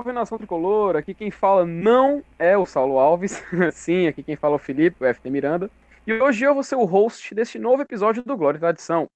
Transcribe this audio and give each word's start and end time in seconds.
salve 0.00 0.12
nação 0.12 0.38
tricolor! 0.38 0.96
Aqui 0.96 1.12
quem 1.12 1.30
fala 1.30 1.66
não 1.66 2.24
é 2.38 2.56
o 2.56 2.64
Saulo 2.64 2.98
Alves, 2.98 3.44
sim, 3.72 4.06
aqui 4.06 4.22
quem 4.22 4.34
fala 4.34 4.54
é 4.54 4.56
o 4.56 4.58
Felipe, 4.58 5.04
o 5.04 5.14
FT 5.14 5.28
Miranda. 5.28 5.70
E 6.06 6.12
hoje 6.14 6.42
eu 6.42 6.54
vou 6.54 6.62
ser 6.62 6.76
o 6.76 6.86
host 6.86 7.34
deste 7.34 7.58
novo 7.58 7.82
episódio 7.82 8.22
do 8.22 8.34
Glória 8.34 8.56
e 8.56 8.60
Tradição. 8.60 9.06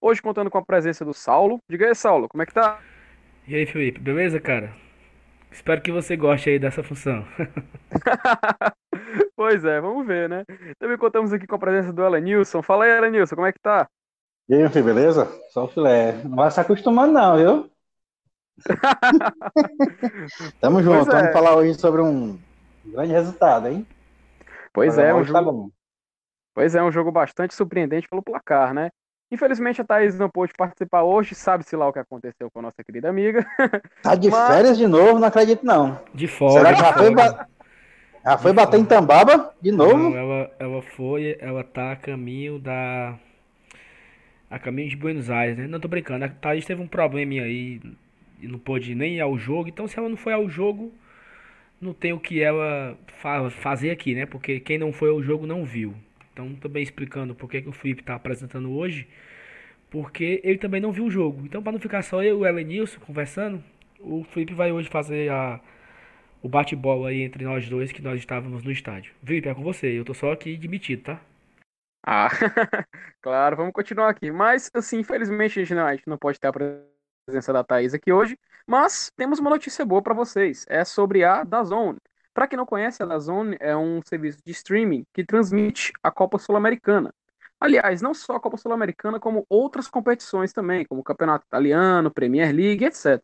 Hoje 0.00 0.22
contando 0.22 0.48
com 0.48 0.58
a 0.58 0.64
presença 0.64 1.04
do 1.04 1.12
Saulo. 1.12 1.58
Diga 1.68 1.88
aí, 1.88 1.94
Saulo, 1.94 2.28
como 2.28 2.40
é 2.40 2.46
que 2.46 2.54
tá? 2.54 2.78
E 3.48 3.56
aí, 3.56 3.66
Felipe, 3.66 3.98
beleza, 3.98 4.38
cara? 4.38 4.72
Espero 5.50 5.82
que 5.82 5.90
você 5.90 6.16
goste 6.16 6.50
aí 6.50 6.58
dessa 6.60 6.84
função. 6.84 7.26
pois 9.34 9.64
é, 9.64 9.80
vamos 9.80 10.06
ver, 10.06 10.28
né? 10.28 10.44
Também 10.78 10.96
contamos 10.96 11.32
aqui 11.32 11.48
com 11.48 11.56
a 11.56 11.58
presença 11.58 11.92
do 11.92 12.04
Elenilson. 12.04 12.62
Fala 12.62 12.84
aí, 12.84 12.92
Elenilson, 12.92 13.34
como 13.34 13.48
é 13.48 13.52
que 13.52 13.58
tá? 13.58 13.88
E 14.48 14.54
aí, 14.54 14.60
meu 14.60 14.70
filho, 14.70 14.84
beleza? 14.84 15.26
Só 15.50 15.64
o 15.64 15.68
filé. 15.68 16.12
Não 16.22 16.36
vai 16.36 16.48
se 16.48 16.60
acostumando, 16.60 17.12
não, 17.12 17.36
viu? 17.36 17.77
Tamo 20.60 20.82
junto, 20.82 20.96
pois 20.96 21.06
vamos 21.06 21.28
é. 21.28 21.32
falar 21.32 21.56
hoje 21.56 21.74
sobre 21.74 22.02
um 22.02 22.38
grande 22.84 23.12
resultado, 23.12 23.68
hein? 23.68 23.86
Pois 24.72 24.98
é, 24.98 25.14
um 25.14 25.24
jogo... 25.24 25.32
tá 25.32 25.42
bom. 25.42 25.70
Pois 26.54 26.74
é, 26.74 26.82
um 26.82 26.90
jogo 26.90 27.12
bastante 27.12 27.54
surpreendente 27.54 28.08
pelo 28.08 28.22
placar, 28.22 28.74
né? 28.74 28.90
Infelizmente 29.30 29.80
a 29.80 29.84
Thaís 29.84 30.18
não 30.18 30.30
pôde 30.30 30.52
participar 30.56 31.02
hoje, 31.02 31.34
sabe-se 31.34 31.76
lá 31.76 31.86
o 31.86 31.92
que 31.92 31.98
aconteceu 31.98 32.50
com 32.50 32.60
a 32.60 32.62
nossa 32.62 32.82
querida 32.82 33.08
amiga. 33.08 33.46
Tá 34.02 34.14
de 34.14 34.30
Mas... 34.30 34.54
férias 34.54 34.78
de 34.78 34.86
novo, 34.86 35.18
não 35.18 35.28
acredito 35.28 35.64
não. 35.64 36.00
De 36.14 36.26
fora. 36.26 36.52
Será 36.52 36.74
que 36.74 36.80
já 36.80 36.92
foi, 36.94 37.14
ba... 37.14 37.48
já 38.24 38.38
foi 38.38 38.52
bater 38.52 38.80
em 38.80 38.84
Tambaba 38.84 39.54
de 39.60 39.70
novo? 39.70 39.96
Não, 39.96 40.16
ela, 40.16 40.50
ela 40.58 40.82
foi, 40.82 41.36
ela 41.40 41.62
tá 41.62 41.92
a 41.92 41.96
caminho 41.96 42.58
da... 42.58 43.18
A 44.50 44.58
caminho 44.58 44.88
de 44.88 44.96
Buenos 44.96 45.28
Aires, 45.28 45.58
né? 45.58 45.66
Não 45.66 45.78
tô 45.78 45.88
brincando, 45.88 46.24
a 46.24 46.28
Thaís 46.28 46.64
teve 46.64 46.80
um 46.80 46.88
probleminha 46.88 47.42
aí, 47.42 47.82
não 48.42 48.58
pôde 48.58 48.94
nem 48.94 49.16
ir 49.16 49.20
ao 49.20 49.38
jogo, 49.38 49.68
então 49.68 49.88
se 49.88 49.98
ela 49.98 50.08
não 50.08 50.16
foi 50.16 50.32
ao 50.32 50.48
jogo, 50.48 50.92
não 51.80 51.92
tem 51.92 52.12
o 52.12 52.20
que 52.20 52.42
ela 52.42 52.98
fa 53.20 53.50
fazer 53.50 53.90
aqui, 53.90 54.14
né? 54.14 54.26
Porque 54.26 54.60
quem 54.60 54.78
não 54.78 54.92
foi 54.92 55.10
ao 55.10 55.22
jogo 55.22 55.46
não 55.46 55.64
viu. 55.64 55.94
Então, 56.32 56.54
também 56.54 56.82
explicando 56.82 57.34
por 57.34 57.50
que, 57.50 57.62
que 57.62 57.68
o 57.68 57.72
Felipe 57.72 58.02
está 58.02 58.14
apresentando 58.14 58.70
hoje, 58.70 59.08
porque 59.90 60.40
ele 60.44 60.58
também 60.58 60.80
não 60.80 60.92
viu 60.92 61.06
o 61.06 61.10
jogo. 61.10 61.44
Então, 61.44 61.62
para 61.62 61.72
não 61.72 61.80
ficar 61.80 62.02
só 62.02 62.22
eu 62.22 62.38
e 62.38 62.42
o 62.42 62.46
Elenilson 62.46 63.00
conversando, 63.00 63.62
o 63.98 64.22
Felipe 64.24 64.54
vai 64.54 64.70
hoje 64.70 64.88
fazer 64.88 65.30
a, 65.30 65.60
o 66.42 66.48
bate-bola 66.48 67.08
aí 67.08 67.22
entre 67.22 67.44
nós 67.44 67.68
dois, 67.68 67.92
que 67.92 68.02
nós 68.02 68.18
estávamos 68.20 68.62
no 68.62 68.70
estádio. 68.70 69.12
Felipe, 69.24 69.48
é 69.48 69.54
com 69.54 69.62
você. 69.62 69.98
Eu 69.98 70.04
tô 70.04 70.14
só 70.14 70.32
aqui 70.32 70.56
demitido, 70.56 71.02
tá? 71.02 71.20
Ah, 72.06 72.28
claro, 73.20 73.56
vamos 73.56 73.72
continuar 73.72 74.10
aqui. 74.10 74.30
Mas, 74.30 74.70
assim, 74.74 75.00
infelizmente 75.00 75.58
a 75.58 75.62
gente, 75.64 75.74
não, 75.74 75.86
a 75.86 75.94
gente 75.94 76.08
não 76.08 76.18
pode 76.18 76.38
ter 76.38 76.46
a 76.46 76.52
presença 77.28 77.52
da 77.52 77.62
Thaís 77.62 77.92
aqui 77.92 78.10
hoje, 78.10 78.38
mas 78.66 79.12
temos 79.14 79.38
uma 79.38 79.50
notícia 79.50 79.84
boa 79.84 80.00
para 80.00 80.14
vocês. 80.14 80.64
É 80.66 80.82
sobre 80.82 81.24
a 81.24 81.44
Dazone. 81.44 81.98
Para 82.32 82.48
quem 82.48 82.56
não 82.56 82.64
conhece, 82.64 83.02
a 83.02 83.06
DAZN 83.06 83.56
é 83.60 83.76
um 83.76 84.00
serviço 84.02 84.38
de 84.44 84.52
streaming 84.52 85.04
que 85.12 85.24
transmite 85.24 85.92
a 86.02 86.10
Copa 86.10 86.38
Sul-Americana. 86.38 87.12
Aliás, 87.60 88.00
não 88.00 88.14
só 88.14 88.36
a 88.36 88.40
Copa 88.40 88.56
Sul-Americana, 88.56 89.20
como 89.20 89.44
outras 89.48 89.88
competições 89.88 90.52
também, 90.52 90.86
como 90.86 91.00
o 91.02 91.04
Campeonato 91.04 91.44
Italiano, 91.46 92.10
Premier 92.10 92.54
League, 92.54 92.84
etc. 92.84 93.20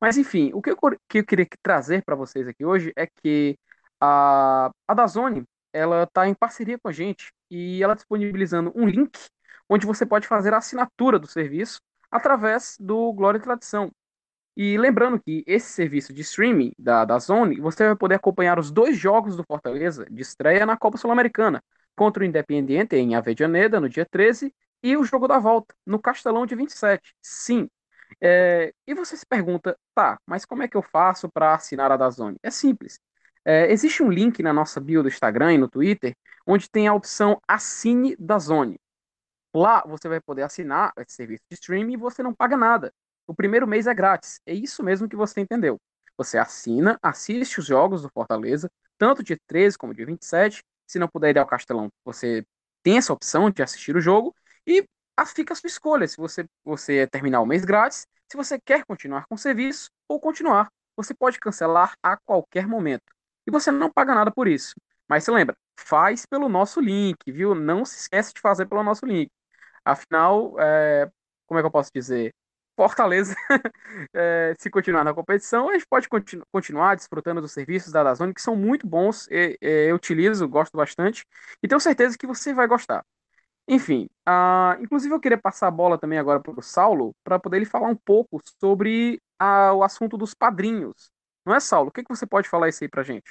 Mas 0.00 0.18
enfim, 0.18 0.50
o 0.52 0.60
que 0.60 0.70
eu, 0.70 0.76
que 1.08 1.18
eu 1.20 1.24
queria 1.24 1.46
trazer 1.62 2.02
para 2.04 2.16
vocês 2.16 2.46
aqui 2.46 2.64
hoje 2.64 2.92
é 2.96 3.06
que 3.06 3.56
a, 4.00 4.70
a 4.86 4.94
DAZN 4.94 5.44
ela 5.72 6.02
está 6.02 6.28
em 6.28 6.34
parceria 6.34 6.78
com 6.78 6.88
a 6.88 6.92
gente 6.92 7.32
e 7.50 7.82
ela 7.82 7.94
disponibilizando 7.94 8.72
um 8.74 8.86
link 8.86 9.18
onde 9.68 9.86
você 9.86 10.04
pode 10.04 10.26
fazer 10.26 10.52
a 10.52 10.58
assinatura 10.58 11.18
do 11.18 11.28
serviço 11.28 11.80
através 12.10 12.76
do 12.80 13.12
Glória 13.12 13.38
e 13.38 13.42
Tradição. 13.42 13.90
E 14.56 14.76
lembrando 14.76 15.20
que 15.20 15.44
esse 15.46 15.72
serviço 15.72 16.12
de 16.12 16.22
streaming 16.22 16.72
da, 16.78 17.04
da 17.04 17.18
Zone, 17.18 17.60
você 17.60 17.86
vai 17.86 17.96
poder 17.96 18.16
acompanhar 18.16 18.58
os 18.58 18.70
dois 18.70 18.96
jogos 18.96 19.36
do 19.36 19.44
Fortaleza 19.44 20.06
de 20.10 20.22
estreia 20.22 20.66
na 20.66 20.76
Copa 20.76 20.98
Sul-Americana, 20.98 21.62
contra 21.96 22.22
o 22.22 22.26
Independiente 22.26 22.96
em 22.96 23.14
Avejaneda, 23.14 23.80
no 23.80 23.88
dia 23.88 24.06
13, 24.10 24.54
e 24.82 24.96
o 24.96 25.04
jogo 25.04 25.28
da 25.28 25.38
volta, 25.38 25.74
no 25.86 26.00
Castelão, 26.00 26.46
de 26.46 26.54
27. 26.54 27.14
Sim. 27.22 27.68
É, 28.20 28.72
e 28.86 28.94
você 28.94 29.16
se 29.16 29.24
pergunta, 29.26 29.78
tá, 29.94 30.18
mas 30.26 30.44
como 30.44 30.62
é 30.62 30.68
que 30.68 30.76
eu 30.76 30.82
faço 30.82 31.28
para 31.28 31.54
assinar 31.54 31.92
a 31.92 31.96
Dazone? 31.96 32.36
É 32.42 32.50
simples. 32.50 32.98
É, 33.44 33.70
existe 33.72 34.02
um 34.02 34.10
link 34.10 34.42
na 34.42 34.52
nossa 34.52 34.80
bio 34.80 35.02
do 35.02 35.08
Instagram 35.08 35.54
e 35.54 35.58
no 35.58 35.68
Twitter, 35.68 36.14
onde 36.46 36.70
tem 36.70 36.88
a 36.88 36.94
opção 36.94 37.40
Assine 37.46 38.16
Dazone. 38.18 38.78
Lá 39.54 39.82
você 39.86 40.08
vai 40.08 40.20
poder 40.20 40.42
assinar 40.42 40.92
esse 40.98 41.14
serviço 41.14 41.42
de 41.50 41.54
streaming 41.54 41.94
e 41.94 41.96
você 41.96 42.22
não 42.22 42.34
paga 42.34 42.56
nada. 42.56 42.92
O 43.26 43.34
primeiro 43.34 43.66
mês 43.66 43.86
é 43.86 43.94
grátis. 43.94 44.40
É 44.46 44.54
isso 44.54 44.82
mesmo 44.82 45.08
que 45.08 45.16
você 45.16 45.40
entendeu. 45.40 45.78
Você 46.16 46.38
assina, 46.38 46.98
assiste 47.02 47.60
os 47.60 47.66
jogos 47.66 48.02
do 48.02 48.10
Fortaleza, 48.10 48.70
tanto 48.98 49.22
dia 49.22 49.38
13 49.46 49.78
como 49.78 49.94
dia 49.94 50.06
27. 50.06 50.62
Se 50.86 50.98
não 50.98 51.08
puder 51.08 51.34
ir 51.34 51.38
ao 51.38 51.46
Castelão, 51.46 51.88
você 52.04 52.44
tem 52.82 52.98
essa 52.98 53.12
opção 53.12 53.50
de 53.50 53.62
assistir 53.62 53.96
o 53.96 54.00
jogo 54.00 54.34
e 54.66 54.84
fica 55.26 55.52
a 55.52 55.56
sua 55.56 55.68
escolha. 55.68 56.06
Se 56.06 56.16
você, 56.16 56.44
você 56.64 57.06
terminar 57.06 57.40
o 57.40 57.46
mês 57.46 57.64
grátis, 57.64 58.06
se 58.30 58.36
você 58.36 58.58
quer 58.60 58.84
continuar 58.84 59.26
com 59.26 59.34
o 59.34 59.38
serviço 59.38 59.90
ou 60.08 60.20
continuar, 60.20 60.68
você 60.96 61.14
pode 61.14 61.38
cancelar 61.38 61.94
a 62.02 62.16
qualquer 62.16 62.66
momento. 62.66 63.04
E 63.46 63.50
você 63.50 63.70
não 63.70 63.90
paga 63.90 64.14
nada 64.14 64.30
por 64.30 64.46
isso. 64.46 64.74
Mas 65.08 65.24
se 65.24 65.30
lembra, 65.30 65.56
faz 65.78 66.26
pelo 66.26 66.48
nosso 66.48 66.80
link, 66.80 67.16
viu? 67.32 67.54
Não 67.54 67.84
se 67.84 68.00
esquece 68.00 68.32
de 68.32 68.40
fazer 68.40 68.66
pelo 68.66 68.82
nosso 68.82 69.04
link. 69.06 69.30
Afinal, 69.84 70.54
é, 70.60 71.10
como 71.46 71.58
é 71.58 71.62
que 71.62 71.66
eu 71.66 71.70
posso 71.70 71.90
dizer? 71.94 72.34
Fortaleza, 72.76 73.34
é, 74.14 74.54
se 74.58 74.70
continuar 74.70 75.04
na 75.04 75.12
competição, 75.12 75.68
a 75.68 75.74
gente 75.74 75.86
pode 75.86 76.08
continu 76.08 76.44
continuar 76.50 76.94
desfrutando 76.94 77.40
dos 77.40 77.52
serviços 77.52 77.92
da 77.92 78.02
Dazone, 78.02 78.32
que 78.32 78.40
são 78.40 78.56
muito 78.56 78.86
bons, 78.86 79.28
e, 79.30 79.58
e, 79.60 79.88
eu 79.90 79.96
utilizo, 79.96 80.48
gosto 80.48 80.76
bastante, 80.76 81.24
e 81.62 81.68
tenho 81.68 81.80
certeza 81.80 82.16
que 82.16 82.26
você 82.26 82.54
vai 82.54 82.66
gostar. 82.66 83.04
Enfim, 83.68 84.08
uh, 84.28 84.82
inclusive 84.82 85.14
eu 85.14 85.20
queria 85.20 85.38
passar 85.38 85.68
a 85.68 85.70
bola 85.70 85.98
também 85.98 86.18
agora 86.18 86.40
para 86.40 86.58
o 86.58 86.62
Saulo, 86.62 87.14
para 87.22 87.38
poder 87.38 87.58
ele 87.58 87.66
falar 87.66 87.88
um 87.88 87.96
pouco 87.96 88.40
sobre 88.58 89.20
uh, 89.40 89.74
o 89.74 89.84
assunto 89.84 90.16
dos 90.16 90.34
padrinhos. 90.34 91.10
Não 91.44 91.54
é, 91.54 91.60
Saulo? 91.60 91.88
O 91.88 91.92
que, 91.92 92.02
que 92.02 92.08
você 92.08 92.26
pode 92.26 92.48
falar 92.48 92.68
isso 92.68 92.82
aí 92.82 92.88
para 92.88 93.02
gente? 93.02 93.30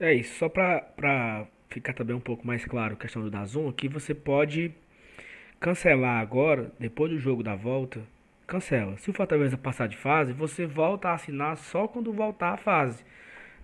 É 0.00 0.12
isso, 0.12 0.38
só 0.38 0.48
para 0.48 1.46
ficar 1.68 1.94
também 1.94 2.14
um 2.14 2.20
pouco 2.20 2.46
mais 2.46 2.64
claro 2.64 2.94
a 2.94 2.96
questão 2.96 3.22
do 3.22 3.30
Dazon, 3.30 3.72
que 3.72 3.88
você 3.88 4.14
pode 4.14 4.74
cancelar 5.60 6.20
agora, 6.20 6.70
depois 6.78 7.10
do 7.10 7.18
jogo 7.18 7.42
da 7.42 7.54
volta, 7.54 8.00
cancela. 8.46 8.96
Se 8.98 9.10
o 9.10 9.12
Fortaleza 9.12 9.56
passar 9.56 9.88
de 9.88 9.96
fase, 9.96 10.32
você 10.32 10.66
volta 10.66 11.08
a 11.08 11.14
assinar 11.14 11.56
só 11.56 11.88
quando 11.88 12.12
voltar 12.12 12.50
a 12.52 12.56
fase. 12.56 13.04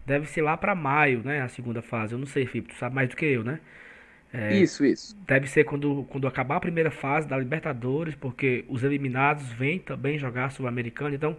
Deve 0.04 0.26
ser 0.26 0.42
lá 0.42 0.56
para 0.56 0.74
maio, 0.74 1.22
né? 1.24 1.40
A 1.40 1.48
segunda 1.48 1.80
fase. 1.80 2.14
Eu 2.14 2.18
não 2.18 2.26
sei, 2.26 2.46
Felipe, 2.46 2.72
tu 2.72 2.78
sabe 2.78 2.94
mais 2.94 3.08
do 3.08 3.16
que 3.16 3.24
eu, 3.24 3.44
né? 3.44 3.60
É, 4.32 4.56
isso, 4.56 4.84
isso. 4.84 5.16
Deve 5.26 5.46
ser 5.46 5.64
quando, 5.64 6.04
quando 6.08 6.26
acabar 6.26 6.56
a 6.56 6.60
primeira 6.60 6.90
fase 6.90 7.28
da 7.28 7.38
Libertadores, 7.38 8.14
porque 8.14 8.64
os 8.68 8.82
eliminados 8.82 9.52
vêm 9.52 9.78
também 9.78 10.18
jogar 10.18 10.50
Sul-Americano. 10.50 11.14
Então, 11.14 11.36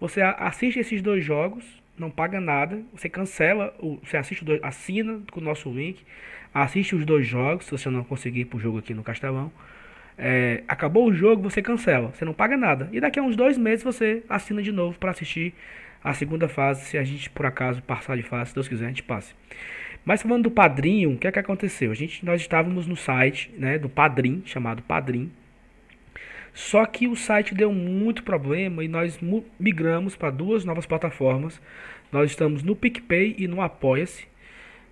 você 0.00 0.22
assiste 0.22 0.78
esses 0.78 1.02
dois 1.02 1.24
jogos, 1.24 1.64
não 1.98 2.10
paga 2.10 2.40
nada, 2.40 2.80
você 2.92 3.08
cancela, 3.08 3.74
você 4.02 4.16
assiste 4.16 4.44
dois, 4.44 4.62
assina 4.62 5.20
com 5.32 5.40
o 5.40 5.42
nosso 5.42 5.68
link, 5.68 6.04
assiste 6.54 6.94
os 6.94 7.04
dois 7.04 7.26
jogos, 7.26 7.66
se 7.66 7.72
você 7.72 7.90
não 7.90 8.04
conseguir 8.04 8.40
ir 8.42 8.44
pro 8.44 8.58
jogo 8.58 8.78
aqui 8.78 8.94
no 8.94 9.02
Castelão. 9.02 9.50
É, 10.18 10.64
acabou 10.66 11.06
o 11.06 11.14
jogo, 11.14 11.48
você 11.48 11.62
cancela. 11.62 12.08
Você 12.08 12.24
não 12.24 12.34
paga 12.34 12.56
nada. 12.56 12.88
E 12.92 13.00
daqui 13.00 13.20
a 13.20 13.22
uns 13.22 13.36
dois 13.36 13.56
meses 13.56 13.84
você 13.84 14.22
assina 14.28 14.60
de 14.60 14.72
novo 14.72 14.98
para 14.98 15.12
assistir 15.12 15.54
a 16.02 16.12
segunda 16.12 16.48
fase. 16.48 16.84
Se 16.84 16.98
a 16.98 17.04
gente 17.04 17.30
por 17.30 17.46
acaso 17.46 17.80
passar 17.82 18.16
de 18.16 18.22
fase, 18.22 18.50
se 18.50 18.54
Deus 18.54 18.68
quiser, 18.68 18.86
a 18.86 18.88
gente 18.88 19.04
passe. 19.04 19.34
Mas 20.04 20.22
falando 20.22 20.44
do 20.44 20.50
padrinho, 20.50 21.12
o 21.12 21.18
que 21.18 21.26
é 21.26 21.32
que 21.32 21.38
aconteceu? 21.38 21.90
A 21.90 21.94
gente, 21.94 22.24
nós 22.24 22.40
estávamos 22.40 22.86
no 22.86 22.96
site 22.96 23.52
né, 23.56 23.78
do 23.78 23.88
Padrim, 23.88 24.42
chamado 24.44 24.82
Padrim. 24.82 25.30
Só 26.54 26.84
que 26.86 27.06
o 27.06 27.14
site 27.14 27.54
deu 27.54 27.72
muito 27.72 28.22
problema 28.22 28.82
e 28.82 28.88
nós 28.88 29.20
migramos 29.60 30.16
para 30.16 30.30
duas 30.30 30.64
novas 30.64 30.86
plataformas. 30.86 31.60
Nós 32.10 32.30
estamos 32.30 32.62
no 32.62 32.74
PicPay 32.74 33.36
e 33.38 33.46
no 33.46 33.60
Apoia-se. 33.60 34.26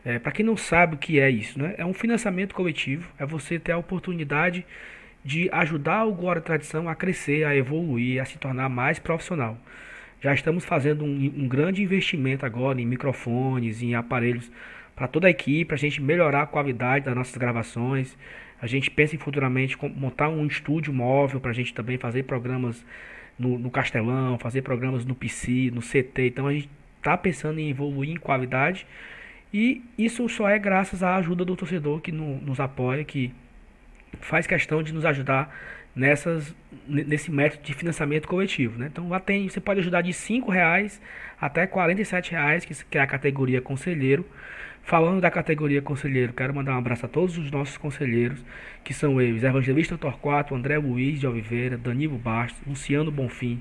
É, 0.04 0.20
para 0.20 0.30
quem 0.30 0.44
não 0.44 0.56
sabe 0.56 0.94
o 0.94 0.98
que 0.98 1.18
é 1.18 1.28
isso, 1.28 1.58
né? 1.58 1.74
é 1.76 1.84
um 1.84 1.92
financiamento 1.92 2.54
coletivo. 2.54 3.10
É 3.18 3.26
você 3.26 3.58
ter 3.58 3.72
a 3.72 3.78
oportunidade 3.78 4.64
de 5.26 5.50
ajudar 5.50 6.04
o 6.04 6.14
Glória 6.14 6.40
Tradição 6.40 6.88
a 6.88 6.94
crescer, 6.94 7.44
a 7.44 7.54
evoluir, 7.54 8.22
a 8.22 8.24
se 8.24 8.38
tornar 8.38 8.68
mais 8.68 9.00
profissional. 9.00 9.58
Já 10.20 10.32
estamos 10.32 10.64
fazendo 10.64 11.04
um, 11.04 11.32
um 11.36 11.48
grande 11.48 11.82
investimento 11.82 12.46
agora 12.46 12.80
em 12.80 12.86
microfones, 12.86 13.82
em 13.82 13.96
aparelhos 13.96 14.48
para 14.94 15.08
toda 15.08 15.26
a 15.26 15.30
equipe, 15.30 15.64
para 15.64 15.74
a 15.74 15.78
gente 15.78 16.00
melhorar 16.00 16.42
a 16.42 16.46
qualidade 16.46 17.04
das 17.04 17.14
nossas 17.16 17.36
gravações. 17.36 18.16
A 18.62 18.68
gente 18.68 18.88
pensa 18.88 19.16
em 19.16 19.18
futuramente 19.18 19.76
montar 19.96 20.28
um 20.28 20.46
estúdio 20.46 20.92
móvel 20.92 21.40
para 21.40 21.50
a 21.50 21.54
gente 21.54 21.74
também 21.74 21.98
fazer 21.98 22.22
programas 22.22 22.86
no, 23.36 23.58
no, 23.58 23.68
Castelão, 23.68 24.38
fazer 24.38 24.62
programas 24.62 25.04
no 25.04 25.14
PC, 25.14 25.72
no 25.74 25.80
CT. 25.80 26.28
Então 26.28 26.46
a 26.46 26.52
gente 26.52 26.70
está 26.98 27.16
pensando 27.16 27.58
em 27.58 27.68
evoluir 27.68 28.10
em 28.10 28.16
qualidade 28.16 28.86
e 29.52 29.82
isso 29.98 30.28
só 30.28 30.48
é 30.48 30.56
graças 30.56 31.02
à 31.02 31.16
ajuda 31.16 31.44
do 31.44 31.56
torcedor 31.56 32.00
que 32.00 32.12
no, 32.12 32.40
nos 32.40 32.60
apoia, 32.60 33.04
que 33.04 33.32
faz 34.20 34.46
questão 34.46 34.82
de 34.82 34.92
nos 34.92 35.04
ajudar 35.04 35.54
nessas, 35.94 36.54
nesse 36.86 37.30
método 37.30 37.62
de 37.62 37.72
financiamento 37.72 38.28
coletivo. 38.28 38.78
Né? 38.78 38.88
Então 38.92 39.08
lá 39.08 39.18
tem, 39.18 39.48
você 39.48 39.60
pode 39.60 39.80
ajudar 39.80 40.02
de 40.02 40.10
R$ 40.10 40.42
reais 40.48 41.00
até 41.40 41.62
R$ 41.62 41.70
reais, 42.30 42.64
que 42.64 42.98
é 42.98 43.00
a 43.00 43.06
categoria 43.06 43.60
conselheiro. 43.60 44.24
Falando 44.82 45.20
da 45.20 45.32
categoria 45.32 45.82
conselheiro, 45.82 46.32
quero 46.32 46.54
mandar 46.54 46.76
um 46.76 46.78
abraço 46.78 47.06
a 47.06 47.08
todos 47.08 47.36
os 47.36 47.50
nossos 47.50 47.76
conselheiros, 47.76 48.44
que 48.84 48.94
são 48.94 49.20
eles, 49.20 49.42
Evangelista 49.42 49.98
Torquato, 49.98 50.54
André 50.54 50.78
Luiz 50.78 51.18
de 51.18 51.26
Oliveira, 51.26 51.76
Danilo 51.76 52.16
Bastos, 52.16 52.62
Luciano 52.64 53.10
Bonfim, 53.10 53.60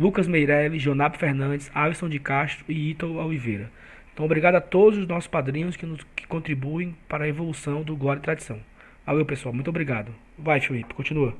Lucas 0.00 0.26
Meirelles, 0.26 0.80
Jonab 0.80 1.18
Fernandes, 1.18 1.70
Alisson 1.74 2.08
de 2.08 2.18
Castro 2.18 2.64
e 2.68 2.90
Ítalo 2.90 3.22
Oliveira. 3.22 3.70
Então, 4.14 4.24
obrigado 4.24 4.54
a 4.54 4.62
todos 4.62 4.98
os 4.98 5.06
nossos 5.06 5.28
padrinhos 5.28 5.76
que, 5.76 5.84
nos, 5.84 6.00
que 6.16 6.26
contribuem 6.26 6.96
para 7.06 7.24
a 7.24 7.28
evolução 7.28 7.82
do 7.82 7.94
Glória 7.94 8.20
e 8.20 8.22
Tradição. 8.22 8.58
Valeu, 9.04 9.26
pessoal. 9.26 9.54
Muito 9.54 9.70
obrigado. 9.70 10.14
Vai, 10.38 10.60
Felipe, 10.60 10.94
continua. 10.94 11.34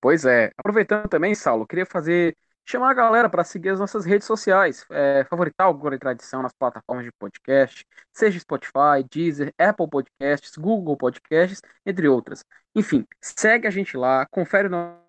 Pois 0.00 0.24
é. 0.24 0.50
Aproveitando 0.56 1.08
também, 1.08 1.34
Saulo, 1.34 1.66
queria 1.66 1.86
fazer 1.86 2.36
chamar 2.66 2.90
a 2.90 2.94
galera 2.94 3.28
para 3.28 3.44
seguir 3.44 3.70
as 3.70 3.78
nossas 3.80 4.04
redes 4.06 4.26
sociais, 4.26 4.86
é, 4.90 5.24
favoritar 5.24 5.68
o 5.68 5.74
Glória 5.74 5.96
e 5.96 5.98
Tradição 5.98 6.42
nas 6.42 6.52
plataformas 6.52 7.04
de 7.04 7.12
podcast, 7.12 7.86
seja 8.12 8.40
Spotify, 8.40 9.04
Deezer, 9.10 9.52
Apple 9.58 9.88
Podcasts, 9.88 10.56
Google 10.56 10.96
Podcasts, 10.96 11.60
entre 11.84 12.08
outras. 12.08 12.44
Enfim, 12.74 13.06
segue 13.20 13.66
a 13.66 13.70
gente 13.70 13.96
lá, 13.96 14.26
confere 14.30 14.68
o 14.68 14.70
nosso 14.70 15.03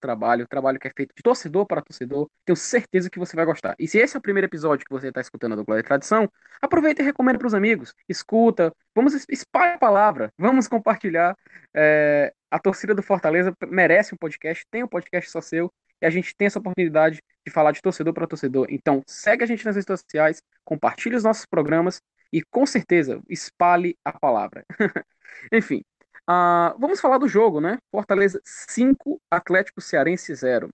trabalho, 0.00 0.44
o 0.44 0.48
trabalho 0.48 0.78
que 0.78 0.86
é 0.86 0.92
feito 0.94 1.14
de 1.14 1.22
torcedor 1.22 1.66
para 1.66 1.82
torcedor. 1.82 2.28
Tenho 2.44 2.56
certeza 2.56 3.10
que 3.10 3.18
você 3.18 3.34
vai 3.34 3.44
gostar. 3.44 3.74
E 3.78 3.88
se 3.88 3.98
esse 3.98 4.16
é 4.16 4.18
o 4.18 4.22
primeiro 4.22 4.46
episódio 4.46 4.84
que 4.86 4.92
você 4.92 5.08
está 5.08 5.20
escutando 5.20 5.56
do 5.56 5.64
Glória 5.64 5.80
e 5.80 5.84
Tradição, 5.84 6.30
aproveita 6.60 7.02
e 7.02 7.04
recomenda 7.04 7.38
para 7.38 7.46
os 7.46 7.54
amigos. 7.54 7.94
Escuta, 8.08 8.72
vamos 8.94 9.26
espalhar 9.28 9.76
a 9.76 9.78
palavra, 9.78 10.32
vamos 10.38 10.68
compartilhar. 10.68 11.36
É, 11.74 12.32
a 12.50 12.58
torcida 12.58 12.94
do 12.94 13.02
Fortaleza 13.02 13.56
merece 13.68 14.14
um 14.14 14.18
podcast, 14.18 14.64
tem 14.70 14.84
um 14.84 14.88
podcast 14.88 15.30
só 15.30 15.40
seu 15.40 15.72
e 16.02 16.06
a 16.06 16.10
gente 16.10 16.34
tem 16.36 16.46
essa 16.46 16.58
oportunidade 16.58 17.22
de 17.46 17.52
falar 17.52 17.72
de 17.72 17.80
torcedor 17.80 18.12
para 18.12 18.26
torcedor. 18.26 18.66
Então, 18.68 19.02
segue 19.06 19.44
a 19.44 19.46
gente 19.46 19.64
nas 19.64 19.76
redes 19.76 19.86
sociais, 19.86 20.42
compartilhe 20.64 21.16
os 21.16 21.22
nossos 21.22 21.46
programas 21.46 22.02
e, 22.32 22.42
com 22.42 22.66
certeza, 22.66 23.20
espalhe 23.28 23.96
a 24.04 24.12
palavra. 24.12 24.64
Enfim, 25.52 25.84
uh, 26.28 26.78
vamos 26.78 27.00
falar 27.00 27.18
do 27.18 27.28
jogo, 27.28 27.60
né? 27.60 27.78
Fortaleza 27.90 28.40
5, 28.44 29.20
Atlético 29.30 29.80
Cearense 29.80 30.34
0. 30.34 30.68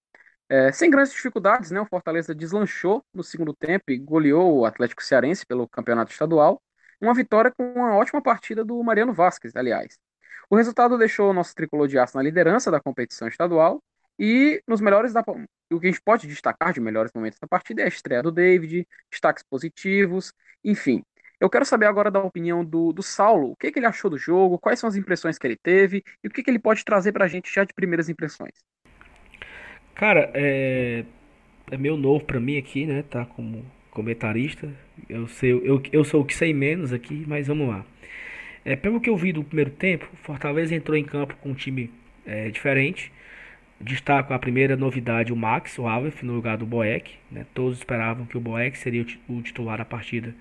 É, 0.50 0.72
sem 0.72 0.90
grandes 0.90 1.12
dificuldades, 1.12 1.70
né? 1.70 1.80
O 1.80 1.86
Fortaleza 1.86 2.34
deslanchou 2.34 3.04
no 3.12 3.22
segundo 3.22 3.54
tempo 3.54 3.84
e 3.90 3.98
goleou 3.98 4.58
o 4.58 4.64
Atlético 4.64 5.02
Cearense 5.02 5.44
pelo 5.46 5.68
campeonato 5.68 6.10
estadual. 6.12 6.62
Uma 7.00 7.14
vitória 7.14 7.52
com 7.56 7.70
uma 7.72 7.94
ótima 7.96 8.22
partida 8.22 8.64
do 8.64 8.82
Mariano 8.82 9.12
Vasquez, 9.12 9.54
aliás. 9.54 9.98
O 10.50 10.56
resultado 10.56 10.96
deixou 10.96 11.30
o 11.30 11.32
nosso 11.34 11.54
tricolor 11.54 11.86
de 11.86 11.98
aço 11.98 12.16
na 12.16 12.22
liderança 12.22 12.70
da 12.70 12.80
competição 12.80 13.28
estadual 13.28 13.82
e 14.18 14.62
nos 14.66 14.80
melhores 14.80 15.12
da, 15.12 15.22
o 15.70 15.78
que 15.80 15.86
a 15.86 15.90
gente 15.90 16.02
pode 16.02 16.26
destacar 16.26 16.72
de 16.72 16.80
melhores 16.80 17.12
momentos 17.14 17.38
da 17.38 17.46
partida 17.46 17.82
é 17.82 17.84
a 17.84 17.88
estreia 17.88 18.22
do 18.22 18.32
David, 18.32 18.86
destaques 19.10 19.44
positivos, 19.48 20.32
enfim. 20.64 21.04
Eu 21.40 21.48
quero 21.48 21.64
saber 21.64 21.86
agora 21.86 22.10
da 22.10 22.20
opinião 22.20 22.64
do, 22.64 22.92
do 22.92 23.02
Saulo. 23.02 23.52
O 23.52 23.56
que, 23.56 23.70
que 23.70 23.78
ele 23.78 23.86
achou 23.86 24.10
do 24.10 24.18
jogo, 24.18 24.58
quais 24.58 24.78
são 24.78 24.88
as 24.88 24.96
impressões 24.96 25.38
que 25.38 25.46
ele 25.46 25.56
teve 25.56 26.02
e 26.22 26.28
o 26.28 26.30
que, 26.30 26.42
que 26.42 26.50
ele 26.50 26.58
pode 26.58 26.84
trazer 26.84 27.12
para 27.12 27.24
a 27.24 27.28
gente 27.28 27.52
já 27.52 27.64
de 27.64 27.72
primeiras 27.72 28.08
impressões. 28.08 28.54
Cara, 29.94 30.30
é, 30.34 31.04
é 31.70 31.76
meio 31.76 31.96
novo 31.96 32.24
para 32.24 32.40
mim 32.40 32.56
aqui, 32.56 32.86
né? 32.86 33.04
Tá 33.08 33.24
como 33.24 33.64
comentarista. 33.90 34.68
Eu, 35.08 35.28
sei, 35.28 35.52
eu, 35.52 35.82
eu 35.92 36.04
sou 36.04 36.22
o 36.22 36.24
que 36.24 36.34
sei 36.34 36.52
menos 36.52 36.92
aqui, 36.92 37.24
mas 37.26 37.46
vamos 37.46 37.68
lá. 37.68 37.84
É, 38.64 38.76
pelo 38.76 39.00
que 39.00 39.08
eu 39.08 39.16
vi 39.16 39.32
do 39.32 39.44
primeiro 39.44 39.70
tempo, 39.70 40.08
Fortaleza 40.22 40.74
entrou 40.74 40.96
em 40.96 41.04
campo 41.04 41.36
com 41.36 41.50
um 41.50 41.54
time 41.54 41.90
é, 42.26 42.50
diferente. 42.50 43.12
Destaco 43.80 44.34
a 44.34 44.38
primeira 44.38 44.76
novidade, 44.76 45.32
o 45.32 45.36
Max, 45.36 45.78
o 45.78 45.86
Aleph, 45.86 46.22
no 46.22 46.34
lugar 46.34 46.56
do 46.56 46.66
Boeck. 46.66 47.12
Né? 47.30 47.46
Todos 47.54 47.78
esperavam 47.78 48.26
que 48.26 48.36
o 48.36 48.40
Boeck 48.40 48.76
seria 48.76 49.06
o 49.28 49.40
titular 49.40 49.78
da 49.78 49.84
partida. 49.84 50.34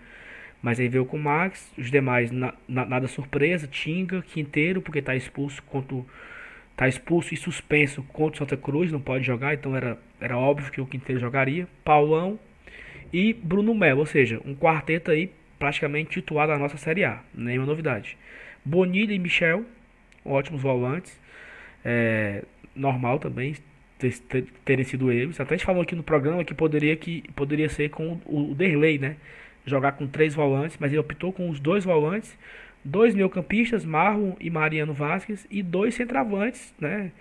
Mas 0.62 0.80
aí 0.80 0.88
veio 0.88 1.06
com 1.06 1.18
o 1.18 1.19
Max, 1.19 1.71
os 1.77 1.92
demais 1.92 2.31
na, 2.31 2.54
na, 2.68 2.86
nada 2.86 3.07
surpresa, 3.07 3.68
Tinga, 3.68 4.21
Quinteiro, 4.21 4.81
porque 4.81 5.00
está 5.00 5.15
expulso 5.15 5.62
contra 5.63 6.04
tá 6.75 6.88
expulso 6.88 7.33
e 7.33 7.38
suspenso 7.38 8.04
contra 8.04 8.36
o 8.36 8.38
Santa 8.38 8.56
Cruz, 8.56 8.92
não 8.92 9.01
pode 9.01 9.24
jogar, 9.24 9.56
então 9.56 9.75
era, 9.75 9.98
era 10.21 10.38
óbvio 10.38 10.71
que 10.71 10.80
o 10.80 10.86
Quinteiro 10.86 11.19
jogaria. 11.19 11.68
Paulão 11.83 12.39
e 13.12 13.33
Bruno 13.33 13.74
Melo, 13.74 14.01
ou 14.01 14.06
seja, 14.06 14.39
um 14.45 14.56
quarteto 14.56 15.09
aí 15.09 15.31
praticamente 15.57 16.12
titular 16.12 16.48
da 16.48 16.57
nossa 16.57 16.77
Série 16.77 17.03
A, 17.03 17.21
nenhuma 17.33 17.65
novidade. 17.65 18.15
Bonilha 18.63 19.13
e 19.13 19.18
Michel, 19.18 19.65
ótimos 20.24 20.62
volantes. 20.62 21.19
É, 21.83 22.44
normal 22.75 23.18
também 23.18 23.56
ter, 23.98 24.13
terem 24.63 24.86
sido 24.86 25.12
eles. 25.12 25.39
Até 25.39 25.56
a 25.56 25.57
gente 25.57 25.65
falou 25.65 25.81
aqui 25.81 25.95
no 25.95 26.03
programa 26.03 26.44
que 26.44 26.53
poderia, 26.53 26.95
que 26.95 27.24
poderia 27.36 27.69
ser 27.69 27.89
com 27.89 28.19
o, 28.25 28.51
o 28.51 28.56
Derlei, 28.56 29.00
né? 29.00 29.15
Jogar 29.68 29.92
com 29.92 30.08
três 30.08 30.34
volantes, 30.34 30.78
mas 30.80 30.92
ele 30.92 31.00
optou 31.00 31.31
com 31.31 31.48
os 31.50 31.60
dois 31.60 31.86
volantes, 31.86 32.36
dois 32.84 33.14
meio-campistas, 33.14 33.86
Marlon 33.86 34.34
e 34.40 34.50
Mariano 34.50 34.94
Vasquez, 34.94 35.46
e 35.52 35.62
dois 35.62 35.94
centravantes, 35.94 36.74
né? 36.80 37.12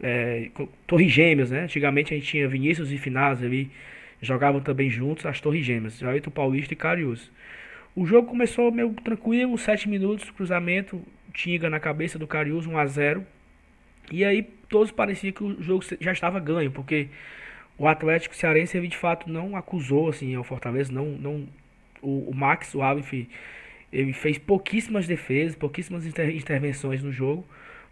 É, 0.00 0.50
torres 0.86 1.10
gêmeas, 1.10 1.50
né? 1.50 1.62
Antigamente 1.62 2.14
a 2.14 2.16
gente 2.16 2.28
tinha 2.28 2.46
Vinícius 2.46 2.92
e 2.92 2.98
Finaz 2.98 3.42
ali, 3.42 3.70
jogavam 4.22 4.60
também 4.60 4.88
juntos 4.88 5.26
as 5.26 5.40
torres 5.40 5.66
gêmeas, 5.66 5.98
Jair 5.98 6.22
Paulista 6.30 6.72
e 6.74 6.76
Carius. 6.76 7.32
O 7.96 8.06
jogo 8.06 8.28
começou 8.28 8.70
meio 8.70 8.90
tranquilo, 8.92 9.58
7 9.58 9.88
minutos, 9.88 10.30
cruzamento, 10.30 11.02
Tinga 11.32 11.68
na 11.68 11.80
cabeça 11.80 12.18
do 12.18 12.26
Carius, 12.26 12.66
1 12.66 12.78
a 12.78 12.86
0 12.86 13.26
e 14.10 14.24
aí 14.24 14.42
todos 14.68 14.90
pareciam 14.90 15.32
que 15.32 15.44
o 15.44 15.62
jogo 15.62 15.84
já 16.00 16.12
estava 16.12 16.40
ganho, 16.40 16.70
porque 16.70 17.08
o 17.76 17.86
Atlético 17.86 18.34
Cearense 18.34 18.76
ele 18.76 18.88
de 18.88 18.96
fato 18.96 19.30
não 19.30 19.56
acusou 19.56 20.08
assim 20.08 20.36
o 20.36 20.44
Fortaleza, 20.44 20.92
não, 20.92 21.06
não 21.06 21.46
o, 22.02 22.30
o 22.30 22.34
Max, 22.34 22.74
o 22.74 22.82
Aleph, 22.82 23.12
ele 23.92 24.12
fez 24.12 24.38
pouquíssimas 24.38 25.06
defesas, 25.06 25.56
pouquíssimas 25.56 26.06
inter, 26.06 26.34
intervenções 26.34 27.02
no 27.02 27.10
jogo, 27.10 27.46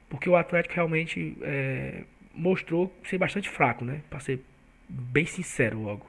porque 0.08 0.28
o 0.28 0.36
Atlético 0.36 0.74
realmente 0.74 1.36
é, 1.42 2.02
mostrou 2.34 2.92
ser 3.04 3.18
bastante 3.18 3.48
fraco, 3.48 3.84
né? 3.84 4.02
Para 4.10 4.20
ser 4.20 4.40
bem 4.88 5.26
sincero 5.26 5.80
logo. 5.80 6.06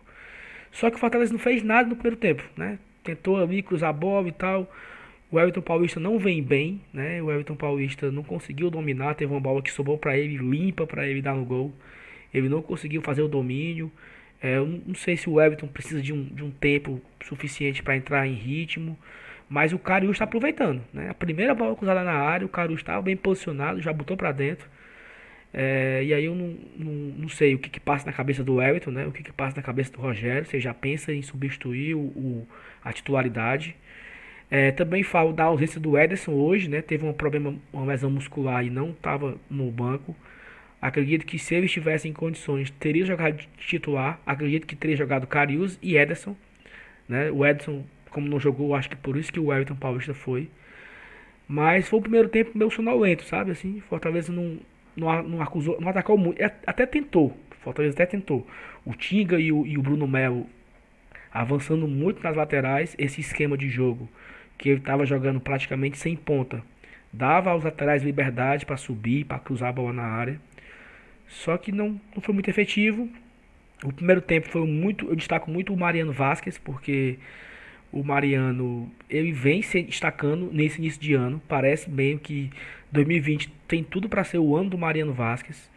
Só 0.72 0.90
que 0.90 0.98
o 0.98 1.00
Fortaleza 1.00 1.32
não 1.32 1.40
fez 1.40 1.64
nada 1.64 1.88
no 1.88 1.96
primeiro 1.96 2.18
tempo, 2.18 2.44
né? 2.56 2.78
Tentou 3.04 3.38
ali 3.42 3.64
cruzar 3.64 3.90
a 3.90 3.94
bola 3.94 4.28
e 4.28 4.32
tal. 4.32 4.72
O 5.32 5.40
Everton 5.40 5.62
Paulista 5.62 6.00
não 6.00 6.20
vem 6.20 6.42
bem, 6.42 6.82
né? 6.94 7.22
O 7.22 7.32
Everton 7.32 7.56
Paulista 7.56 8.12
não 8.12 8.24
conseguiu 8.24 8.70
dominar, 8.70 9.16
teve 9.16 9.32
uma 9.32 9.42
bola 9.42 9.62
que 9.62 9.72
sobrou 9.72 9.98
para 9.98 10.18
ele, 10.18 10.38
limpa 10.38 10.86
para 10.86 11.08
ele 11.08 11.22
dar 11.22 11.36
no 11.36 11.46
gol. 11.46 11.74
Ele 12.34 12.48
não 12.50 12.62
conseguiu 12.62 13.02
fazer 13.02 13.22
o 13.22 13.28
domínio. 13.28 13.92
É, 14.42 14.58
eu 14.58 14.68
não 14.86 14.96
sei 14.96 15.18
se 15.18 15.30
o 15.30 15.42
Everton 15.42 15.68
precisa 15.68 16.02
de 16.02 16.14
um, 16.14 16.24
de 16.24 16.44
um 16.44 16.52
tempo 16.52 17.02
suficiente 17.26 17.82
para 17.82 17.96
entrar 17.98 18.28
em 18.28 18.34
ritmo, 18.34 18.98
mas 19.50 19.74
o 19.74 19.80
Carius 19.80 20.14
está 20.14 20.26
aproveitando, 20.26 20.82
né? 20.94 21.10
A 21.10 21.14
primeira 21.14 21.56
bola 21.56 21.76
cruzada 21.76 22.04
na 22.04 22.14
área, 22.14 22.46
o 22.46 22.50
Carius 22.50 22.80
estava 22.80 23.02
bem 23.02 23.16
posicionado, 23.16 23.82
já 23.82 23.94
botou 23.94 24.18
para 24.18 24.32
dentro. 24.32 24.68
É, 25.54 26.04
e 26.04 26.14
aí 26.14 26.26
eu 26.26 26.36
não, 26.36 26.56
não, 26.78 26.94
não, 26.94 27.30
sei 27.30 27.56
o 27.56 27.60
que, 27.60 27.70
que 27.70 27.80
passa 27.80 28.06
na 28.06 28.14
cabeça 28.14 28.44
do 28.44 28.62
Everton, 28.62 28.92
né? 28.92 29.08
O 29.08 29.12
que, 29.12 29.24
que 29.24 29.32
passa 29.32 29.56
na 29.56 29.64
cabeça 29.64 29.92
do 29.92 30.00
Rogério. 30.00 30.46
Você 30.46 30.60
já 30.60 30.74
pensa 30.74 31.14
em 31.14 31.22
substituir 31.22 31.96
o, 31.96 32.00
o 32.00 32.48
a 32.84 32.94
titularidade. 32.94 33.76
É, 34.50 34.72
também 34.72 35.04
falo 35.04 35.34
da 35.34 35.46
ausência 35.46 35.80
do 35.80 35.98
Ederson 35.98 36.34
hoje, 36.34 36.70
né? 36.70 36.82
Teve 36.82 37.06
um 37.06 37.14
problema, 37.14 37.56
uma 37.74 37.86
lesão 37.86 38.10
muscular 38.10 38.66
e 38.66 38.70
não 38.70 38.92
estava 38.92 39.38
no 39.50 39.72
banco. 39.72 40.16
Acredito 40.82 41.26
que 41.26 41.40
se 41.40 41.56
ele 41.56 41.66
estivesse 41.66 42.08
em 42.08 42.14
condições, 42.14 42.70
teria 42.70 43.06
jogado 43.06 43.44
titular. 43.58 44.20
Acredito 44.26 44.68
que 44.68 44.76
teria 44.76 44.96
jogado 44.96 45.26
Carius 45.26 45.78
e 45.82 45.98
Ederson. 45.98 46.36
Né? 47.10 47.32
O 47.32 47.46
Ederson, 47.46 47.84
como 48.12 48.28
não 48.28 48.40
jogou, 48.40 48.76
acho 48.76 48.90
que 48.90 48.96
por 48.96 49.18
isso 49.18 49.32
que 49.34 49.40
o 49.40 49.52
Everton 49.52 49.76
Paulista 49.76 50.14
foi. 50.14 50.50
Mas 51.48 51.88
foi 51.88 52.00
o 52.00 52.02
primeiro 52.02 52.30
tempo 52.30 52.58
meio 52.58 52.70
sonolento, 52.70 53.24
sabe? 53.24 53.52
Assim, 53.52 53.80
Fortaleza 53.90 54.32
não, 54.32 54.58
não, 54.96 55.24
não 55.24 55.42
acusou, 55.42 55.80
não 55.80 55.90
atacou 55.90 56.18
muito. 56.18 56.42
Até 56.66 56.86
tentou. 56.86 57.36
Fortaleza 57.62 57.96
até 57.96 58.06
tentou. 58.06 58.46
O 58.86 58.94
Tinga 58.94 59.40
e 59.40 59.52
o, 59.52 59.66
e 59.66 59.78
o 59.78 59.82
Bruno 59.82 60.08
Melo 60.08 60.48
avançando 61.32 61.88
muito 61.88 62.22
nas 62.22 62.36
laterais. 62.36 62.96
Esse 63.00 63.22
esquema 63.22 63.58
de 63.58 63.70
jogo 63.70 64.08
que 64.58 64.70
ele 64.70 64.80
estava 64.80 65.06
jogando 65.06 65.40
praticamente 65.40 65.98
sem 65.98 66.16
ponta. 66.16 66.62
Dava 67.12 67.52
aos 67.52 67.64
laterais 67.64 68.04
liberdade 68.04 68.66
para 68.66 68.76
subir, 68.76 69.26
para 69.26 69.40
cruzar 69.40 69.70
a 69.70 69.74
bola 69.74 69.94
na 69.94 70.04
área. 70.04 70.40
Só 71.28 71.58
que 71.58 71.72
não, 71.72 72.00
não 72.16 72.22
foi 72.22 72.34
muito 72.34 72.50
efetivo. 72.50 73.10
O 73.84 73.94
primeiro 73.94 74.22
tempo 74.22 74.50
foi 74.50 74.66
muito. 74.66 75.08
Eu 75.08 75.16
destaco 75.16 75.52
muito 75.52 75.74
o 75.74 75.78
Mariano 75.78 76.12
Vasquez, 76.12 76.58
porque 76.58 77.20
o 77.92 78.04
Mariano 78.04 78.92
ele 79.10 79.32
vem 79.32 79.62
se 79.62 79.82
destacando 79.84 80.50
nesse 80.52 80.80
início 80.80 81.00
de 81.00 81.14
ano. 81.14 81.42
Parece 81.48 81.90
bem 81.90 82.18
que 82.18 82.50
2020 82.92 83.52
tem 83.68 83.84
tudo 83.84 84.10
para 84.10 84.24
ser 84.24 84.40
o 84.40 84.56
ano 84.56 84.70
do 84.70 84.78
Mariano 84.78 85.14
Vasquez. 85.14 85.70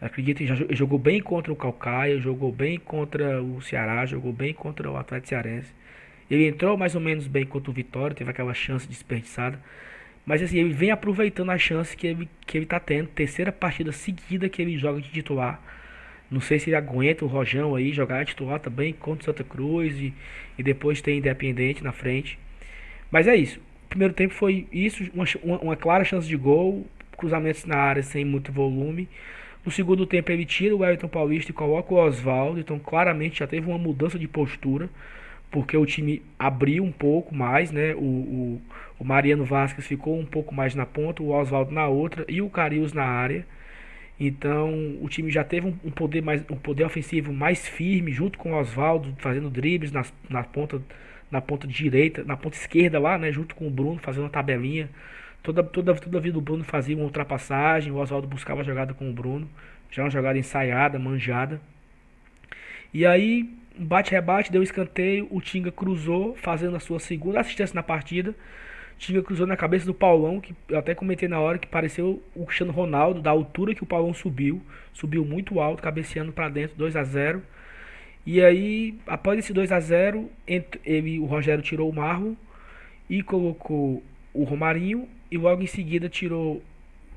Acredito 0.00 0.44
já 0.46 0.54
jogou 0.70 0.98
bem 0.98 1.20
contra 1.20 1.52
o 1.52 1.56
Calcaia, 1.56 2.18
jogou 2.18 2.50
bem 2.50 2.78
contra 2.78 3.42
o 3.42 3.60
Ceará, 3.60 4.06
jogou 4.06 4.32
bem 4.32 4.54
contra 4.54 4.90
o 4.90 4.96
Atlético 4.96 5.28
Cearense. 5.28 5.74
Ele 6.30 6.46
entrou 6.46 6.76
mais 6.76 6.94
ou 6.94 7.00
menos 7.00 7.26
bem 7.26 7.44
contra 7.44 7.70
o 7.70 7.74
Vitória, 7.74 8.14
teve 8.16 8.30
aquela 8.30 8.54
chance 8.54 8.88
desperdiçada. 8.88 9.60
Mas 10.24 10.42
assim, 10.42 10.58
ele 10.58 10.72
vem 10.72 10.90
aproveitando 10.90 11.50
a 11.50 11.58
chance 11.58 11.96
que 11.96 12.06
ele, 12.06 12.28
que 12.46 12.58
ele 12.58 12.66
tá 12.66 12.78
tendo. 12.78 13.08
Terceira 13.08 13.50
partida 13.50 13.92
seguida 13.92 14.48
que 14.48 14.60
ele 14.60 14.76
joga 14.78 15.00
de 15.00 15.10
titular. 15.10 15.60
Não 16.30 16.40
sei 16.40 16.58
se 16.58 16.70
ele 16.70 16.76
aguenta 16.76 17.24
o 17.24 17.28
Rojão 17.28 17.74
aí 17.74 17.92
jogar 17.92 18.24
titular 18.24 18.60
também 18.60 18.92
contra 18.92 19.22
o 19.22 19.24
Santa 19.24 19.42
Cruz 19.42 19.96
e, 19.96 20.14
e 20.56 20.62
depois 20.62 21.00
tem 21.00 21.18
Independente 21.18 21.82
na 21.82 21.90
frente. 21.90 22.38
Mas 23.10 23.26
é 23.26 23.34
isso. 23.34 23.58
O 23.58 23.88
primeiro 23.88 24.14
tempo 24.14 24.32
foi 24.32 24.68
isso, 24.70 25.10
uma, 25.12 25.24
uma, 25.58 25.76
clara 25.76 26.04
chance 26.04 26.28
de 26.28 26.36
gol, 26.36 26.86
cruzamentos 27.16 27.64
na 27.64 27.76
área 27.76 28.02
sem 28.04 28.24
muito 28.24 28.52
volume. 28.52 29.08
No 29.64 29.72
segundo 29.72 30.06
tempo 30.06 30.30
ele 30.30 30.46
tira 30.46 30.76
o 30.76 30.84
Everton 30.84 31.08
Paulista 31.08 31.50
e 31.50 31.54
coloca 31.54 31.92
o 31.92 31.96
Oswaldo, 31.96 32.60
então 32.60 32.78
claramente 32.78 33.40
já 33.40 33.48
teve 33.48 33.66
uma 33.66 33.76
mudança 33.76 34.16
de 34.16 34.28
postura, 34.28 34.88
porque 35.50 35.76
o 35.76 35.84
time 35.84 36.22
abriu 36.38 36.84
um 36.84 36.92
pouco 36.92 37.34
mais, 37.34 37.72
né? 37.72 37.94
O, 37.94 38.00
o, 38.00 38.62
o 38.98 39.04
Mariano 39.04 39.44
Vasquez 39.44 39.86
ficou 39.86 40.18
um 40.18 40.24
pouco 40.24 40.54
mais 40.54 40.74
na 40.74 40.86
ponta, 40.86 41.22
o 41.22 41.30
Oswaldo 41.30 41.72
na 41.72 41.86
outra 41.88 42.24
e 42.28 42.40
o 42.40 42.48
Carius 42.48 42.92
na 42.92 43.04
área. 43.04 43.44
Então 44.18 44.98
o 45.00 45.08
time 45.08 45.30
já 45.30 45.42
teve 45.42 45.66
um, 45.66 45.74
um, 45.84 45.90
poder 45.90 46.22
mais 46.22 46.42
um 46.50 46.56
poder 46.56 46.84
ofensivo 46.84 47.32
mais 47.32 47.66
firme 47.66 48.12
junto 48.12 48.38
com 48.38 48.52
o 48.52 48.58
Oswaldo 48.58 49.14
fazendo 49.18 49.48
dribles 49.50 49.90
nas, 49.92 50.12
na 50.28 50.44
ponta 50.44 50.80
na 51.30 51.40
ponta 51.40 51.66
direita, 51.66 52.24
na 52.24 52.36
ponta 52.36 52.56
esquerda 52.56 52.98
lá, 52.98 53.16
né, 53.16 53.30
junto 53.32 53.54
com 53.54 53.66
o 53.66 53.70
Bruno 53.70 53.98
fazendo 54.00 54.24
uma 54.24 54.30
tabelinha. 54.30 54.90
Toda 55.42 55.62
toda 55.64 55.94
toda 55.94 56.20
vida 56.20 56.38
o 56.38 56.40
Bruno 56.40 56.64
fazia 56.64 56.96
uma 56.96 57.04
ultrapassagem, 57.04 57.92
o 57.92 57.96
Oswaldo 57.96 58.28
buscava 58.28 58.60
a 58.60 58.64
jogada 58.64 58.92
com 58.94 59.08
o 59.08 59.12
Bruno, 59.12 59.48
já 59.90 60.02
uma 60.04 60.10
jogada 60.10 60.38
ensaiada, 60.38 60.98
manjada. 60.98 61.60
E 62.92 63.06
aí, 63.06 63.48
bate-rebate, 63.76 64.52
deu 64.52 64.62
escanteio, 64.62 65.28
o 65.30 65.40
Tinga 65.40 65.70
cruzou, 65.72 66.36
fazendo 66.36 66.76
a 66.76 66.80
sua 66.80 66.98
segunda 66.98 67.40
assistência 67.40 67.74
na 67.74 67.82
partida. 67.82 68.34
Tinga 68.98 69.22
cruzou 69.22 69.46
na 69.46 69.56
cabeça 69.56 69.86
do 69.86 69.94
Paulão, 69.94 70.40
que 70.40 70.54
eu 70.68 70.78
até 70.78 70.94
comentei 70.94 71.28
na 71.28 71.40
hora 71.40 71.58
que 71.58 71.66
pareceu 71.66 72.22
o 72.34 72.44
Cristiano 72.44 72.72
Ronaldo, 72.72 73.22
da 73.22 73.30
altura 73.30 73.74
que 73.74 73.82
o 73.82 73.86
Paulão 73.86 74.12
subiu. 74.12 74.60
Subiu 74.92 75.24
muito 75.24 75.58
alto, 75.58 75.82
cabeceando 75.82 76.32
para 76.32 76.48
dentro, 76.48 76.76
2 76.76 76.96
a 76.96 77.04
0 77.04 77.42
E 78.26 78.42
aí, 78.42 78.98
após 79.06 79.38
esse 79.38 79.52
2 79.52 79.72
a 79.72 79.80
0 79.80 80.30
ele, 80.46 81.18
o 81.18 81.24
Rogério 81.24 81.62
tirou 81.62 81.88
o 81.88 81.94
Marro 81.94 82.36
e 83.08 83.22
colocou 83.22 84.02
o 84.34 84.44
Romarinho. 84.44 85.08
E 85.30 85.38
logo 85.38 85.62
em 85.62 85.66
seguida 85.66 86.08
tirou 86.08 86.62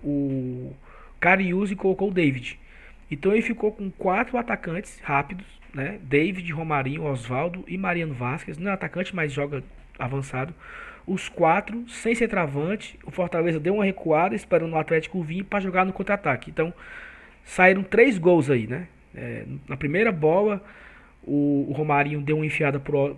o 0.03 0.73
Carius 1.19 1.71
e 1.71 1.75
colocou 1.75 2.09
o 2.09 2.13
David. 2.13 2.59
Então 3.09 3.31
ele 3.31 3.41
ficou 3.41 3.71
com 3.71 3.91
quatro 3.91 4.37
atacantes 4.37 4.99
rápidos, 5.03 5.45
né? 5.73 5.99
David, 6.03 6.51
Romarinho, 6.51 7.03
Oswaldo 7.03 7.63
e 7.67 7.77
Mariano 7.77 8.13
Vasquez. 8.13 8.57
Não 8.57 8.71
é 8.71 8.73
atacante, 8.73 9.15
mas 9.15 9.31
joga 9.31 9.63
avançado 9.97 10.53
os 11.05 11.27
quatro 11.27 11.83
sem 11.89 12.15
centroavante. 12.15 12.97
O 13.05 13.11
Fortaleza 13.11 13.59
deu 13.59 13.75
uma 13.75 13.85
recuada 13.85 14.35
esperando 14.35 14.73
o 14.73 14.77
Atlético 14.77 15.21
vir 15.21 15.43
para 15.43 15.59
jogar 15.59 15.85
no 15.85 15.93
contra-ataque. 15.93 16.49
Então 16.49 16.73
saíram 17.43 17.83
três 17.83 18.17
gols 18.17 18.49
aí, 18.49 18.67
né? 18.67 18.87
É, 19.15 19.45
na 19.67 19.77
primeira 19.77 20.11
bola, 20.11 20.63
o, 21.23 21.67
o, 21.69 21.73
Romarinho 21.73 22.21
deu 22.21 22.37
uma 22.37 22.45
enfiada 22.45 22.79
pro, 22.79 23.15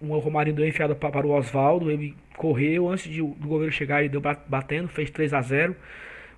o, 0.00 0.18
Romarinho 0.18 0.56
deu 0.56 0.64
uma 0.64 0.68
enfiada 0.68 0.94
para, 0.94 1.10
para 1.10 1.26
o 1.26 1.30
Oswaldo. 1.30 1.90
Ele 1.90 2.14
correu 2.36 2.88
antes 2.88 3.10
de, 3.10 3.20
do 3.20 3.48
goleiro 3.48 3.72
chegar, 3.72 4.00
ele 4.00 4.08
deu 4.08 4.20
batendo, 4.20 4.88
fez 4.88 5.10
3 5.10 5.34
a 5.34 5.42
0 5.42 5.76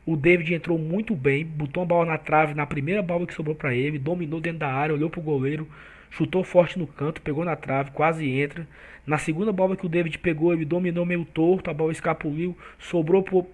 o 0.06 0.16
David 0.16 0.54
entrou 0.54 0.78
muito 0.78 1.14
bem, 1.14 1.44
botou 1.44 1.82
a 1.82 1.86
bola 1.86 2.04
na 2.04 2.18
trave 2.18 2.54
na 2.54 2.66
primeira 2.66 3.02
bola 3.02 3.26
que 3.26 3.34
sobrou 3.34 3.54
para 3.54 3.74
ele, 3.74 3.98
dominou 3.98 4.40
dentro 4.40 4.58
da 4.58 4.68
área, 4.68 4.94
olhou 4.94 5.08
pro 5.08 5.20
goleiro, 5.20 5.66
chutou 6.10 6.44
forte 6.44 6.78
no 6.78 6.86
canto, 6.86 7.22
pegou 7.22 7.44
na 7.44 7.56
trave, 7.56 7.90
quase 7.90 8.28
entra. 8.28 8.68
Na 9.06 9.18
segunda 9.18 9.52
bola 9.52 9.76
que 9.76 9.86
o 9.86 9.88
David 9.88 10.18
pegou, 10.18 10.52
ele 10.52 10.64
dominou 10.64 11.06
meio 11.06 11.24
torto, 11.24 11.70
a 11.70 11.74
bola 11.74 11.92
escapuliu, 11.92 12.56
sobrou, 12.78 13.22
pro, 13.22 13.46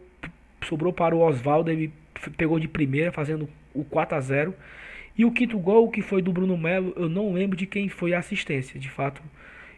sobrou 0.64 0.92
para 0.92 1.14
o 1.14 1.20
Oswaldo, 1.20 1.70
ele 1.70 1.92
pegou 2.36 2.58
de 2.58 2.66
primeira, 2.66 3.12
fazendo 3.12 3.48
o 3.72 3.84
4 3.84 4.16
a 4.16 4.20
0 4.20 4.54
E 5.16 5.24
o 5.24 5.30
quinto 5.30 5.58
gol, 5.58 5.88
que 5.88 6.02
foi 6.02 6.20
do 6.20 6.32
Bruno 6.32 6.58
Melo, 6.58 6.92
eu 6.96 7.08
não 7.08 7.32
lembro 7.32 7.56
de 7.56 7.66
quem 7.66 7.88
foi 7.88 8.12
a 8.12 8.18
assistência, 8.18 8.78
de 8.78 8.90
fato, 8.90 9.22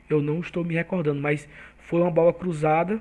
eu 0.09 0.23
não 0.23 0.41
estou 0.41 0.65
me 0.65 0.75
recordando, 0.75 1.21
mas 1.21 1.47
foi 1.79 2.01
uma 2.01 2.11
bola 2.11 2.33
cruzada, 2.33 3.01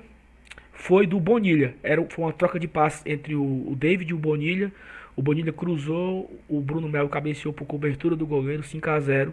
foi 0.82 1.06
do 1.06 1.20
Bonilha. 1.20 1.76
Era, 1.80 2.04
foi 2.10 2.24
uma 2.24 2.32
troca 2.32 2.58
de 2.58 2.66
passes 2.66 3.06
entre 3.06 3.36
o, 3.36 3.70
o 3.70 3.76
David 3.76 4.10
e 4.10 4.14
o 4.14 4.18
Bonilha. 4.18 4.72
O 5.14 5.22
Bonilha 5.22 5.52
cruzou, 5.52 6.28
o 6.48 6.60
Bruno 6.60 6.88
Melo 6.88 7.08
cabeceou 7.08 7.54
por 7.54 7.66
cobertura 7.66 8.16
do 8.16 8.26
goleiro, 8.26 8.64
5 8.64 8.90
a 8.90 8.98
0 8.98 9.32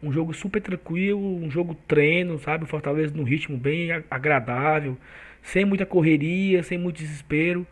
um 0.00 0.12
jogo 0.12 0.32
super 0.32 0.60
tranquilo, 0.60 1.18
um 1.18 1.50
jogo 1.50 1.74
treino, 1.88 2.38
sabe? 2.38 2.62
O 2.62 2.66
Fortaleza 2.66 3.12
num 3.16 3.24
ritmo 3.24 3.56
bem 3.56 3.90
agradável, 4.08 4.96
sem 5.42 5.64
muita 5.64 5.84
correria, 5.84 6.62
sem 6.62 6.78
muito 6.78 6.98
desespero, 6.98 7.66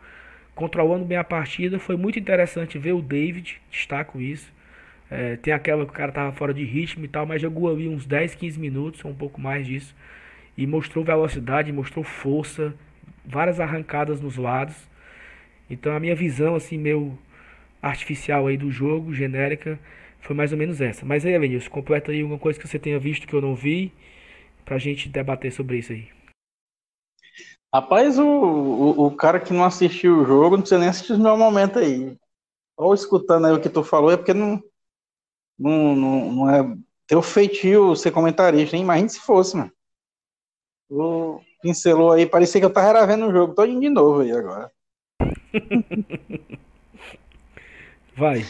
controlando 0.53 1.05
bem 1.05 1.17
a 1.17 1.23
partida. 1.23 1.79
Foi 1.79 1.95
muito 1.95 2.19
interessante 2.19 2.77
ver 2.77 2.91
o 2.91 3.01
David, 3.01 3.61
destaco 3.71 4.19
isso. 4.19 4.51
É, 5.09 5.37
tem 5.37 5.53
aquela 5.53 5.85
que 5.85 5.91
o 5.91 5.93
cara 5.93 6.11
tava 6.11 6.33
fora 6.33 6.53
de 6.53 6.65
ritmo 6.65 7.05
e 7.05 7.07
tal, 7.07 7.25
mas 7.25 7.41
jogou 7.41 7.71
ali 7.71 7.87
uns 7.87 8.05
10, 8.05 8.35
15 8.35 8.59
minutos, 8.59 9.05
ou 9.05 9.11
um 9.11 9.15
pouco 9.15 9.39
mais 9.39 9.65
disso. 9.65 9.95
E 10.57 10.67
mostrou 10.67 11.05
velocidade, 11.05 11.71
mostrou 11.71 12.03
força, 12.03 12.73
várias 13.25 13.59
arrancadas 13.59 14.21
nos 14.21 14.37
lados. 14.37 14.75
Então 15.69 15.95
a 15.95 15.99
minha 15.99 16.15
visão, 16.15 16.55
assim, 16.55 16.77
meu 16.77 17.17
artificial 17.81 18.47
aí 18.47 18.57
do 18.57 18.71
jogo, 18.71 19.13
genérica, 19.13 19.79
foi 20.21 20.35
mais 20.35 20.51
ou 20.51 20.57
menos 20.57 20.81
essa. 20.81 21.05
Mas 21.05 21.25
aí, 21.25 21.33
Elenilson, 21.33 21.69
completa 21.69 22.11
aí 22.11 22.21
alguma 22.21 22.39
coisa 22.39 22.59
que 22.59 22.67
você 22.67 22.79
tenha 22.79 22.99
visto 22.99 23.27
que 23.27 23.33
eu 23.33 23.41
não 23.41 23.55
vi, 23.55 23.91
pra 24.65 24.77
gente 24.77 25.09
debater 25.09 25.51
sobre 25.51 25.77
isso 25.77 25.91
aí. 25.91 26.07
Rapaz, 27.73 28.19
o, 28.19 28.25
o, 28.25 29.07
o 29.07 29.15
cara 29.15 29.39
que 29.39 29.51
não 29.51 29.63
assistiu 29.63 30.21
o 30.21 30.25
jogo 30.25 30.51
não 30.51 30.61
precisa 30.61 30.79
nem 30.79 30.89
assistir 30.89 31.13
o 31.13 31.19
meu 31.19 31.35
momento 31.35 31.79
aí. 31.79 32.17
Ou 32.77 32.93
escutando 32.93 33.47
aí 33.47 33.53
o 33.53 33.61
que 33.61 33.69
tu 33.69 33.83
falou, 33.83 34.11
é 34.11 34.17
porque 34.17 34.33
não, 34.33 34.61
não, 35.57 35.95
não, 35.95 36.31
não 36.31 36.49
é 36.49 36.77
teu 37.07 37.21
feitio 37.21 37.95
ser 37.95 38.11
comentarista, 38.11 38.75
nem 38.75 38.83
imagina 38.83 39.09
se 39.09 39.19
fosse, 39.19 39.57
mano. 39.57 39.71
O 40.95 41.41
pincelou 41.59 42.11
aí, 42.11 42.27
parecia 42.27 42.61
que 42.61 42.65
eu 42.65 42.71
tava 42.71 43.07
vendo 43.07 43.27
o 43.27 43.31
jogo 43.31 43.55
todo 43.55 43.79
de 43.79 43.89
novo 43.89 44.21
aí 44.21 44.31
agora. 44.31 44.71
Vai. 48.15 48.45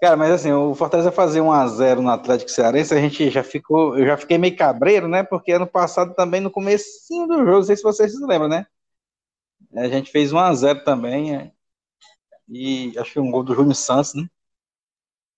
Cara, 0.00 0.16
mas 0.16 0.30
assim, 0.30 0.50
o 0.52 0.74
Fortaleza 0.74 1.12
fazer 1.12 1.40
1x0 1.40 1.96
no 1.96 2.08
Atlético 2.08 2.50
Cearense, 2.50 2.94
a 2.94 3.00
gente 3.00 3.28
já 3.28 3.42
ficou. 3.44 3.98
Eu 3.98 4.06
já 4.06 4.16
fiquei 4.16 4.38
meio 4.38 4.56
cabreiro, 4.56 5.06
né? 5.06 5.22
Porque 5.22 5.52
ano 5.52 5.66
passado 5.66 6.14
também, 6.14 6.40
no 6.40 6.50
comecinho 6.50 7.26
do 7.26 7.36
jogo, 7.40 7.50
não 7.50 7.62
sei 7.62 7.76
se 7.76 7.82
vocês 7.82 8.12
se 8.12 8.24
lembram, 8.24 8.48
né? 8.48 8.66
A 9.74 9.86
gente 9.88 10.10
fez 10.10 10.32
1x0 10.32 10.82
também. 10.82 11.36
É, 11.36 11.52
e 12.48 12.98
acho 12.98 13.12
que 13.12 13.20
um 13.20 13.30
gol 13.30 13.42
do 13.42 13.54
Júnior 13.54 13.74
Santos, 13.74 14.14
né? 14.14 14.26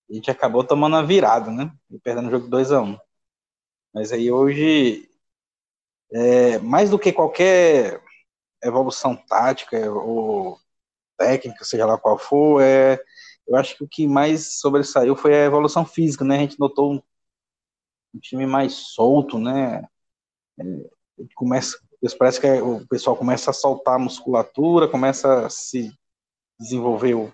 A 0.09 0.15
gente 0.15 0.31
acabou 0.31 0.63
tomando 0.63 0.95
a 0.95 1.03
virada, 1.03 1.51
né? 1.51 1.73
E 1.91 1.99
perdendo 1.99 2.29
o 2.29 2.31
jogo 2.31 2.49
2x1. 2.49 2.97
Mas 3.93 4.13
aí 4.13 4.31
hoje, 4.31 5.09
é, 6.13 6.59
mais 6.59 6.91
do 6.91 6.99
que 6.99 7.13
qualquer 7.13 8.01
evolução 8.63 9.17
tática 9.17 9.91
ou 9.91 10.59
técnica, 11.17 11.65
seja 11.65 11.87
lá 11.87 11.99
qual 11.99 12.19
for, 12.19 12.63
é 12.63 12.99
eu 13.49 13.57
acho 13.57 13.77
que 13.77 13.85
o 13.85 13.89
que 13.89 14.07
mais 14.07 14.59
sobressaiu 14.61 15.17
foi 15.17 15.35
a 15.35 15.45
evolução 15.47 15.85
física, 15.85 16.23
né? 16.23 16.37
A 16.37 16.41
gente 16.41 16.61
notou 16.61 16.93
um, 16.93 17.03
um 18.15 18.21
time 18.21 18.45
mais 18.47 18.75
solto, 18.75 19.39
né? 19.39 19.83
É, 20.61 20.65
começa, 21.35 21.79
parece 22.19 22.41
que 22.41 22.47
o 22.61 22.87
pessoal 22.87 23.17
começa 23.17 23.51
a 23.51 23.55
soltar 23.55 23.95
a 23.95 23.99
musculatura, 23.99 24.87
começa 24.87 25.47
a 25.47 25.51
se 25.51 25.91
desenvolver 26.61 27.33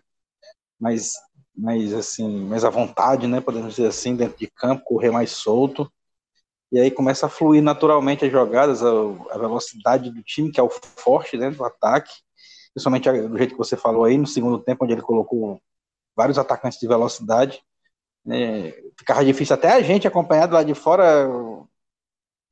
mais, 0.78 1.14
mais 1.57 1.93
assim, 1.93 2.45
mais 2.45 2.64
à 2.64 2.71
vontade, 2.71 3.26
né? 3.26 3.40
Podemos 3.40 3.75
dizer 3.75 3.88
assim, 3.88 4.14
dentro 4.14 4.38
de 4.38 4.47
campo, 4.47 4.85
correr 4.85 5.11
mais 5.11 5.33
solto. 5.33 5.93
E 6.75 6.81
aí 6.81 6.90
começa 6.90 7.26
a 7.26 7.28
fluir 7.28 7.62
naturalmente 7.62 8.25
as 8.25 8.33
jogadas, 8.33 8.83
a, 8.83 8.88
a 9.31 9.38
velocidade 9.38 10.11
do 10.11 10.21
time, 10.25 10.50
que 10.50 10.59
é 10.59 10.62
o 10.62 10.69
forte 10.69 11.37
né, 11.37 11.49
do 11.49 11.64
ataque, 11.64 12.12
principalmente 12.73 13.28
do 13.28 13.38
jeito 13.38 13.52
que 13.52 13.59
você 13.59 13.76
falou 13.76 14.02
aí, 14.02 14.19
no 14.19 14.26
segundo 14.26 14.59
tempo, 14.59 14.85
onde 14.85 14.93
ele 14.93 15.00
colocou 15.00 15.62
vários 16.16 16.37
atacantes 16.37 16.81
de 16.81 16.88
velocidade. 16.88 17.62
É, 18.28 18.73
ficava 18.99 19.25
difícil 19.25 19.54
até 19.54 19.71
a 19.71 19.83
gente 19.83 20.09
acompanhar 20.09 20.47
do 20.47 20.54
lado 20.54 20.66
de 20.66 20.75
fora 20.75 21.28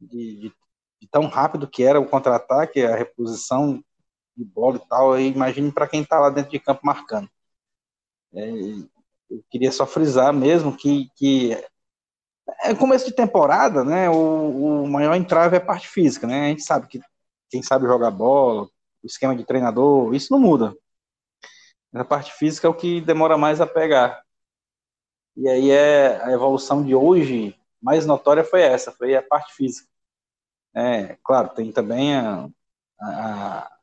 de, 0.00 0.36
de, 0.36 0.52
de 1.00 1.08
tão 1.10 1.26
rápido 1.26 1.66
que 1.66 1.82
era 1.82 1.98
o 1.98 2.06
contra-ataque, 2.08 2.80
a 2.80 2.94
reposição 2.94 3.82
de 4.36 4.44
bola 4.44 4.76
e 4.76 4.88
tal. 4.88 5.18
Imagine 5.18 5.72
para 5.72 5.88
quem 5.88 6.02
está 6.02 6.20
lá 6.20 6.30
dentro 6.30 6.52
de 6.52 6.60
campo 6.60 6.82
marcando. 6.84 7.28
É, 8.32 8.50
eu 9.28 9.42
queria 9.50 9.72
só 9.72 9.84
frisar 9.84 10.32
mesmo 10.32 10.76
que, 10.76 11.08
que 11.16 11.60
é 12.64 12.74
começo 12.74 13.06
de 13.06 13.12
temporada, 13.12 13.84
né? 13.84 14.10
O, 14.10 14.84
o 14.84 14.88
maior 14.88 15.14
entrave 15.14 15.56
é 15.56 15.58
a 15.58 15.64
parte 15.64 15.88
física, 15.88 16.26
né? 16.26 16.46
A 16.46 16.48
gente 16.48 16.62
sabe 16.62 16.86
que 16.86 17.00
quem 17.50 17.62
sabe 17.62 17.86
jogar 17.86 18.10
bola, 18.10 18.64
o 19.02 19.06
esquema 19.06 19.36
de 19.36 19.44
treinador, 19.44 20.14
isso 20.14 20.32
não 20.32 20.40
muda. 20.40 20.74
A 21.92 22.04
parte 22.04 22.32
física 22.32 22.66
é 22.66 22.70
o 22.70 22.74
que 22.74 23.00
demora 23.00 23.36
mais 23.36 23.60
a 23.60 23.66
pegar. 23.66 24.22
E 25.36 25.48
aí 25.48 25.70
é 25.70 26.22
a 26.22 26.32
evolução 26.32 26.82
de 26.84 26.94
hoje 26.94 27.58
mais 27.82 28.06
notória 28.06 28.44
foi 28.44 28.62
essa, 28.62 28.92
foi 28.92 29.14
a 29.16 29.22
parte 29.22 29.54
física. 29.54 29.88
É, 30.74 31.18
claro, 31.24 31.50
tem 31.50 31.72
também 31.72 32.14
a, 32.14 32.48
a, 33.00 33.78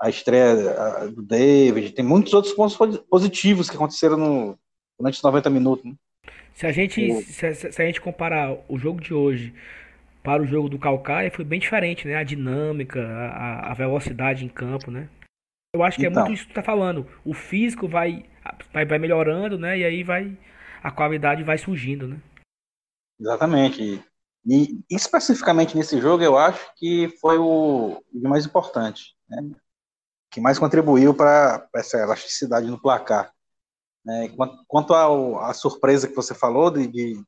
a 0.00 0.08
estreia 0.10 1.08
do 1.08 1.22
David, 1.22 1.92
tem 1.92 2.04
muitos 2.04 2.34
outros 2.34 2.52
pontos 2.52 2.98
positivos 3.08 3.70
que 3.70 3.76
aconteceram 3.76 4.16
no, 4.16 4.58
durante 4.98 5.14
os 5.14 5.22
90 5.22 5.48
minutos. 5.48 5.84
Né? 5.84 5.94
Se 6.56 6.66
a 6.66 6.72
gente 6.72 7.12
o... 7.12 7.20
se, 7.20 7.54
se, 7.54 7.82
a 7.82 7.84
gente 7.84 8.00
comparar 8.00 8.56
o 8.66 8.78
jogo 8.78 8.98
de 8.98 9.12
hoje 9.12 9.54
para 10.22 10.42
o 10.42 10.46
jogo 10.46 10.70
do 10.70 10.78
Calcaia, 10.78 11.30
foi 11.30 11.44
bem 11.44 11.60
diferente, 11.60 12.08
né? 12.08 12.16
A 12.16 12.24
dinâmica, 12.24 13.00
a, 13.06 13.70
a 13.70 13.74
velocidade 13.74 14.44
em 14.44 14.48
campo, 14.48 14.90
né? 14.90 15.08
Eu 15.74 15.82
acho 15.82 15.98
que 15.98 16.06
então, 16.06 16.22
é 16.22 16.24
muito 16.24 16.34
isso 16.34 16.46
que 16.46 16.52
tu 16.52 16.54
tá 16.54 16.62
falando. 16.62 17.06
O 17.26 17.34
físico 17.34 17.86
vai, 17.86 18.24
vai, 18.72 18.86
vai 18.86 18.98
melhorando, 18.98 19.58
né? 19.58 19.78
E 19.78 19.84
aí 19.84 20.02
vai 20.02 20.36
a 20.82 20.90
qualidade 20.90 21.44
vai 21.44 21.58
surgindo, 21.58 22.08
né? 22.08 22.16
Exatamente. 23.20 24.02
E 24.46 24.80
especificamente 24.90 25.76
nesse 25.76 26.00
jogo, 26.00 26.22
eu 26.22 26.38
acho 26.38 26.72
que 26.76 27.08
foi 27.20 27.36
o, 27.36 28.02
o 28.14 28.28
mais 28.28 28.46
importante, 28.46 29.14
né? 29.28 29.50
que 30.30 30.40
mais 30.40 30.58
contribuiu 30.58 31.12
para 31.12 31.68
essa 31.74 31.98
elasticidade 31.98 32.66
no 32.66 32.80
placar. 32.80 33.32
Né? 34.06 34.32
Quanto 34.68 34.94
à 34.94 35.52
surpresa 35.52 36.06
que 36.06 36.14
você 36.14 36.32
falou 36.32 36.70
de, 36.70 36.86
de, 36.86 37.24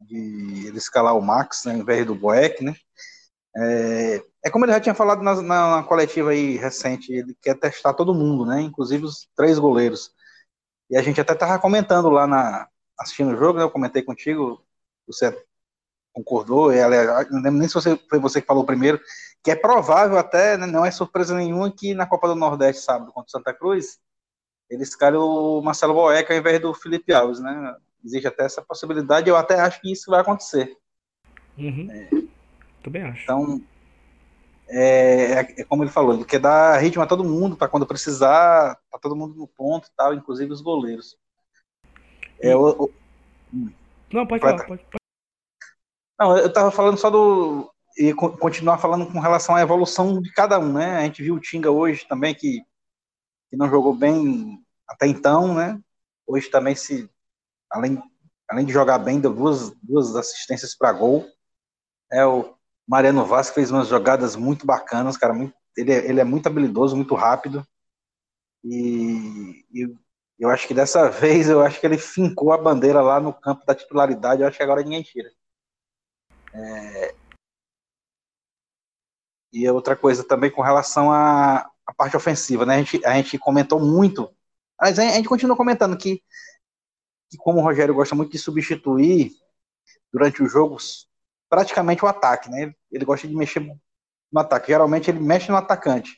de, 0.00 0.66
ele 0.68 0.78
escalar 0.78 1.16
o 1.16 1.20
Max 1.20 1.64
né, 1.64 1.72
ao 1.72 1.78
invés 1.80 2.06
do 2.06 2.14
Boeck, 2.14 2.62
né? 2.62 2.76
É, 3.56 4.22
é, 4.44 4.50
como 4.50 4.64
ele 4.64 4.72
já 4.72 4.80
tinha 4.80 4.94
falado 4.94 5.22
na, 5.22 5.34
na, 5.42 5.76
na, 5.76 5.82
coletiva 5.82 6.30
aí 6.30 6.56
recente, 6.56 7.12
ele 7.12 7.36
quer 7.42 7.58
testar 7.58 7.94
todo 7.94 8.14
mundo, 8.14 8.46
né? 8.46 8.60
Inclusive 8.60 9.04
os 9.04 9.28
três 9.34 9.58
goleiros. 9.58 10.12
E 10.90 10.96
a 10.96 11.02
gente 11.02 11.20
até 11.20 11.32
estava 11.32 11.58
comentando 11.58 12.08
lá 12.08 12.26
na 12.26 12.68
assistindo 12.98 13.32
o 13.32 13.36
jogo, 13.36 13.58
né? 13.58 13.64
Eu 13.64 13.70
comentei 13.70 14.02
contigo, 14.02 14.62
você 15.06 15.36
concordou, 16.12 16.72
e 16.72 16.80
não 17.30 17.42
lembro 17.42 17.58
nem 17.58 17.68
se 17.68 17.74
você, 17.74 17.96
foi 18.08 18.18
você 18.18 18.40
que 18.40 18.46
falou 18.46 18.64
primeiro, 18.64 19.00
que 19.42 19.50
é 19.50 19.56
provável 19.56 20.16
até, 20.16 20.56
né, 20.56 20.66
não 20.66 20.84
é 20.84 20.90
surpresa 20.90 21.34
nenhuma, 21.36 21.70
que 21.70 21.94
na 21.94 22.06
Copa 22.06 22.28
do 22.28 22.34
Nordeste, 22.34 22.82
sábado, 22.82 23.12
contra 23.12 23.28
o 23.28 23.30
Santa 23.30 23.52
Cruz, 23.52 23.98
eles 24.68 24.88
escalem 24.88 25.18
o 25.18 25.60
Marcelo 25.60 25.94
Boeca 25.94 26.32
ao 26.32 26.38
invés 26.38 26.60
do 26.60 26.74
Felipe 26.74 27.12
Alves, 27.12 27.40
né? 27.40 27.76
Existe 28.04 28.28
até 28.28 28.44
essa 28.44 28.62
possibilidade, 28.62 29.28
eu 29.28 29.36
até 29.36 29.58
acho 29.60 29.80
que 29.80 29.92
isso 29.92 30.10
vai 30.10 30.20
acontecer. 30.20 30.76
Uhum. 31.58 31.88
É, 31.90 32.08
Também 32.82 33.02
acho. 33.02 33.22
Então, 33.22 33.60
é, 34.68 35.32
é, 35.32 35.54
é, 35.60 35.64
como 35.64 35.84
ele 35.84 35.90
falou, 35.90 36.14
ele 36.14 36.24
quer 36.24 36.40
dar 36.40 36.76
ritmo 36.78 37.02
a 37.02 37.06
todo 37.06 37.24
mundo, 37.24 37.56
para 37.56 37.68
quando 37.68 37.86
precisar, 37.86 38.76
tá 38.90 38.98
todo 39.00 39.16
mundo 39.16 39.34
no 39.34 39.46
ponto 39.46 39.86
e 39.86 39.90
tal, 39.96 40.12
inclusive 40.14 40.52
os 40.52 40.60
goleiros. 40.60 41.16
É, 42.40 42.54
o, 42.54 42.84
o... 42.84 42.92
Não, 44.12 44.26
pode 44.26 44.40
falar, 44.40 44.66
pode, 44.66 44.82
pode. 44.84 44.96
Não, 46.18 46.36
eu 46.36 46.52
tava 46.52 46.70
falando 46.70 46.98
só 46.98 47.10
do. 47.10 47.70
E 47.98 48.12
continuar 48.12 48.76
falando 48.76 49.10
com 49.10 49.20
relação 49.20 49.54
à 49.54 49.62
evolução 49.62 50.20
de 50.20 50.30
cada 50.32 50.58
um, 50.58 50.70
né? 50.70 50.98
A 50.98 51.02
gente 51.04 51.22
viu 51.22 51.34
o 51.34 51.40
Tinga 51.40 51.70
hoje 51.70 52.06
também, 52.06 52.34
que, 52.34 52.62
que 53.50 53.56
não 53.56 53.68
jogou 53.68 53.94
bem 53.94 54.64
até 54.88 55.06
então, 55.06 55.54
né? 55.54 55.80
Hoje 56.26 56.48
também 56.50 56.74
se. 56.74 57.10
Além, 57.70 58.02
além 58.48 58.66
de 58.66 58.72
jogar 58.72 58.98
bem, 58.98 59.20
deu 59.20 59.32
duas, 59.34 59.70
duas 59.82 60.14
assistências 60.16 60.76
para 60.76 60.92
gol. 60.92 61.26
É, 62.10 62.24
o 62.24 62.54
Mariano 62.86 63.24
Vaz 63.24 63.50
fez 63.50 63.70
umas 63.70 63.88
jogadas 63.88 64.36
muito 64.36 64.66
bacanas, 64.66 65.16
cara. 65.16 65.34
Muito, 65.34 65.54
ele, 65.76 65.92
é, 65.92 66.08
ele 66.08 66.20
é 66.20 66.24
muito 66.24 66.46
habilidoso, 66.46 66.96
muito 66.96 67.14
rápido. 67.14 67.66
E, 68.64 69.64
e 69.72 69.96
eu 70.38 70.50
acho 70.50 70.66
que 70.66 70.74
dessa 70.74 71.08
vez, 71.10 71.48
eu 71.48 71.60
acho 71.60 71.80
que 71.80 71.86
ele 71.86 71.98
fincou 71.98 72.52
a 72.52 72.58
bandeira 72.58 73.00
lá 73.00 73.20
no 73.20 73.32
campo 73.32 73.64
da 73.66 73.74
titularidade. 73.74 74.42
Eu 74.42 74.48
acho 74.48 74.56
que 74.56 74.62
agora 74.62 74.82
ninguém 74.82 75.02
tira. 75.02 75.30
É... 76.52 77.14
E 79.52 79.68
outra 79.70 79.96
coisa 79.96 80.24
também 80.24 80.50
com 80.50 80.62
relação 80.62 81.10
à, 81.10 81.68
à 81.86 81.94
parte 81.94 82.16
ofensiva, 82.16 82.66
né? 82.66 82.74
A 82.74 82.78
gente, 82.78 83.06
a 83.06 83.14
gente 83.14 83.38
comentou 83.38 83.80
muito, 83.80 84.30
mas 84.80 84.98
a 84.98 85.02
gente 85.02 85.28
continua 85.28 85.56
comentando 85.56 85.96
que, 85.96 86.22
que, 87.30 87.36
como 87.38 87.60
o 87.60 87.62
Rogério 87.62 87.94
gosta 87.94 88.14
muito 88.14 88.32
de 88.32 88.38
substituir 88.38 89.32
durante 90.12 90.42
os 90.42 90.50
jogos, 90.50 91.08
praticamente 91.48 92.04
o 92.04 92.08
ataque, 92.08 92.50
né? 92.50 92.74
Ele 92.90 93.04
gosta 93.04 93.26
de 93.26 93.34
mexer 93.34 93.60
no 93.60 94.40
ataque. 94.40 94.68
Geralmente 94.68 95.10
ele 95.10 95.20
mexe 95.20 95.50
no 95.50 95.56
atacante. 95.56 96.16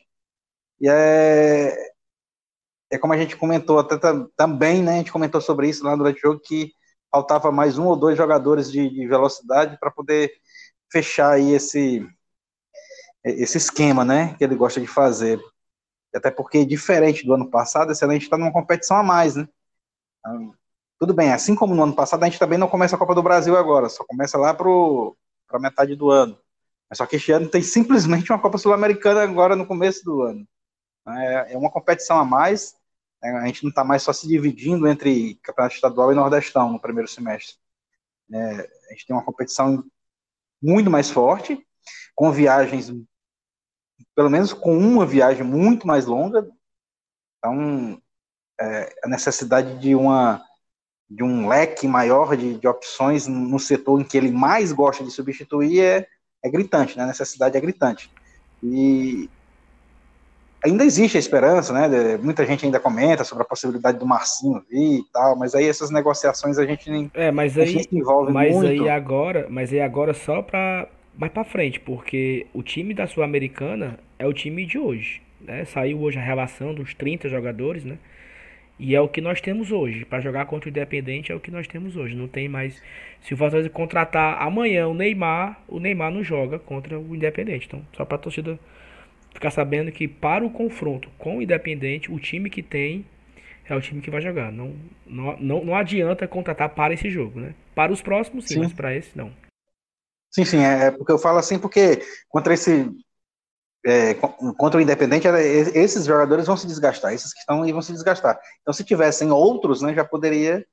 E 0.81 0.89
é, 0.89 1.75
é 2.91 2.97
como 2.97 3.13
a 3.13 3.17
gente 3.17 3.35
comentou 3.35 3.79
até 3.79 3.97
também, 4.35 4.81
né? 4.81 4.95
A 4.95 4.97
gente 4.97 5.11
comentou 5.11 5.41
sobre 5.41 5.69
isso 5.69 5.83
lá 5.83 5.95
durante 5.95 6.17
o 6.17 6.21
jogo 6.21 6.39
que 6.39 6.73
faltava 7.11 7.51
mais 7.51 7.77
um 7.77 7.87
ou 7.87 7.95
dois 7.95 8.17
jogadores 8.17 8.71
de, 8.71 8.89
de 8.89 9.07
velocidade 9.07 9.77
para 9.79 9.91
poder 9.91 10.31
fechar 10.91 11.33
aí 11.33 11.53
esse 11.53 12.07
esse 13.23 13.57
esquema, 13.57 14.05
né? 14.05 14.35
Que 14.35 14.43
ele 14.43 14.55
gosta 14.55 14.79
de 14.79 14.87
fazer. 14.87 15.39
Até 16.13 16.31
porque 16.31 16.65
diferente 16.65 17.25
do 17.25 17.33
ano 17.33 17.49
passado, 17.49 17.91
esse 17.91 18.03
ano 18.03 18.11
a 18.11 18.15
gente 18.15 18.23
está 18.23 18.37
numa 18.37 18.51
competição 18.51 18.97
a 18.97 19.03
mais, 19.03 19.35
né? 19.35 19.47
Então, 20.19 20.53
tudo 20.99 21.13
bem, 21.13 21.31
assim 21.31 21.55
como 21.55 21.75
no 21.75 21.83
ano 21.83 21.95
passado, 21.95 22.23
a 22.23 22.25
gente 22.25 22.39
também 22.39 22.57
não 22.57 22.67
começa 22.67 22.95
a 22.95 22.99
Copa 22.99 23.15
do 23.15 23.23
Brasil 23.23 23.55
agora, 23.55 23.87
só 23.87 24.03
começa 24.03 24.37
lá 24.37 24.53
para 24.53 25.59
metade 25.59 25.95
do 25.95 26.09
ano. 26.09 26.37
Mas 26.89 26.97
só 26.97 27.05
que 27.05 27.15
este 27.15 27.31
ano 27.31 27.47
tem 27.47 27.61
simplesmente 27.61 28.31
uma 28.31 28.39
Copa 28.39 28.57
Sul-Americana 28.57 29.23
agora 29.23 29.55
no 29.55 29.65
começo 29.65 30.03
do 30.03 30.23
ano. 30.23 30.47
É, 31.07 31.53
é 31.53 31.57
uma 31.57 31.71
competição 31.71 32.19
a 32.19 32.25
mais, 32.25 32.75
é, 33.23 33.29
a 33.31 33.45
gente 33.45 33.63
não 33.63 33.69
está 33.69 33.83
mais 33.83 34.03
só 34.03 34.11
se 34.11 34.27
dividindo 34.27 34.87
entre 34.87 35.35
campeonato 35.35 35.75
estadual 35.75 36.11
e 36.11 36.15
nordestão 36.15 36.71
no 36.71 36.79
primeiro 36.79 37.07
semestre. 37.07 37.55
É, 38.31 38.69
a 38.89 38.93
gente 38.93 39.05
tem 39.07 39.15
uma 39.15 39.23
competição 39.23 39.83
muito 40.61 40.89
mais 40.89 41.09
forte, 41.09 41.65
com 42.19 42.33
viagens, 42.33 42.93
pelo 44.13 44.29
menos 44.29 44.51
com 44.51 44.77
uma 44.77 45.05
viagem 45.05 45.41
muito 45.41 45.87
mais 45.87 46.05
longa. 46.05 46.45
Então, 47.37 47.97
é, 48.59 48.93
a 49.05 49.07
necessidade 49.07 49.79
de 49.79 49.95
uma 49.95 50.43
de 51.09 51.23
um 51.23 51.47
leque 51.47 51.87
maior 51.87 52.35
de, 52.35 52.55
de, 52.55 52.67
opções 52.67 53.25
no 53.25 53.57
setor 53.57 53.99
em 53.99 54.03
que 54.03 54.15
ele 54.15 54.31
mais 54.31 54.71
gosta 54.71 55.03
de 55.03 55.09
substituir 55.09 55.81
é, 55.81 56.07
é 56.43 56.49
gritante, 56.51 56.95
né? 56.95 57.03
a 57.03 57.07
necessidade 57.07 57.57
é 57.57 57.61
gritante. 57.61 58.11
E 58.61 59.27
ainda 60.63 60.83
existe 60.83 61.15
a 61.17 61.19
esperança, 61.19 61.73
né? 61.73 62.17
Muita 62.17 62.45
gente 62.45 62.63
ainda 62.63 62.79
comenta 62.79 63.23
sobre 63.23 63.43
a 63.43 63.47
possibilidade 63.47 63.97
do 63.97 64.05
Marcinho 64.05 64.63
vir 64.69 64.99
e 64.99 65.03
tal, 65.11 65.35
mas 65.35 65.55
aí 65.55 65.67
essas 65.67 65.89
negociações 65.89 66.59
a 66.59 66.65
gente 66.65 66.91
nem 66.91 67.09
é, 67.13 67.31
mas 67.31 67.57
aí, 67.57 67.81
se 67.81 67.89
envolve 67.95 68.31
mas 68.31 68.53
muito. 68.53 68.83
aí 68.83 68.89
agora, 68.89 69.47
mas 69.49 69.71
aí 69.71 69.81
agora 69.81 70.13
só 70.13 70.43
para 70.43 70.87
mais 71.19 71.33
para 71.33 71.43
frente, 71.43 71.81
porque 71.81 72.47
o 72.53 72.63
time 72.63 72.93
da 72.93 73.05
Sul-Americana 73.05 73.99
é 74.17 74.25
o 74.25 74.31
time 74.31 74.65
de 74.65 74.79
hoje, 74.79 75.21
né? 75.41 75.65
Saiu 75.65 75.99
hoje 75.99 76.17
a 76.17 76.21
relação 76.21 76.73
dos 76.73 76.93
30 76.93 77.27
jogadores, 77.27 77.83
né? 77.83 77.97
E 78.79 78.95
é 78.95 79.01
o 79.01 79.09
que 79.09 79.19
nós 79.19 79.41
temos 79.41 79.69
hoje. 79.69 80.05
Para 80.05 80.21
jogar 80.21 80.45
contra 80.45 80.69
o 80.69 80.71
Independente 80.71 81.29
é 81.29 81.35
o 81.35 81.39
que 81.39 81.51
nós 81.51 81.67
temos 81.67 81.97
hoje. 81.97 82.15
Não 82.15 82.29
tem 82.29 82.47
mais. 82.47 82.81
Se 83.19 83.33
o 83.33 83.37
Fortaleza 83.37 83.69
contratar 83.69 84.41
amanhã 84.41 84.87
o 84.87 84.93
Neymar, 84.93 85.61
o 85.67 85.77
Neymar 85.77 86.09
não 86.09 86.23
joga 86.23 86.57
contra 86.57 86.97
o 86.97 87.13
Independente. 87.13 87.67
Então, 87.67 87.85
só 87.91 88.05
para 88.05 88.15
a 88.15 88.19
torcida 88.19 88.57
ficar 89.33 89.51
sabendo 89.51 89.91
que 89.91 90.07
para 90.07 90.45
o 90.45 90.49
confronto 90.49 91.09
com 91.17 91.39
o 91.39 91.41
Independente, 91.41 92.09
o 92.09 92.17
time 92.17 92.49
que 92.49 92.63
tem 92.63 93.03
é 93.67 93.75
o 93.75 93.81
time 93.81 93.99
que 93.99 94.09
vai 94.09 94.21
jogar. 94.21 94.53
Não, 94.53 94.73
não, 95.05 95.37
não, 95.37 95.65
não 95.65 95.75
adianta 95.75 96.25
contratar 96.25 96.69
para 96.69 96.93
esse 96.93 97.09
jogo, 97.09 97.41
né? 97.41 97.53
Para 97.75 97.91
os 97.91 98.01
próximos, 98.01 98.45
sim, 98.45 98.53
sim. 98.53 98.59
mas 98.61 98.71
para 98.71 98.95
esse, 98.95 99.17
não. 99.17 99.33
Sim, 100.31 100.45
sim, 100.45 100.57
é, 100.59 100.85
é 100.87 100.91
porque 100.91 101.11
eu 101.11 101.17
falo 101.17 101.39
assim 101.39 101.57
porque 101.57 102.05
contra 102.29 102.53
esse 102.53 102.89
é, 103.85 104.13
contra 104.57 104.77
o 104.77 104.81
Independente, 104.81 105.27
esses 105.27 106.05
jogadores 106.05 106.45
vão 106.45 106.57
se 106.57 106.67
desgastar, 106.67 107.13
esses 107.13 107.33
que 107.33 107.39
estão 107.39 107.63
aí 107.63 107.71
vão 107.71 107.81
se 107.81 107.93
desgastar. 107.93 108.39
Então, 108.61 108.73
se 108.73 108.83
tivessem 108.83 109.31
outros, 109.31 109.81
né, 109.81 109.93
já 109.93 110.03
poderia, 110.03 110.65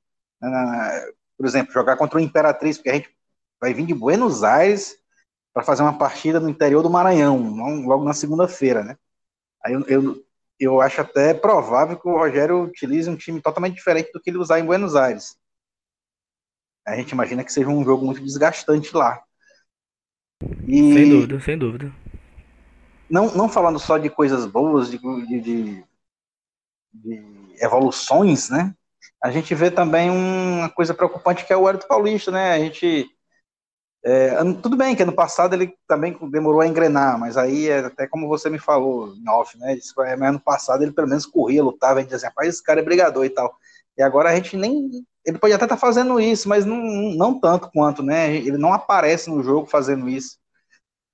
uh, 0.43 1.15
por 1.37 1.47
exemplo, 1.47 1.73
jogar 1.73 1.97
contra 1.97 2.19
o 2.19 2.21
Imperatriz, 2.21 2.79
porque 2.79 2.91
a 2.91 2.95
gente 2.95 3.11
vai 3.61 3.73
vir 3.73 3.87
de 3.87 3.95
Buenos 3.95 4.43
Aires 4.43 4.97
para 5.55 5.63
fazer 5.63 5.83
uma 5.83 5.97
partida 5.97 6.41
no 6.41 6.51
interior 6.51 6.83
do 6.83 6.91
Maranhão, 6.91 7.39
logo 7.87 8.05
na 8.05 8.13
segunda-feira, 8.13 8.83
né? 8.83 8.97
Aí 9.65 9.73
eu, 9.73 9.87
eu, 9.87 10.25
eu, 10.61 10.81
acho 10.81 11.01
até 11.01 11.33
provável 11.33 11.99
que 11.99 12.09
o 12.09 12.19
Rogério 12.19 12.65
utilize 12.65 13.09
um 13.09 13.17
time 13.17 13.41
totalmente 13.41 13.75
diferente 13.75 14.13
do 14.13 14.21
que 14.21 14.31
ele 14.31 14.39
usar 14.39 14.59
em 14.61 14.67
Buenos 14.67 14.95
Aires. 14.95 15.37
A 16.87 16.95
gente 16.97 17.13
imagina 17.13 17.43
que 17.43 17.53
seja 17.53 17.69
um 17.69 17.85
jogo 17.85 18.05
muito 18.05 18.23
desgastante 18.23 18.95
lá. 18.95 19.26
E 20.67 20.93
sem 20.93 21.09
dúvida, 21.09 21.41
sem 21.41 21.59
dúvida. 21.59 21.93
Não, 23.09 23.35
não 23.35 23.49
falando 23.49 23.79
só 23.79 23.99
de 23.99 24.11
coisas 24.11 24.47
boas, 24.47 24.91
de, 24.91 24.99
de, 24.99 25.85
de, 26.93 27.55
evoluções, 27.61 28.51
né? 28.51 28.75
A 29.23 29.31
gente 29.31 29.55
vê 29.55 29.71
também 29.71 30.11
uma 30.11 30.69
coisa 30.69 30.93
preocupante 30.93 31.45
que 31.45 31.53
é 31.53 31.57
o 31.57 31.69
Hélio 31.69 31.87
Paulista, 31.87 32.31
né? 32.31 32.53
A 32.53 32.59
gente 32.59 33.09
é, 34.09 34.37
tudo 34.63 34.77
bem 34.77 34.95
que 34.95 35.03
ano 35.03 35.13
passado 35.13 35.55
ele 35.55 35.75
também 35.89 36.17
demorou 36.31 36.61
a 36.61 36.67
engrenar, 36.67 37.19
mas 37.19 37.37
aí 37.37 37.69
é 37.69 37.79
até 37.81 38.07
como 38.07 38.29
você 38.29 38.49
me 38.49 38.59
falou 38.59 39.13
em 39.17 39.29
off, 39.29 39.59
né? 39.59 39.77
Mas 40.17 40.29
ano 40.29 40.39
passado 40.39 40.83
ele 40.83 40.93
pelo 40.93 41.09
menos 41.09 41.27
corria, 41.27 41.63
lutava, 41.63 41.99
a 41.99 42.03
gente 42.03 42.11
dizia 42.11 42.29
rapaz, 42.29 42.49
esse 42.49 42.63
cara 42.63 42.81
é 42.81 42.85
brigador 42.85 43.25
e 43.25 43.31
tal. 43.31 43.59
E 43.97 44.03
agora 44.03 44.31
a 44.31 44.37
gente 44.37 44.57
nem. 44.57 45.07
Ele 45.25 45.39
pode 45.39 45.53
até 45.55 45.65
estar 45.65 45.77
tá 45.77 45.81
fazendo 45.81 46.21
isso, 46.21 46.49
mas 46.49 46.65
não, 46.65 46.77
não 46.77 47.41
tanto 47.41 47.71
quanto, 47.71 48.03
né? 48.03 48.35
Ele 48.37 48.57
não 48.59 48.73
aparece 48.73 49.29
no 49.31 49.43
jogo 49.43 49.67
fazendo 49.67 50.09
isso. 50.09 50.39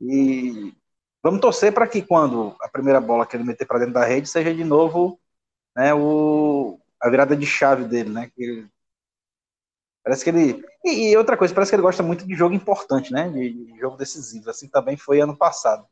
E 0.01 0.75
vamos 1.23 1.41
torcer 1.41 1.73
para 1.73 1.87
que 1.87 2.03
quando 2.03 2.57
a 2.61 2.69
primeira 2.69 3.01
bola 3.01 3.27
que 3.27 3.37
ele 3.37 3.45
meter 3.45 3.67
para 3.67 3.79
dentro 3.79 3.95
da 3.95 4.05
rede 4.05 4.29
seja 4.29 4.53
de 4.55 4.65
novo 4.65 5.19
né, 5.77 5.95
o, 5.95 6.79
a 7.01 7.09
virada 7.09 7.37
de 7.37 7.47
chave 7.47 7.85
dele, 7.85 8.11
né? 8.11 8.31
Que 8.35 8.67
parece 10.05 10.25
que 10.25 10.31
ele. 10.31 10.65
E, 10.85 11.11
e, 11.11 11.17
outra 11.17 11.37
coisa, 11.37 11.55
parece 11.55 11.71
que 11.71 11.77
ele 11.77 11.83
gosta 11.83 12.03
muito 12.03 12.27
de 12.27 12.35
jogo 12.35 12.55
importante, 12.55 13.13
né? 13.13 13.29
De, 13.29 13.53
de, 13.53 13.79
jogo 13.81 13.97
decisivo. 13.97 14.51
Assim 14.51 14.69
também 14.69 14.97
foi 14.97 15.21
ano 15.21 15.37
passado. 15.37 15.87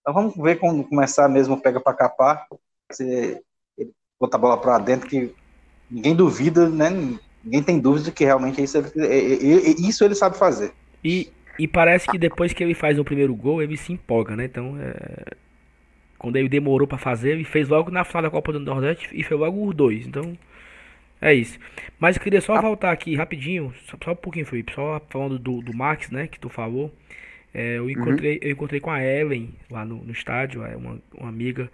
Então 0.00 0.14
vamos 0.14 0.36
ver 0.36 0.58
quando 0.58 0.88
começar 0.88 1.28
mesmo 1.28 1.60
pega 1.60 1.80
para 1.80 1.96
capar. 1.96 2.46
Se 2.92 3.42
ele 3.76 3.92
botar 4.18 4.38
a 4.38 4.40
bola 4.40 4.60
para 4.60 4.78
dentro, 4.78 5.08
que 5.08 5.34
ninguém 5.90 6.14
duvida, 6.14 6.68
né? 6.68 6.90
Ninguém 7.44 7.62
tem 7.62 7.78
dúvida 7.78 8.10
que 8.10 8.24
realmente 8.24 8.62
isso 8.62 8.78
ele, 8.78 9.88
isso 9.88 10.04
ele 10.04 10.14
sabe 10.14 10.36
fazer. 10.36 10.72
E, 11.04 11.30
e 11.58 11.68
parece 11.68 12.08
que 12.08 12.18
depois 12.18 12.52
que 12.52 12.62
ele 12.62 12.74
faz 12.74 12.98
o 12.98 13.04
primeiro 13.04 13.34
gol, 13.34 13.62
ele 13.62 13.76
se 13.76 13.92
empolga, 13.92 14.34
né? 14.34 14.44
Então, 14.46 14.76
é... 14.80 15.34
quando 16.18 16.36
ele 16.36 16.48
demorou 16.48 16.88
para 16.88 16.98
fazer, 16.98 17.30
ele 17.30 17.44
fez 17.44 17.68
logo 17.68 17.90
na 17.90 18.04
final 18.04 18.22
da 18.22 18.30
Copa 18.30 18.52
do 18.52 18.60
Nordeste 18.60 19.08
e 19.12 19.22
fez 19.22 19.38
logo 19.38 19.66
os 19.66 19.74
dois. 19.74 20.06
Então, 20.06 20.36
é 21.20 21.32
isso. 21.32 21.58
Mas 21.98 22.16
eu 22.16 22.22
queria 22.22 22.40
só 22.40 22.60
voltar 22.60 22.90
aqui 22.90 23.14
rapidinho, 23.14 23.72
só, 23.86 23.96
só 24.02 24.12
um 24.12 24.16
pouquinho, 24.16 24.46
Felipe, 24.46 24.72
só 24.72 25.00
falando 25.08 25.38
do, 25.38 25.62
do 25.62 25.74
Max, 25.74 26.10
né, 26.10 26.26
que 26.26 26.38
tu 26.38 26.48
falou. 26.48 26.92
É, 27.54 27.78
eu, 27.78 27.88
encontrei, 27.88 28.34
uhum. 28.34 28.40
eu 28.42 28.50
encontrei 28.50 28.80
com 28.80 28.90
a 28.90 29.02
Ellen 29.02 29.54
lá 29.70 29.84
no, 29.84 30.04
no 30.04 30.12
estádio, 30.12 30.62
é 30.62 30.76
uma, 30.76 30.98
uma 31.16 31.28
amiga 31.28 31.70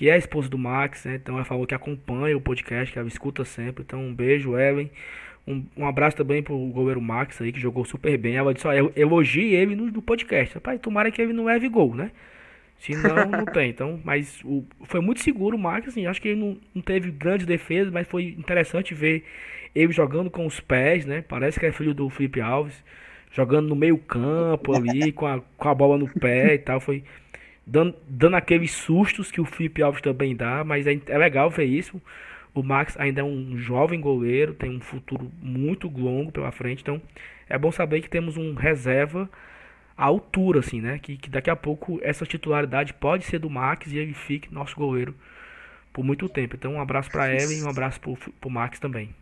que 0.00 0.08
é 0.08 0.14
a 0.14 0.16
esposa 0.16 0.48
do 0.48 0.56
Max, 0.56 1.04
né? 1.04 1.16
Então 1.16 1.34
ela 1.34 1.44
falou 1.44 1.66
que 1.66 1.74
acompanha 1.74 2.34
o 2.34 2.40
podcast, 2.40 2.90
que 2.90 2.98
ela 2.98 3.06
escuta 3.06 3.44
sempre. 3.44 3.84
Então 3.86 4.02
um 4.02 4.14
beijo, 4.14 4.56
Ellen. 4.58 4.90
Um, 5.46 5.62
um 5.76 5.86
abraço 5.86 6.16
também 6.16 6.42
pro 6.42 6.56
goleiro 6.68 7.02
Max 7.02 7.38
aí, 7.42 7.52
que 7.52 7.60
jogou 7.60 7.84
super 7.84 8.16
bem. 8.16 8.34
Ela 8.34 8.54
disse, 8.54 8.66
ó, 8.66 8.72
elogie 8.96 9.54
ele 9.54 9.76
no, 9.76 9.88
no 9.88 10.00
podcast. 10.00 10.54
Rapaz, 10.54 10.80
tomara 10.80 11.10
que 11.10 11.20
ele 11.20 11.34
não 11.34 11.44
leve 11.44 11.68
gol, 11.68 11.94
né? 11.94 12.12
Se 12.78 12.92
não, 12.96 13.26
não 13.28 13.44
tem. 13.44 13.68
Então, 13.68 14.00
mas 14.02 14.40
o, 14.42 14.64
foi 14.84 15.02
muito 15.02 15.20
seguro 15.20 15.54
o 15.54 15.60
Max, 15.60 15.88
assim, 15.88 16.06
acho 16.06 16.22
que 16.22 16.28
ele 16.28 16.40
não, 16.40 16.56
não 16.74 16.80
teve 16.80 17.10
grande 17.10 17.44
defesa, 17.44 17.90
mas 17.90 18.08
foi 18.08 18.34
interessante 18.38 18.94
ver 18.94 19.22
ele 19.74 19.92
jogando 19.92 20.30
com 20.30 20.46
os 20.46 20.60
pés, 20.60 21.04
né? 21.04 21.20
Parece 21.28 21.60
que 21.60 21.66
é 21.66 21.72
filho 21.72 21.92
do 21.92 22.08
Felipe 22.08 22.40
Alves, 22.40 22.82
jogando 23.30 23.68
no 23.68 23.76
meio 23.76 23.98
campo 23.98 24.74
ali, 24.74 25.12
com 25.12 25.26
a, 25.26 25.42
com 25.58 25.68
a 25.68 25.74
bola 25.74 25.98
no 25.98 26.08
pé 26.08 26.54
e 26.54 26.58
tal. 26.58 26.80
Foi 26.80 27.04
dando, 27.70 27.94
dando 28.08 28.36
aqueles 28.36 28.72
sustos 28.72 29.30
que 29.30 29.40
o 29.40 29.44
Felipe 29.44 29.82
Alves 29.82 30.02
também 30.02 30.34
dá, 30.34 30.64
mas 30.64 30.86
é, 30.86 30.98
é 31.06 31.18
legal 31.18 31.48
ver 31.48 31.64
isso. 31.64 32.02
O 32.52 32.62
Max 32.64 32.96
ainda 32.98 33.20
é 33.20 33.24
um 33.24 33.56
jovem 33.56 34.00
goleiro, 34.00 34.54
tem 34.54 34.76
um 34.76 34.80
futuro 34.80 35.30
muito 35.40 35.86
longo 35.88 36.32
pela 36.32 36.50
frente, 36.50 36.82
então 36.82 37.00
é 37.48 37.56
bom 37.56 37.70
saber 37.70 38.00
que 38.00 38.10
temos 38.10 38.36
um 38.36 38.54
reserva 38.54 39.30
à 39.96 40.04
altura, 40.04 40.58
assim, 40.58 40.80
né? 40.80 40.98
Que, 40.98 41.16
que 41.16 41.30
daqui 41.30 41.48
a 41.48 41.54
pouco 41.54 42.00
essa 42.02 42.26
titularidade 42.26 42.92
pode 42.92 43.24
ser 43.24 43.38
do 43.38 43.48
Max 43.48 43.92
e 43.92 43.98
ele 43.98 44.14
fique 44.14 44.52
nosso 44.52 44.74
goleiro 44.74 45.14
por 45.92 46.04
muito 46.04 46.28
tempo. 46.28 46.56
Então 46.56 46.74
um 46.74 46.80
abraço 46.80 47.08
para 47.10 47.28
ela 47.28 47.52
e 47.52 47.62
um 47.62 47.68
abraço 47.68 48.00
pro, 48.00 48.16
pro 48.16 48.50
Max 48.50 48.80
também. 48.80 49.14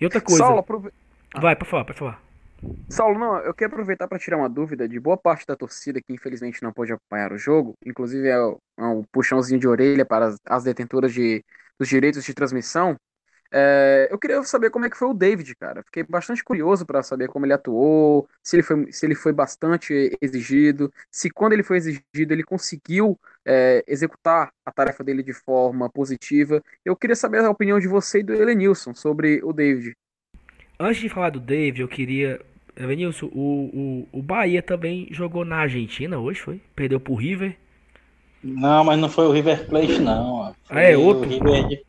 E 0.00 0.04
outra 0.04 0.20
coisa. 0.20 0.42
Saulo, 0.42 0.60
aprove... 0.60 0.90
Vai, 1.38 1.54
para 1.54 1.66
falar, 1.66 1.84
para 1.84 1.94
falar. 1.94 2.29
Saulo, 2.90 3.18
não, 3.18 3.38
eu 3.38 3.54
quero 3.54 3.72
aproveitar 3.72 4.08
para 4.08 4.18
tirar 4.18 4.36
uma 4.36 4.48
dúvida 4.48 4.88
de 4.88 4.98
boa 4.98 5.16
parte 5.16 5.46
da 5.46 5.54
torcida 5.56 6.00
que 6.00 6.12
infelizmente 6.12 6.62
não 6.62 6.72
pôde 6.72 6.92
acompanhar 6.92 7.32
o 7.32 7.38
jogo, 7.38 7.74
inclusive 7.86 8.28
é 8.28 8.36
um 8.78 9.04
puxãozinho 9.12 9.60
de 9.60 9.68
orelha 9.68 10.04
para 10.04 10.26
as, 10.26 10.36
as 10.44 10.64
detentoras 10.64 11.12
de, 11.12 11.44
dos 11.78 11.88
direitos 11.88 12.24
de 12.24 12.34
transmissão. 12.34 12.96
É, 13.52 14.08
eu 14.10 14.18
queria 14.18 14.42
saber 14.44 14.70
como 14.70 14.84
é 14.86 14.90
que 14.90 14.96
foi 14.96 15.08
o 15.08 15.14
David, 15.14 15.54
cara. 15.56 15.82
Fiquei 15.84 16.04
bastante 16.04 16.42
curioso 16.44 16.86
para 16.86 17.02
saber 17.02 17.28
como 17.28 17.46
ele 17.46 17.52
atuou, 17.52 18.28
se 18.42 18.56
ele 18.56 18.62
foi, 18.62 18.92
se 18.92 19.06
ele 19.06 19.14
foi 19.14 19.32
bastante 19.32 20.16
exigido, 20.20 20.92
se 21.10 21.30
quando 21.30 21.52
ele 21.54 21.62
foi 21.62 21.76
exigido 21.78 22.32
ele 22.32 22.44
conseguiu 22.44 23.18
é, 23.44 23.84
executar 23.86 24.52
a 24.64 24.72
tarefa 24.72 25.02
dele 25.04 25.22
de 25.22 25.32
forma 25.32 25.88
positiva. 25.90 26.62
Eu 26.84 26.96
queria 26.96 27.16
saber 27.16 27.44
a 27.44 27.50
opinião 27.50 27.78
de 27.80 27.88
você 27.88 28.20
e 28.20 28.22
do 28.22 28.34
Elenilson 28.34 28.94
sobre 28.94 29.40
o 29.44 29.52
David. 29.52 29.96
Antes 30.82 31.02
de 31.02 31.10
falar 31.10 31.28
do 31.28 31.38
David, 31.38 31.82
eu 31.82 31.88
queria 31.88 32.40
Evanilson, 32.74 33.26
o, 33.26 34.06
o, 34.12 34.18
o 34.18 34.22
Bahia 34.22 34.62
também 34.62 35.06
jogou 35.10 35.44
na 35.44 35.56
Argentina 35.56 36.18
hoje, 36.18 36.40
foi? 36.40 36.58
Perdeu 36.74 36.98
pro 36.98 37.14
River. 37.14 37.54
Não, 38.42 38.82
mas 38.82 38.98
não 38.98 39.10
foi 39.10 39.26
o 39.26 39.30
River 39.30 39.66
Plate, 39.66 39.98
não. 39.98 40.54
Foi 40.64 40.78
ah, 40.78 40.80
é 40.80 40.96
outro? 40.96 41.28
River... 41.28 41.82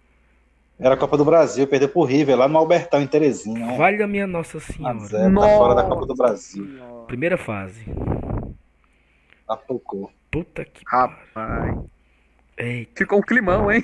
Era 0.78 0.96
a 0.96 0.98
Copa 0.98 1.16
do 1.16 1.24
Brasil, 1.24 1.66
perdeu 1.68 1.88
pro 1.88 2.04
River, 2.04 2.36
lá 2.36 2.50
no 2.50 2.58
Albertão, 2.58 3.02
em 3.02 3.08
Teresina. 3.08 3.68
Né? 3.68 3.78
Vale 3.78 4.04
a 4.04 4.08
minha 4.08 4.28
Nossa 4.28 4.60
Senhora. 4.60 4.96
Mas 4.96 5.14
é, 5.14 5.30
tá 5.30 5.48
fora 5.58 5.76
da 5.76 5.84
Copa 5.84 6.06
do 6.06 6.16
Brasil. 6.16 6.68
Primeira 7.08 7.38
fase. 7.38 7.86
Apocou. 9.48 10.12
Puta 10.30 10.66
que 10.66 10.82
Rapaz. 10.86 11.78
Eita. 12.58 12.92
Ficou 12.96 13.20
um 13.20 13.24
climão, 13.24 13.72
hein? 13.72 13.84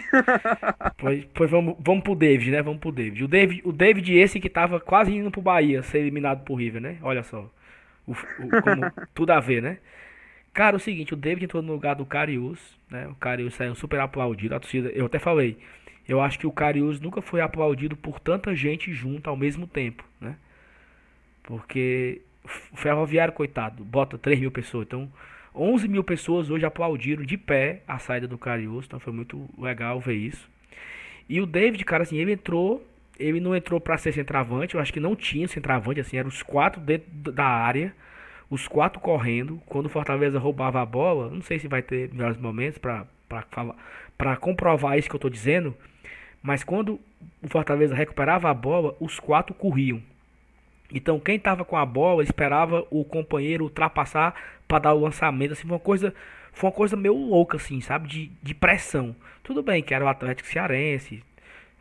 pois, 0.97 1.25
pois 1.33 1.49
vamos, 1.49 1.75
vamos 1.79 2.03
pro 2.03 2.15
David, 2.15 2.51
né? 2.51 2.61
Vamos 2.61 2.79
pro 2.79 2.91
David. 2.91 3.23
O 3.23 3.27
David, 3.27 3.61
o 3.63 3.71
David 3.71 4.17
esse 4.17 4.39
que 4.39 4.49
tava 4.49 4.79
quase 4.79 5.15
indo 5.15 5.31
pro 5.31 5.41
Bahia, 5.41 5.81
ser 5.83 5.99
eliminado 5.99 6.43
por 6.43 6.55
River, 6.55 6.81
né? 6.81 6.97
Olha 7.01 7.23
só. 7.23 7.49
O, 8.05 8.11
o, 8.11 8.61
como, 8.61 8.91
tudo 9.13 9.31
a 9.31 9.39
ver, 9.39 9.61
né? 9.61 9.77
Cara, 10.53 10.75
o 10.75 10.79
seguinte, 10.79 11.13
o 11.13 11.17
David 11.17 11.45
entrou 11.45 11.61
no 11.61 11.73
lugar 11.73 11.95
do 11.95 12.05
Carius, 12.05 12.59
né? 12.89 13.07
O 13.07 13.15
Carius 13.15 13.53
saiu 13.55 13.75
super 13.75 13.99
aplaudido. 13.99 14.55
A 14.55 14.59
torcida, 14.59 14.89
eu 14.89 15.05
até 15.05 15.19
falei, 15.19 15.57
eu 16.07 16.21
acho 16.21 16.39
que 16.39 16.47
o 16.47 16.51
Carius 16.51 16.99
nunca 16.99 17.21
foi 17.21 17.41
aplaudido 17.41 17.95
por 17.95 18.19
tanta 18.19 18.55
gente 18.55 18.93
junto 18.93 19.29
ao 19.29 19.35
mesmo 19.35 19.67
tempo, 19.67 20.03
né? 20.21 20.35
Porque 21.43 22.21
o 22.71 22.77
Ferroviário, 22.77 23.33
coitado, 23.33 23.83
bota 23.83 24.17
3 24.17 24.39
mil 24.39 24.51
pessoas. 24.51 24.85
Então, 24.85 25.11
11 25.57 25.87
mil 25.87 26.03
pessoas 26.03 26.49
hoje 26.49 26.65
aplaudiram 26.65 27.23
de 27.23 27.37
pé 27.37 27.81
a 27.87 27.97
saída 27.97 28.27
do 28.27 28.37
Carius, 28.37 28.85
então 28.85 28.99
foi 28.99 29.11
muito 29.11 29.49
legal 29.57 29.99
ver 29.99 30.15
isso. 30.15 30.47
E 31.27 31.41
o 31.41 31.45
David, 31.45 31.83
cara, 31.83 32.03
assim, 32.03 32.17
ele 32.17 32.33
entrou, 32.33 32.85
ele 33.19 33.39
não 33.39 33.55
entrou 33.55 33.81
para 33.81 33.97
ser 33.97 34.13
centroavante, 34.13 34.75
eu 34.75 34.81
acho 34.81 34.93
que 34.93 34.99
não 34.99 35.15
tinha 35.15 35.47
centroavante, 35.47 35.99
assim, 35.99 36.17
eram 36.17 36.29
os 36.29 36.43
quatro 36.43 36.79
dentro 36.79 37.09
da 37.31 37.45
área, 37.45 37.93
os 38.49 38.67
quatro 38.67 38.99
correndo. 38.99 39.61
Quando 39.65 39.87
o 39.87 39.89
Fortaleza 39.89 40.39
roubava 40.39 40.81
a 40.81 40.85
bola, 40.85 41.29
não 41.29 41.41
sei 41.41 41.59
se 41.59 41.67
vai 41.67 41.81
ter 41.81 42.13
melhores 42.13 42.37
momentos 42.37 42.77
para 42.77 44.37
comprovar 44.37 44.97
isso 44.97 45.09
que 45.09 45.15
eu 45.15 45.19
tô 45.19 45.29
dizendo, 45.29 45.75
mas 46.41 46.63
quando 46.63 46.99
o 47.41 47.49
Fortaleza 47.49 47.93
recuperava 47.95 48.49
a 48.49 48.53
bola, 48.53 48.95
os 48.99 49.19
quatro 49.19 49.53
corriam. 49.53 50.01
Então 50.93 51.19
quem 51.19 51.35
estava 51.35 51.65
com 51.65 51.75
a 51.75 51.85
bola 51.85 52.23
esperava 52.23 52.87
o 52.89 53.03
companheiro 53.03 53.65
ultrapassar 53.65 54.33
para 54.67 54.79
dar 54.79 54.93
o 54.93 54.99
lançamento, 54.99 55.53
assim, 55.53 55.63
foi 55.63 55.71
uma 55.71 55.79
coisa, 55.79 56.13
foi 56.51 56.69
uma 56.69 56.75
coisa 56.75 56.95
meio 56.95 57.15
louca, 57.15 57.57
assim, 57.57 57.79
sabe, 57.81 58.07
de, 58.07 58.31
de 58.41 58.53
pressão. 58.53 59.15
Tudo 59.43 59.63
bem 59.63 59.81
que 59.81 59.93
era 59.93 60.03
o 60.03 60.07
Atlético 60.07 60.49
Cearense, 60.49 61.23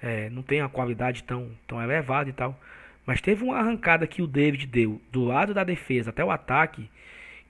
é, 0.03 0.31
não 0.31 0.43
tem 0.43 0.61
a 0.61 0.69
qualidade 0.69 1.23
tão, 1.25 1.51
tão 1.67 1.83
elevada 1.83 2.31
e 2.31 2.33
tal, 2.33 2.59
mas 3.05 3.21
teve 3.21 3.45
uma 3.45 3.59
arrancada 3.59 4.07
que 4.07 4.23
o 4.23 4.27
David 4.27 4.67
deu 4.67 5.01
do 5.11 5.25
lado 5.25 5.55
da 5.55 5.65
defesa 5.65 6.11
até 6.11 6.25
o 6.25 6.31
ataque, 6.31 6.89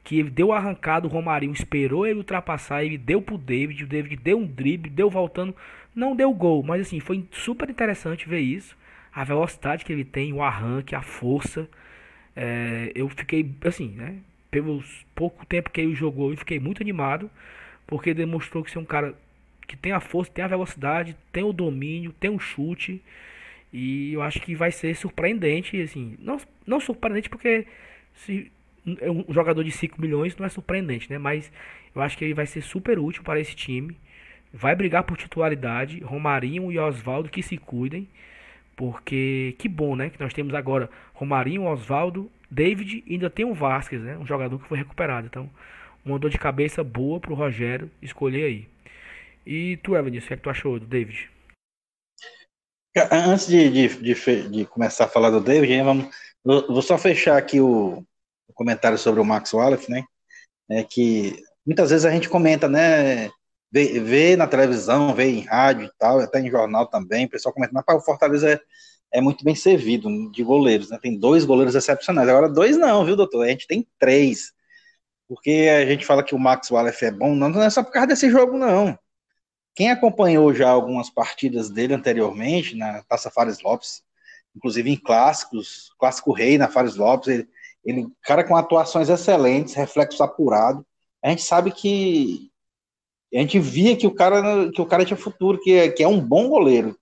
que 0.05 0.19
ele 0.19 0.31
deu 0.31 0.53
a 0.53 0.59
arrancada, 0.59 1.07
o 1.07 1.11
Romarinho 1.11 1.53
esperou 1.53 2.07
ele 2.07 2.19
ultrapassar, 2.19 2.85
ele 2.85 2.97
deu 2.97 3.21
pro 3.21 3.37
David, 3.37 3.85
o 3.85 3.87
David 3.89 4.17
deu 4.17 4.39
um 4.39 4.47
drible, 4.47 4.89
deu 4.89 5.11
voltando, 5.11 5.55
não 5.95 6.15
deu 6.15 6.33
gol, 6.33 6.63
mas 6.63 6.83
assim, 6.83 7.01
foi 7.01 7.27
super 7.33 7.69
interessante 7.69 8.29
ver 8.29 8.41
isso 8.41 8.77
a 9.17 9.25
velocidade 9.25 9.83
que 9.83 9.91
ele 9.91 10.05
tem, 10.05 10.35
o 10.35 10.43
arranque, 10.43 10.95
a 10.95 11.01
força. 11.01 11.67
É, 12.37 12.93
eu 12.95 13.09
fiquei, 13.09 13.51
assim, 13.65 13.89
né? 13.93 14.19
Pelos 14.57 15.05
pouco 15.15 15.45
tempo 15.45 15.69
que 15.69 15.83
ele 15.83 15.95
jogou, 15.95 16.31
eu 16.31 16.37
fiquei 16.39 16.59
muito 16.59 16.83
animado, 16.83 17.31
porque 17.87 18.15
demonstrou 18.15 18.65
que 18.65 18.75
é 18.75 18.81
um 18.81 18.87
cara 18.87 19.15
que 19.69 19.77
tem 19.77 19.93
a 19.93 20.01
força, 20.01 20.33
tem 20.33 20.43
a 20.43 20.49
velocidade, 20.49 21.15
tem 21.31 21.45
o 21.45 21.53
domínio, 21.53 22.11
tem 22.19 22.31
o 22.31 22.39
chute. 22.39 23.03
E 23.71 24.15
eu 24.15 24.23
acho 24.23 24.41
que 24.41 24.55
vai 24.55 24.73
ser 24.73 24.97
surpreendente, 24.97 25.79
assim, 25.79 26.17
não, 26.19 26.39
não 26.67 26.81
surpreendente 26.81 27.29
porque 27.29 27.67
se 28.15 28.51
é 28.99 29.11
um 29.11 29.27
jogador 29.29 29.63
de 29.63 29.71
5 29.71 30.01
milhões 30.01 30.35
não 30.39 30.47
é 30.47 30.49
surpreendente, 30.49 31.11
né? 31.11 31.19
Mas 31.19 31.53
eu 31.95 32.01
acho 32.01 32.17
que 32.17 32.25
ele 32.25 32.33
vai 32.33 32.47
ser 32.47 32.63
super 32.63 32.99
útil 32.99 33.23
para 33.23 33.39
esse 33.39 33.55
time. 33.55 33.95
Vai 34.55 34.75
brigar 34.75 35.03
por 35.05 35.19
titularidade. 35.19 36.01
Romarinho 36.01 36.73
e 36.73 36.79
Oswaldo 36.79 37.29
que 37.29 37.43
se 37.43 37.59
cuidem. 37.59 38.09
Porque 38.75 39.55
que 39.59 39.69
bom, 39.69 39.95
né? 39.95 40.09
Que 40.09 40.19
nós 40.19 40.33
temos 40.33 40.55
agora 40.55 40.89
Romarinho, 41.13 41.65
Oswaldo, 41.65 42.31
David 42.51 43.05
ainda 43.09 43.31
tem 43.31 43.45
o 43.45 43.55
Vasquez, 43.55 44.03
né? 44.03 44.17
Um 44.19 44.27
jogador 44.27 44.59
que 44.59 44.69
foi 44.69 44.79
recuperado. 44.79 45.27
Então, 45.27 45.51
uma 46.05 46.19
dor 46.19 46.31
de 46.31 46.39
cabeça 46.39 46.83
boa 46.85 47.21
pro 47.21 47.35
Rogério 47.35 47.91
escolher 48.01 48.45
aí. 48.45 48.69
E 49.45 49.77
tu, 49.79 49.97
Evan, 49.97 50.09
o 50.09 50.13
que, 50.13 50.19
é 50.19 50.37
que 50.37 50.43
tu 50.43 50.51
achou 50.51 50.79
do 50.79 50.87
David? 50.87 51.31
Antes 53.13 53.47
de, 53.47 53.71
de, 53.71 54.15
de, 54.15 54.49
de 54.49 54.65
começar 54.67 55.05
a 55.05 55.09
falar 55.09 55.31
do 55.31 55.41
David, 55.41 55.83
vamos, 55.83 56.09
vou 56.45 56.83
só 56.83 56.97
fechar 56.97 57.37
aqui 57.37 57.61
o, 57.61 58.03
o 58.49 58.53
comentário 58.55 58.97
sobre 58.97 59.21
o 59.21 59.25
Max 59.25 59.53
Wallace, 59.53 59.91
né? 59.91 60.05
É 60.71 60.83
que 60.83 61.43
muitas 61.65 61.91
vezes 61.91 62.07
a 62.07 62.11
gente 62.11 62.29
comenta, 62.29 62.69
né? 62.69 63.31
vê, 63.71 64.01
vê 64.01 64.37
na 64.37 64.47
televisão, 64.47 65.15
vê 65.15 65.25
em 65.31 65.41
rádio 65.41 65.87
e 65.87 65.91
tal, 65.99 66.21
até 66.21 66.41
em 66.41 66.51
jornal 66.51 66.87
também, 66.87 67.27
o 67.27 67.29
pessoal 67.29 67.53
comentando, 67.53 67.85
o 67.89 68.01
Fortaleza 68.01 68.53
é, 68.53 68.61
é 69.17 69.21
muito 69.21 69.43
bem 69.43 69.55
servido 69.55 70.31
de 70.31 70.45
goleiros, 70.45 70.91
né? 70.91 70.99
Tem 71.01 71.19
dois 71.19 71.47
goleiros 71.47 71.75
excepcionais. 71.75 72.29
Agora, 72.29 72.51
dois 72.51 72.77
não, 72.77 73.03
viu, 73.03 73.17
doutor? 73.17 73.45
A 73.47 73.49
gente 73.49 73.67
tem 73.67 73.87
três. 73.99 74.53
Porque 75.27 75.69
a 75.75 75.87
gente 75.87 76.05
fala 76.05 76.23
que 76.23 76.35
o 76.35 76.39
Max 76.39 76.71
Wallace 76.71 77.07
é 77.07 77.11
bom, 77.11 77.35
não, 77.35 77.49
não 77.49 77.63
é 77.63 77.71
só 77.71 77.83
por 77.83 77.93
causa 77.93 78.09
desse 78.09 78.31
jogo, 78.31 78.59
não. 78.59 78.97
Quem 79.75 79.91
acompanhou 79.91 80.55
já 80.55 80.69
algumas 80.69 81.09
partidas 81.09 81.71
dele 81.71 81.95
anteriormente, 81.95 82.77
na 82.77 83.03
Taça 83.05 83.31
Fares 83.31 83.63
Lopes, 83.63 84.03
inclusive 84.55 84.91
em 84.91 84.97
clássicos, 84.97 85.93
clássico 85.99 86.33
rei 86.33 86.59
na 86.59 86.69
Fares 86.69 86.97
Lopes, 86.97 87.29
ele, 87.29 87.49
ele, 87.85 88.07
cara 88.23 88.45
com 88.45 88.55
atuações 88.55 89.09
excelentes, 89.09 89.75
reflexo 89.75 90.23
apurado, 90.23 90.87
a 91.23 91.31
gente 91.31 91.43
sabe 91.43 91.73
que 91.73 92.51
a 93.35 93.39
gente 93.39 93.59
via 93.59 93.97
que 93.97 94.07
o 94.07 94.15
cara 94.15 94.71
que 94.71 94.81
o 94.81 94.87
cara 94.87 95.07
tinha 95.07 95.17
futuro, 95.17 95.59
que, 95.61 95.91
que 95.93 96.03
é 96.03 96.09
um 96.09 96.21
bom 96.21 96.49
goleiro? 96.49 96.97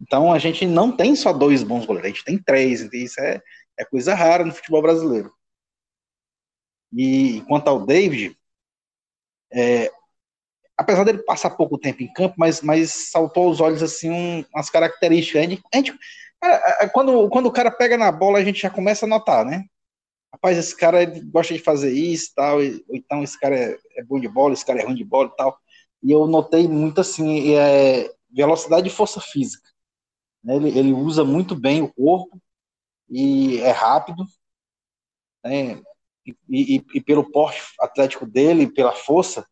Então 0.00 0.32
a 0.32 0.38
gente 0.38 0.66
não 0.66 0.94
tem 0.94 1.14
só 1.14 1.32
dois 1.32 1.62
bons 1.62 1.86
goleiros, 1.86 2.10
a 2.10 2.14
gente 2.14 2.24
tem 2.24 2.38
três, 2.38 2.80
isso 2.92 3.20
é, 3.20 3.40
é 3.78 3.84
coisa 3.84 4.14
rara 4.14 4.44
no 4.44 4.52
futebol 4.52 4.82
brasileiro. 4.82 5.32
E 6.92 7.42
quanto 7.46 7.68
ao 7.68 7.84
David, 7.84 8.36
é, 9.52 9.90
apesar 10.76 11.04
dele 11.04 11.22
passar 11.22 11.50
pouco 11.50 11.78
tempo 11.78 12.02
em 12.02 12.12
campo, 12.12 12.34
mas, 12.38 12.62
mas 12.62 12.90
saltou 13.10 13.48
aos 13.48 13.60
olhos 13.60 13.82
assim 13.82 14.10
um, 14.10 14.44
umas 14.54 14.70
características. 14.70 15.42
A 15.42 15.46
gente, 15.46 15.62
a 15.72 15.76
gente, 15.76 15.98
quando, 16.92 17.28
quando 17.28 17.46
o 17.46 17.52
cara 17.52 17.70
pega 17.70 17.98
na 17.98 18.10
bola, 18.10 18.38
a 18.38 18.44
gente 18.44 18.62
já 18.62 18.70
começa 18.70 19.04
a 19.04 19.08
notar, 19.08 19.44
né? 19.44 19.64
Rapaz, 20.32 20.56
esse 20.56 20.76
cara 20.76 21.04
gosta 21.30 21.52
de 21.52 21.60
fazer 21.60 21.92
isso 21.92 22.32
tal, 22.34 22.62
e, 22.62 22.84
então 22.90 23.22
esse 23.22 23.38
cara 23.38 23.56
é, 23.56 23.78
é, 23.96 24.02
bom 24.04 24.18
de 24.18 24.28
bola, 24.28 24.54
esse 24.54 24.64
cara 24.64 24.80
é 24.80 24.84
ruim 24.84 24.94
de 24.94 25.04
bola 25.04 25.28
e 25.32 25.36
tal. 25.36 25.58
E 26.02 26.10
eu 26.12 26.26
notei 26.26 26.66
muito 26.66 27.00
assim, 27.00 27.54
é, 27.54 28.10
velocidade 28.30 28.88
e 28.88 28.92
força 28.92 29.20
física. 29.20 29.68
Né? 30.42 30.56
Ele, 30.56 30.78
ele 30.78 30.92
usa 30.92 31.24
muito 31.24 31.54
bem 31.54 31.82
o 31.82 31.92
corpo 31.92 32.40
e 33.08 33.58
é 33.60 33.70
rápido. 33.70 34.24
Né? 35.44 35.80
E, 36.26 36.34
e, 36.48 36.84
e, 36.94 37.00
pelo 37.00 37.30
porte 37.30 37.60
atlético 37.80 38.26
dele, 38.26 38.70
pela 38.72 38.92
força, 38.92 39.46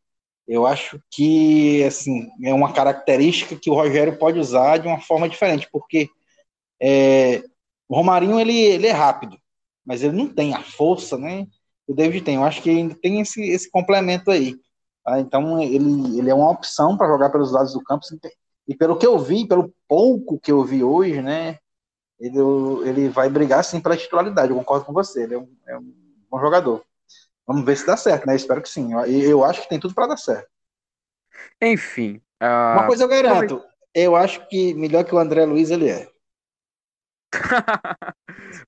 eu 0.46 0.66
acho 0.66 1.00
que 1.10 1.82
assim 1.84 2.28
é 2.42 2.52
uma 2.54 2.72
característica 2.72 3.56
que 3.56 3.70
o 3.70 3.74
Rogério 3.74 4.18
pode 4.18 4.38
usar 4.38 4.78
de 4.78 4.86
uma 4.86 5.00
forma 5.00 5.28
diferente, 5.28 5.68
porque 5.70 6.08
é, 6.80 7.42
o 7.88 7.96
Romarinho 7.96 8.38
ele, 8.38 8.58
ele 8.58 8.86
é 8.86 8.92
rápido, 8.92 9.38
mas 9.84 10.02
ele 10.02 10.16
não 10.16 10.28
tem 10.28 10.54
a 10.54 10.62
força, 10.62 11.16
né? 11.18 11.46
O 11.86 11.94
David 11.94 12.22
tem. 12.22 12.36
Eu 12.36 12.44
acho 12.44 12.62
que 12.62 12.70
ele 12.70 12.94
tem 12.94 13.20
esse, 13.20 13.42
esse 13.42 13.70
complemento 13.70 14.30
aí. 14.30 14.56
Tá? 15.04 15.18
Então 15.20 15.60
ele, 15.60 16.18
ele 16.18 16.30
é 16.30 16.34
uma 16.34 16.50
opção 16.50 16.96
para 16.96 17.08
jogar 17.08 17.30
pelos 17.30 17.50
lados 17.50 17.72
do 17.72 17.82
campo. 17.82 18.04
E 18.68 18.74
pelo 18.76 18.98
que 18.98 19.06
eu 19.06 19.18
vi, 19.18 19.48
pelo 19.48 19.74
pouco 19.88 20.38
que 20.38 20.52
eu 20.52 20.62
vi 20.62 20.84
hoje, 20.84 21.22
né? 21.22 21.58
Ele, 22.20 22.38
ele 22.84 23.08
vai 23.08 23.30
brigar 23.30 23.64
sim 23.64 23.80
pela 23.80 23.96
titularidade. 23.96 24.50
Eu 24.50 24.56
concordo 24.56 24.84
com 24.84 24.92
você. 24.92 25.22
Ele 25.22 25.34
é 25.34 25.38
um, 25.38 25.56
é 25.66 25.78
um 25.78 25.94
bom 26.30 26.38
jogador. 26.38 26.84
Vamos 27.46 27.64
ver 27.64 27.78
se 27.78 27.86
dá 27.86 27.96
certo, 27.96 28.26
né? 28.26 28.36
Espero 28.36 28.60
que 28.60 28.68
sim. 28.68 28.92
Eu, 28.92 29.06
eu 29.06 29.44
acho 29.44 29.62
que 29.62 29.68
tem 29.70 29.80
tudo 29.80 29.94
para 29.94 30.08
dar 30.08 30.18
certo. 30.18 30.48
Enfim. 31.62 32.20
Uh... 32.42 32.74
Uma 32.74 32.86
coisa 32.86 33.04
eu 33.04 33.08
garanto. 33.08 33.64
Eu 33.94 34.14
acho 34.14 34.46
que 34.48 34.74
melhor 34.74 35.02
que 35.04 35.14
o 35.14 35.18
André 35.18 35.46
Luiz 35.46 35.70
ele 35.70 35.88
é. 35.88 36.06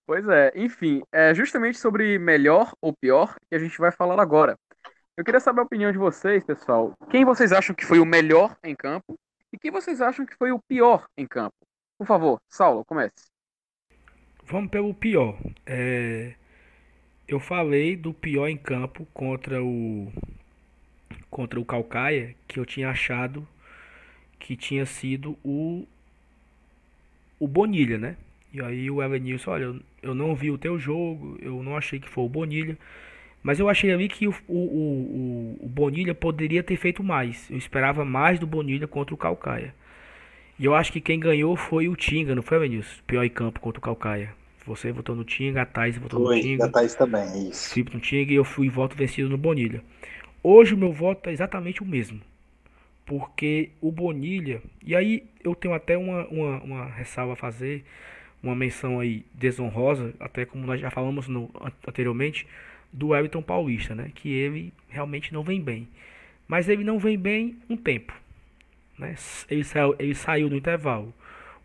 pois 0.07 0.27
é, 0.29 0.53
enfim, 0.55 1.03
é 1.13 1.35
justamente 1.35 1.79
sobre 1.79 2.19
melhor 2.19 2.73
ou 2.81 2.93
pior 2.95 3.35
que 3.49 3.55
a 3.55 3.59
gente 3.59 3.79
vai 3.79 3.91
falar 3.91 4.21
agora. 4.21 4.57
Eu 5.17 5.25
queria 5.25 5.41
saber 5.41 5.61
a 5.61 5.65
opinião 5.65 5.93
de 5.93 5.99
vocês, 5.99 6.43
pessoal. 6.45 6.95
Quem 7.11 7.25
vocês 7.25 7.53
acham 7.53 7.75
que 7.75 7.85
foi 7.85 8.01
o 8.01 8.07
melhor 8.07 8.57
em 8.65 8.75
campo 8.75 9.19
e 9.53 9.59
quem 9.59 9.71
vocês 9.71 10.01
acham 10.01 10.27
que 10.27 10.37
foi 10.37 10.53
o 10.53 10.61
pior 10.61 11.07
em 11.17 11.27
campo? 11.27 11.57
Por 11.99 12.07
favor, 12.07 12.41
Saulo, 12.49 12.85
comece. 12.85 13.31
Vamos 14.45 14.71
pelo 14.71 14.95
pior. 14.95 15.39
É... 15.67 16.35
Eu 17.29 17.39
falei 17.39 17.97
do 17.97 18.13
pior 18.13 18.49
em 18.49 18.57
campo 18.57 19.07
contra 19.15 19.63
o 19.63 20.13
contra 21.31 21.61
o 21.61 21.65
Calcaia, 21.65 22.35
que 22.49 22.59
eu 22.59 22.67
tinha 22.67 22.91
achado 22.91 23.47
que 24.39 24.57
tinha 24.57 24.85
sido 24.85 25.39
o 25.45 25.87
o 27.39 27.47
Bonilha, 27.47 27.99
né? 27.99 28.17
E 28.53 28.61
aí 28.61 28.91
o 28.91 29.03
Elenilson, 29.03 29.51
olha, 29.53 29.81
eu, 30.03 30.15
não 30.15 30.35
vi 30.35 30.51
o 30.51 30.59
teu 30.59 30.79
jogo, 30.79 31.39
eu 31.41 31.63
não 31.63 31.77
achei 31.77 32.01
que 32.01 32.09
foi 32.09 32.25
o 32.25 32.29
Bonilha. 32.29 32.77
Mas 33.43 33.59
eu 33.59 33.69
achei 33.69 33.91
ali 33.91 34.09
que 34.09 34.29
o, 34.29 34.35
o, 34.49 35.57
o, 35.61 35.69
Bonilha 35.69 36.15
poderia 36.15 36.63
ter 36.63 36.77
feito 36.77 37.03
mais. 37.03 37.51
Eu 37.51 37.57
esperava 37.57 38.05
mais 38.05 38.39
do 38.39 38.47
Bonilha 38.47 38.87
contra 38.87 39.15
o 39.15 39.19
Calcaia. 39.19 39.75
E 40.59 40.65
eu 40.67 40.75
acho 40.75 40.93
que 40.93 41.01
quem 41.01 41.19
ganhou 41.19 41.57
foi 41.57 41.89
o 41.89 41.97
Tinga, 41.97 42.35
não 42.35 42.43
foi, 42.43 42.59
Elenilson? 42.59 43.01
Pior 43.07 43.25
em 43.25 43.31
campo 43.31 43.61
contra 43.61 43.79
o 43.79 43.83
Calcaia. 43.83 44.35
Você 44.67 44.93
votou 44.93 45.17
no 45.17 45.25
Tinga, 45.25 45.63
a 45.63 45.67
Thais 45.67 45.97
votou 45.97 46.23
foi, 46.23 46.37
no 46.37 46.43
Tinga. 46.43 46.67
A 46.67 46.69
Thais 46.69 46.95
também, 46.95 47.23
é 47.23 47.49
isso. 47.49 47.73
Filipe 47.73 47.95
no 47.95 48.01
Tinga 48.01 48.31
e 48.31 48.37
eu 48.37 48.45
fui 48.45 48.69
voto 48.69 48.95
vencido 48.95 49.31
no 49.31 49.39
Bonilha. 49.39 49.83
Hoje 50.43 50.75
o 50.75 50.79
meu 50.79 50.93
voto 50.93 51.31
é 51.31 51.33
exatamente 51.33 51.83
o 51.83 51.87
mesmo. 51.87 52.21
Porque 53.07 53.71
o 53.81 53.91
Bonilha. 53.91 54.61
E 54.85 54.95
aí 54.95 55.25
eu 55.43 55.55
tenho 55.55 55.73
até 55.73 55.97
uma, 55.97 56.27
uma, 56.29 56.63
uma 56.63 56.85
ressalva 56.87 57.33
a 57.33 57.37
fazer 57.37 57.85
uma 58.43 58.55
menção 58.55 59.01
aí 59.01 59.25
desonrosa, 59.35 60.15
até 60.19 60.45
como 60.45 60.67
nós 60.67 60.81
já 60.81 60.91
falamos 60.91 61.29
no, 61.29 61.51
anteriormente, 61.87 62.47
do 62.93 63.15
Everton 63.15 63.43
Paulista, 63.43 63.95
né? 63.95 64.11
Que 64.15 64.31
ele 64.31 64.73
realmente 64.89 65.33
não 65.33 65.43
vem 65.43 65.61
bem. 65.61 65.89
Mas 66.49 66.69
ele 66.69 66.85
não 66.85 66.99
vem 66.99 67.19
bem 67.19 67.57
um 67.69 67.77
tempo. 67.77 68.13
Né? 68.99 69.15
Ele, 69.49 69.65
saiu, 69.65 69.95
ele 69.99 70.15
saiu 70.15 70.51
no 70.51 70.57
intervalo. 70.57 71.15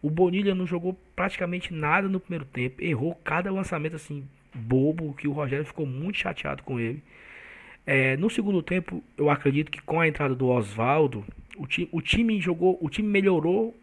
O 0.02 0.10
Bonilha 0.10 0.54
não 0.54 0.68
jogou 0.68 0.98
praticamente 1.16 1.74
nada 1.74 2.08
no 2.08 2.20
primeiro 2.20 2.46
tempo. 2.46 2.82
Errou 2.84 3.16
cada 3.24 3.52
lançamento 3.52 3.96
assim 3.96 4.24
bobo, 4.54 5.14
que 5.16 5.28
o 5.28 5.32
Rogério 5.32 5.66
ficou 5.66 5.86
muito 5.86 6.20
chateado 6.20 6.64
com 6.64 6.80
ele. 6.80 7.04
É, 7.86 8.16
no 8.18 8.30
segundo 8.30 8.64
tempo, 8.64 9.04
eu 9.18 9.30
acredito 9.30 9.70
que 9.70 9.82
com 9.82 10.00
a 10.00 10.08
entrada 10.08 10.34
do 10.34 10.48
Oswaldo, 10.48 11.26
o, 11.58 11.68
ti, 11.68 11.90
o 11.92 12.02
time 12.02 12.40
jogou, 12.40 12.78
o 12.82 12.90
time 12.90 13.08
melhorou 13.08 13.76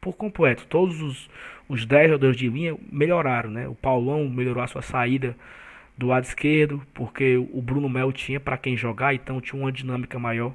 por 0.00 0.14
completo. 0.14 0.66
Todos 0.66 1.00
os, 1.00 1.30
os 1.68 1.86
10 1.86 2.08
jogadores 2.08 2.36
de 2.36 2.48
linha 2.48 2.76
melhoraram, 2.90 3.50
né? 3.50 3.68
O 3.68 3.74
Paulão 3.74 4.28
melhorou 4.28 4.62
a 4.62 4.66
sua 4.66 4.82
saída 4.82 5.36
do 5.96 6.06
lado 6.06 6.24
esquerdo, 6.24 6.82
porque 6.94 7.36
o 7.36 7.62
Bruno 7.62 7.88
Melo 7.88 8.12
tinha 8.12 8.38
para 8.38 8.58
quem 8.58 8.76
jogar, 8.76 9.14
então 9.14 9.40
tinha 9.40 9.60
uma 9.60 9.72
dinâmica 9.72 10.18
maior. 10.18 10.52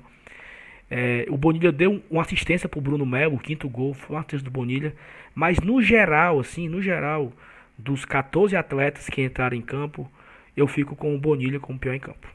É, 0.89 1.25
o 1.29 1.37
Bonilha 1.37 1.71
deu 1.71 2.03
uma 2.09 2.21
assistência 2.21 2.67
para 2.67 2.77
o 2.77 2.81
Bruno 2.81 3.05
Melo, 3.05 3.35
o 3.35 3.39
quinto 3.39 3.69
gol 3.69 3.93
foi 3.93 4.15
uma 4.15 4.23
do 4.23 4.51
Bonilha, 4.51 4.93
mas 5.33 5.59
no 5.59 5.81
geral, 5.81 6.39
assim, 6.39 6.67
no 6.67 6.81
geral, 6.81 7.31
dos 7.77 8.05
14 8.05 8.55
atletas 8.55 9.07
que 9.07 9.21
entraram 9.21 9.55
em 9.55 9.61
campo, 9.61 10.09
eu 10.55 10.67
fico 10.67 10.95
com 10.95 11.15
o 11.15 11.19
Bonilha 11.19 11.59
como 11.59 11.79
pior 11.79 11.95
em 11.95 11.99
campo. 11.99 12.27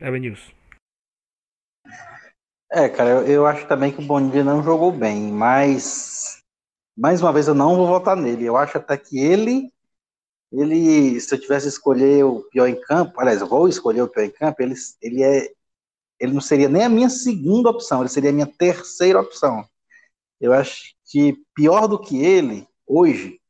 Evanilson. 0.00 0.52
É, 2.70 2.88
cara, 2.88 3.10
eu, 3.10 3.26
eu 3.26 3.46
acho 3.46 3.66
também 3.66 3.92
que 3.92 4.00
o 4.00 4.04
Bonilha 4.04 4.42
não 4.42 4.62
jogou 4.62 4.90
bem, 4.90 5.30
mas 5.30 6.42
mais 6.96 7.22
uma 7.22 7.32
vez 7.32 7.46
eu 7.46 7.54
não 7.54 7.76
vou 7.76 7.86
votar 7.86 8.16
nele. 8.16 8.44
Eu 8.44 8.56
acho 8.56 8.78
até 8.78 8.96
que 8.96 9.18
ele, 9.18 9.72
ele, 10.60 11.20
se 11.20 11.34
eu 11.34 11.40
tivesse 11.40 11.68
escolher 11.68 12.24
o 12.24 12.42
pior 12.44 12.66
em 12.66 12.80
campo, 12.80 13.20
aliás, 13.20 13.40
eu 13.40 13.46
vou 13.46 13.68
escolher 13.68 14.02
o 14.02 14.08
pior 14.08 14.24
em 14.24 14.30
campo, 14.30 14.62
ele, 14.62 14.74
ele 15.02 15.22
é, 15.22 15.52
ele 16.20 16.32
não 16.32 16.40
seria 16.40 16.68
nem 16.68 16.84
a 16.84 16.88
minha 16.88 17.10
segunda 17.10 17.70
opção, 17.70 18.00
ele 18.00 18.08
seria 18.08 18.30
a 18.30 18.32
minha 18.32 18.46
terceira 18.46 19.20
opção. 19.20 19.66
Eu 20.40 20.52
acho 20.52 20.94
que 21.06 21.36
pior 21.54 21.86
do 21.86 21.98
que 21.98 22.24
ele 22.24 22.66
hoje 22.86 23.40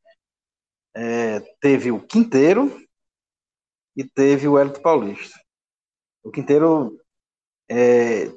é, 0.95 1.39
teve 1.61 1.91
o 1.91 2.01
Quinteiro 2.01 2.81
e 3.95 4.03
teve 4.03 4.47
o 4.47 4.57
Hélito 4.57 4.81
Paulista. 4.81 5.39
O 6.23 6.31
Quinteiro 6.31 6.99
é, 7.69 8.31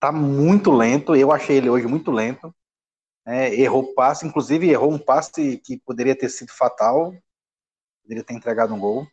tá 0.00 0.12
muito 0.12 0.70
lento, 0.70 1.14
eu 1.14 1.32
achei 1.32 1.56
ele 1.56 1.70
hoje 1.70 1.86
muito 1.86 2.10
lento 2.10 2.54
é, 3.28 3.54
errou 3.54 3.92
passe, 3.92 4.26
inclusive 4.26 4.70
errou 4.70 4.90
um 4.90 4.98
passe 4.98 5.58
que 5.58 5.76
poderia 5.76 6.16
ter 6.16 6.30
sido 6.30 6.50
fatal, 6.50 7.14
poderia 8.08 8.24
ter 8.24 8.32
entregado 8.32 8.74
um 8.74 8.78
gol. 8.78 9.06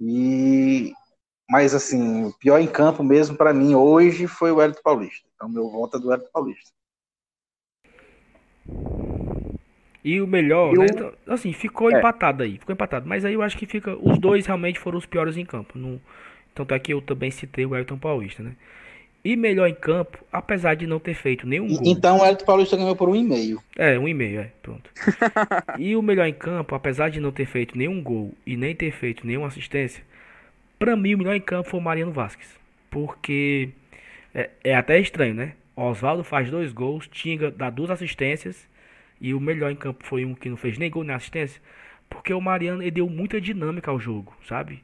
E 0.00 0.92
mas 1.48 1.74
assim, 1.74 2.24
o 2.24 2.32
pior 2.32 2.58
em 2.58 2.66
campo 2.66 3.04
mesmo 3.04 3.36
para 3.36 3.54
mim 3.54 3.74
hoje 3.74 4.26
foi 4.26 4.50
o 4.50 4.60
Hélio 4.60 4.76
Paulista. 4.82 5.28
Então 5.34 5.48
meu 5.48 5.70
voto 5.70 5.96
é 5.96 6.00
do 6.00 6.12
Hélio 6.12 6.28
Paulista. 6.32 6.72
E 10.02 10.20
o 10.20 10.26
melhor, 10.26 10.74
né? 10.74 10.86
Então, 10.90 11.14
assim, 11.28 11.52
ficou 11.52 11.90
é. 11.90 11.98
empatado 11.98 12.42
aí, 12.42 12.58
ficou 12.58 12.72
empatado. 12.74 13.08
Mas 13.08 13.24
aí 13.24 13.34
eu 13.34 13.42
acho 13.42 13.56
que 13.56 13.64
fica, 13.64 13.96
os 13.96 14.18
dois 14.18 14.44
realmente 14.44 14.78
foram 14.78 14.98
os 14.98 15.06
piores 15.06 15.36
em 15.36 15.46
campo. 15.46 15.78
No, 15.78 16.00
tanto 16.54 16.74
é 16.74 16.78
que 16.78 16.92
eu 16.92 17.00
também 17.00 17.30
citei 17.30 17.64
o 17.64 17.74
Elton 17.74 17.98
Paulista, 17.98 18.42
né? 18.42 18.56
E 19.24 19.36
melhor 19.36 19.66
em 19.66 19.74
campo, 19.74 20.18
apesar 20.30 20.74
de 20.74 20.86
não 20.86 21.00
ter 21.00 21.14
feito 21.14 21.46
nenhum 21.46 21.68
gol. 21.68 21.82
Então 21.82 22.18
o 22.18 22.26
Elton 22.26 22.44
Paulista 22.44 22.76
ganhou 22.76 22.94
por 22.94 23.08
um 23.08 23.16
e 23.16 23.24
meio. 23.24 23.62
É, 23.74 23.98
um 23.98 24.06
e 24.06 24.12
meio, 24.12 24.40
é, 24.40 24.50
pronto. 24.62 24.90
e 25.78 25.96
o 25.96 26.02
melhor 26.02 26.26
em 26.26 26.34
campo, 26.34 26.74
apesar 26.74 27.08
de 27.08 27.20
não 27.20 27.32
ter 27.32 27.46
feito 27.46 27.76
nenhum 27.78 28.02
gol 28.02 28.34
e 28.46 28.54
nem 28.54 28.74
ter 28.74 28.92
feito 28.92 29.26
nenhuma 29.26 29.46
assistência, 29.46 30.04
para 30.78 30.94
mim 30.94 31.14
o 31.14 31.18
melhor 31.18 31.34
em 31.34 31.40
campo 31.40 31.70
foi 31.70 31.80
o 31.80 31.82
Mariano 31.82 32.12
Vasquez. 32.12 32.54
Porque 32.90 33.70
é, 34.34 34.50
é 34.62 34.74
até 34.74 35.00
estranho, 35.00 35.34
né? 35.34 35.54
Oswaldo 35.74 36.22
faz 36.22 36.50
dois 36.50 36.72
gols, 36.72 37.08
Tinga 37.08 37.50
dá 37.50 37.70
duas 37.70 37.90
assistências 37.90 38.68
e 39.20 39.32
o 39.32 39.40
melhor 39.40 39.70
em 39.70 39.76
campo 39.76 40.04
foi 40.04 40.24
um 40.24 40.34
que 40.34 40.50
não 40.50 40.56
fez 40.56 40.76
nem 40.76 40.90
gol 40.90 41.02
nem 41.02 41.16
assistência. 41.16 41.62
Porque 42.10 42.32
o 42.34 42.40
Mariano 42.40 42.82
ele 42.82 42.90
deu 42.90 43.08
muita 43.08 43.40
dinâmica 43.40 43.90
ao 43.90 43.98
jogo, 43.98 44.36
sabe? 44.46 44.82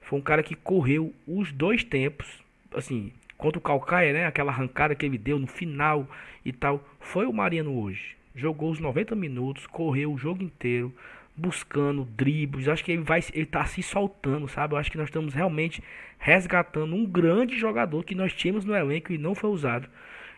Foi 0.00 0.18
um 0.18 0.22
cara 0.22 0.42
que 0.42 0.54
correu 0.54 1.14
os 1.26 1.52
dois 1.52 1.84
tempos, 1.84 2.26
assim, 2.74 3.12
contra 3.36 3.58
o 3.58 3.62
Calcaia, 3.62 4.12
né? 4.12 4.26
Aquela 4.26 4.50
arrancada 4.50 4.94
que 4.94 5.04
ele 5.04 5.18
deu 5.18 5.38
no 5.38 5.46
final 5.46 6.08
e 6.44 6.52
tal. 6.52 6.82
Foi 7.00 7.26
o 7.26 7.32
Mariano 7.32 7.78
hoje. 7.78 8.16
Jogou 8.34 8.70
os 8.70 8.80
90 8.80 9.14
minutos, 9.14 9.66
correu 9.66 10.12
o 10.12 10.18
jogo 10.18 10.42
inteiro, 10.42 10.92
buscando 11.34 12.04
dribles. 12.04 12.68
Acho 12.68 12.84
que 12.84 12.92
ele 12.92 13.02
vai, 13.02 13.20
ele 13.32 13.46
tá 13.46 13.64
se 13.64 13.82
soltando, 13.82 14.46
sabe? 14.48 14.74
Eu 14.74 14.78
acho 14.78 14.90
que 14.90 14.98
nós 14.98 15.08
estamos 15.08 15.34
realmente 15.34 15.82
resgatando 16.18 16.94
um 16.94 17.06
grande 17.06 17.58
jogador 17.58 18.04
que 18.04 18.14
nós 18.14 18.32
tínhamos 18.32 18.64
no 18.64 18.74
elenco 18.74 19.12
e 19.12 19.18
não 19.18 19.34
foi 19.34 19.50
usado. 19.50 19.88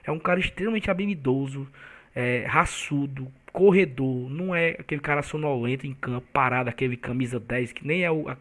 É 0.04 0.11
um 0.11 0.18
cara 0.18 0.40
extremamente 0.40 0.90
habilidoso, 0.90 1.68
é, 2.14 2.44
raçudo, 2.46 3.30
corredor. 3.52 4.30
Não 4.30 4.54
é 4.54 4.70
aquele 4.78 5.00
cara 5.00 5.22
sonolento 5.22 5.87
em 5.87 5.94
campo, 5.94 6.26
parado, 6.32 6.70
aquele 6.70 6.96
camisa 6.96 7.38
10, 7.38 7.72
que 7.72 7.87
nem 7.87 8.04
é 8.04 8.11
o, 8.11 8.28
a, 8.28 8.37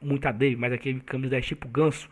muita 0.00 0.30
dele, 0.32 0.56
mas 0.56 0.72
aquele 0.72 1.00
camisa 1.00 1.30
10 1.30 1.46
tipo 1.46 1.68
ganso, 1.68 2.08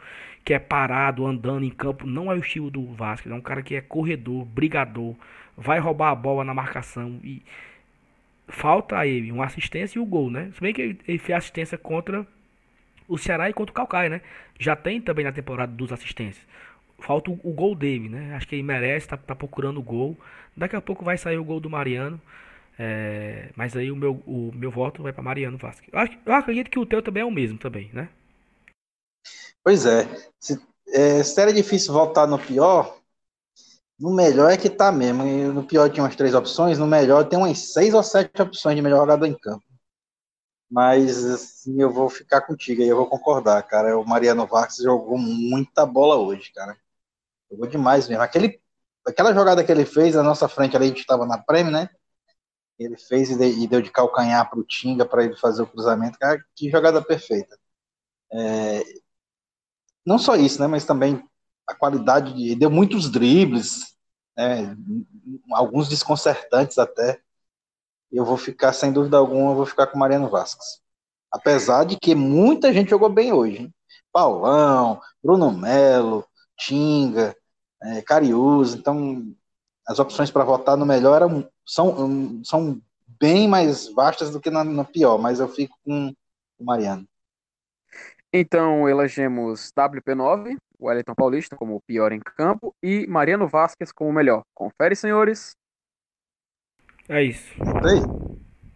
que 0.46 0.54
é 0.54 0.60
parado, 0.60 1.26
andando 1.26 1.64
em 1.64 1.70
campo. 1.70 2.06
Não 2.06 2.30
é 2.30 2.36
o 2.36 2.38
estilo 2.38 2.70
do 2.70 2.86
Vasco. 2.92 3.28
É 3.28 3.34
um 3.34 3.40
cara 3.40 3.62
que 3.64 3.74
é 3.74 3.80
corredor, 3.80 4.44
brigador, 4.44 5.16
vai 5.56 5.80
roubar 5.80 6.12
a 6.12 6.14
bola 6.14 6.44
na 6.44 6.54
marcação 6.54 7.18
e 7.24 7.42
falta 8.46 8.96
a 8.96 9.04
ele 9.04 9.32
uma 9.32 9.44
assistência 9.44 9.98
e 9.98 10.00
o 10.00 10.06
gol, 10.06 10.30
né? 10.30 10.52
Se 10.54 10.60
bem 10.60 10.72
que 10.72 10.80
ele, 10.80 11.00
ele 11.08 11.18
fez 11.18 11.36
assistência 11.36 11.76
contra 11.76 12.24
o 13.08 13.18
Ceará 13.18 13.50
e 13.50 13.52
contra 13.52 13.72
o 13.72 13.74
Calcaia, 13.74 14.08
né? 14.08 14.20
Já 14.56 14.76
tem 14.76 15.00
também 15.00 15.24
na 15.24 15.32
temporada 15.32 15.72
duas 15.72 15.90
assistências. 15.90 16.46
Falta 17.00 17.28
o, 17.28 17.52
gol 17.52 17.74
dele, 17.74 18.08
né? 18.08 18.36
Acho 18.36 18.46
que 18.46 18.54
ele 18.54 18.62
merece, 18.62 19.08
tá, 19.08 19.16
tá, 19.16 19.34
procurando 19.34 19.80
o 19.80 19.82
gol. 19.82 20.16
Daqui 20.56 20.76
a 20.76 20.80
pouco 20.80 21.04
vai 21.04 21.18
sair 21.18 21.38
o 21.38 21.44
gol 21.44 21.58
do 21.58 21.68
Mariano. 21.68 22.20
É, 22.78 23.48
mas 23.56 23.76
aí 23.76 23.90
o 23.90 23.96
meu, 23.96 24.22
o 24.24 24.52
meu 24.54 24.70
voto 24.70 25.02
vai 25.02 25.12
para 25.12 25.24
Mariano 25.24 25.58
Vasquez. 25.58 25.90
Eu, 25.92 26.08
eu 26.24 26.34
acredito 26.34 26.70
que 26.70 26.78
o 26.78 26.86
teu 26.86 27.02
também 27.02 27.22
é 27.22 27.26
o 27.26 27.32
mesmo 27.32 27.58
também, 27.58 27.90
né? 27.92 28.08
Pois 29.62 29.86
é. 29.86 30.06
Se, 30.38 30.60
é, 30.88 31.22
se 31.22 31.40
era 31.40 31.52
difícil 31.52 31.92
votar 31.92 32.26
no 32.26 32.38
pior, 32.38 32.98
no 33.98 34.14
melhor 34.14 34.50
é 34.50 34.56
que 34.56 34.70
tá 34.70 34.92
mesmo. 34.92 35.24
no 35.52 35.64
pior 35.64 35.90
tinha 35.90 36.04
umas 36.04 36.16
três 36.16 36.34
opções, 36.34 36.78
no 36.78 36.86
melhor 36.86 37.28
tem 37.28 37.38
umas 37.38 37.72
seis 37.72 37.94
ou 37.94 38.02
sete 38.02 38.40
opções 38.42 38.76
de 38.76 38.82
melhor 38.82 39.08
em 39.24 39.38
campo. 39.38 39.64
Mas 40.70 41.24
assim, 41.24 41.80
eu 41.80 41.90
vou 41.92 42.08
ficar 42.10 42.42
contigo 42.42 42.82
aí, 42.82 42.88
eu 42.88 42.96
vou 42.96 43.08
concordar, 43.08 43.62
cara. 43.62 43.98
O 43.98 44.04
Mariano 44.04 44.46
Vargas 44.46 44.76
jogou 44.78 45.16
muita 45.18 45.86
bola 45.86 46.16
hoje, 46.16 46.52
cara. 46.52 46.76
Jogou 47.50 47.66
demais 47.68 48.08
mesmo. 48.08 48.22
Aquele, 48.22 48.60
aquela 49.06 49.32
jogada 49.34 49.64
que 49.64 49.72
ele 49.72 49.86
fez 49.86 50.14
na 50.14 50.22
nossa 50.22 50.48
frente 50.48 50.76
ali, 50.76 50.86
a 50.86 50.88
gente 50.88 51.00
estava 51.00 51.26
na 51.26 51.38
Prêmio, 51.38 51.72
né? 51.72 51.88
Ele 52.78 52.96
fez 52.98 53.30
e, 53.30 53.38
de, 53.38 53.64
e 53.64 53.66
deu 53.68 53.80
de 53.80 53.90
calcanhar 53.90 54.48
para 54.50 54.58
o 54.58 54.64
Tinga 54.64 55.06
para 55.06 55.24
ele 55.24 55.36
fazer 55.36 55.62
o 55.62 55.66
cruzamento. 55.66 56.18
Cara, 56.18 56.44
que 56.54 56.70
jogada 56.70 57.02
perfeita. 57.02 57.58
É, 58.32 58.82
não 60.06 60.18
só 60.18 60.36
isso, 60.36 60.60
né? 60.60 60.66
Mas 60.66 60.84
também 60.84 61.22
a 61.66 61.74
qualidade 61.74 62.32
de. 62.32 62.54
Deu 62.54 62.70
muitos 62.70 63.10
dribles, 63.10 63.96
né, 64.36 64.76
alguns 65.52 65.88
desconcertantes 65.88 66.78
até. 66.78 67.20
Eu 68.12 68.24
vou 68.24 68.36
ficar, 68.36 68.72
sem 68.72 68.92
dúvida 68.92 69.16
alguma, 69.16 69.54
vou 69.54 69.66
ficar 69.66 69.88
com 69.88 69.98
Mariano 69.98 70.28
Vasquez. 70.28 70.80
Apesar 71.30 71.84
de 71.84 71.98
que 71.98 72.14
muita 72.14 72.72
gente 72.72 72.90
jogou 72.90 73.08
bem 73.08 73.32
hoje. 73.32 73.62
Hein? 73.62 73.74
Paulão, 74.12 75.00
Bruno 75.22 75.50
Melo, 75.50 76.24
Tinga, 76.56 77.36
é. 77.82 78.02
Então, 78.74 79.34
as 79.86 79.98
opções 79.98 80.30
para 80.30 80.44
votar 80.44 80.76
no 80.76 80.86
melhor 80.86 81.16
eram, 81.16 81.48
são, 81.64 82.42
são 82.44 82.80
bem 83.20 83.46
mais 83.48 83.88
vastas 83.92 84.30
do 84.30 84.40
que 84.40 84.50
na, 84.50 84.64
no 84.64 84.84
pior, 84.84 85.18
mas 85.18 85.40
eu 85.40 85.48
fico 85.48 85.76
com 85.84 86.14
o 86.58 86.64
Mariano. 86.64 87.06
Então, 88.38 88.86
elegemos 88.86 89.72
WP9, 89.72 90.58
o 90.78 90.88
Wellington 90.88 91.14
Paulista 91.14 91.56
como 91.56 91.74
o 91.74 91.80
pior 91.80 92.12
em 92.12 92.20
campo 92.20 92.76
e 92.82 93.06
Mariano 93.06 93.48
Vasquez 93.48 93.90
como 93.90 94.10
o 94.10 94.12
melhor. 94.12 94.42
Confere, 94.54 94.94
senhores. 94.94 95.56
É 97.08 97.22
isso. 97.22 97.54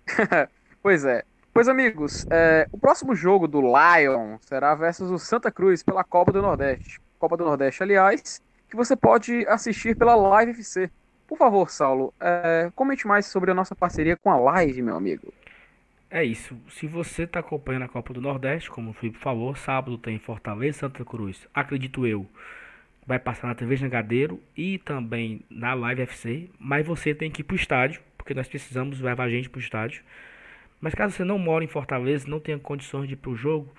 pois 0.83 1.05
é. 1.05 1.25
Pois, 1.53 1.69
amigos, 1.69 2.27
é, 2.31 2.67
o 2.73 2.79
próximo 2.79 3.15
jogo 3.15 3.47
do 3.47 3.61
Lion 3.61 4.39
será 4.41 4.75
versus 4.75 5.11
o 5.11 5.19
Santa 5.19 5.51
Cruz 5.53 5.83
pela 5.83 6.05
Copa 6.05 6.33
do 6.33 6.41
Nordeste. 6.41 6.99
Copa 7.19 7.37
do 7.37 7.45
Nordeste, 7.45 7.83
aliás, 7.83 8.41
que 8.67 8.75
você 8.75 8.97
pode 8.97 9.47
assistir 9.47 9.95
pela 9.95 10.15
Live 10.15 10.53
FC. 10.53 10.91
Por 11.29 11.37
favor, 11.37 11.71
Saulo, 11.71 12.15
é, 12.19 12.71
comente 12.75 13.07
mais 13.07 13.27
sobre 13.27 13.51
a 13.51 13.55
nossa 13.55 13.77
parceria 13.77 14.17
com 14.17 14.31
a 14.31 14.39
Live, 14.39 14.81
meu 14.81 14.97
amigo. 14.97 15.31
É 16.11 16.25
isso. 16.25 16.57
Se 16.69 16.89
você 16.89 17.23
está 17.23 17.39
acompanhando 17.39 17.85
a 17.85 17.89
Copa 17.89 18.13
do 18.13 18.21
Nordeste, 18.21 18.69
como 18.69 18.91
o 18.91 18.93
Felipe 18.93 19.19
falou, 19.19 19.55
sábado 19.55 19.97
tem 19.97 20.19
Fortaleza 20.19 20.81
Santa 20.81 21.05
Cruz. 21.05 21.47
Acredito 21.55 22.05
eu, 22.05 22.27
vai 23.07 23.19
passar 23.19 23.47
na 23.47 23.55
TV 23.55 23.77
Jangadeiro 23.77 24.41
e 24.57 24.79
também 24.79 25.43
na 25.49 25.73
Live 25.73 26.03
FC. 26.03 26.51
Mas 26.59 26.85
você 26.85 27.15
tem 27.15 27.31
que 27.31 27.43
ir 27.43 27.45
para 27.45 27.55
o 27.55 27.57
estádio, 27.57 28.01
porque 28.19 28.35
nós 28.35 28.49
precisamos 28.49 29.01
levar 29.01 29.25
a 29.25 29.31
gente 29.31 29.49
para 29.49 29.59
o 29.59 29.63
estádio. 29.63 30.03
Mas 30.81 30.95
caso 30.95 31.15
você 31.15 31.23
não 31.23 31.39
mora 31.39 31.65
em 31.65 31.69
Fortaleza, 31.69 32.27
não 32.27 32.41
tenha 32.41 32.59
condições 32.59 33.07
de 33.07 33.15
ir 33.15 33.17
para 33.17 33.31
o 33.31 33.37
jogo 33.37 33.73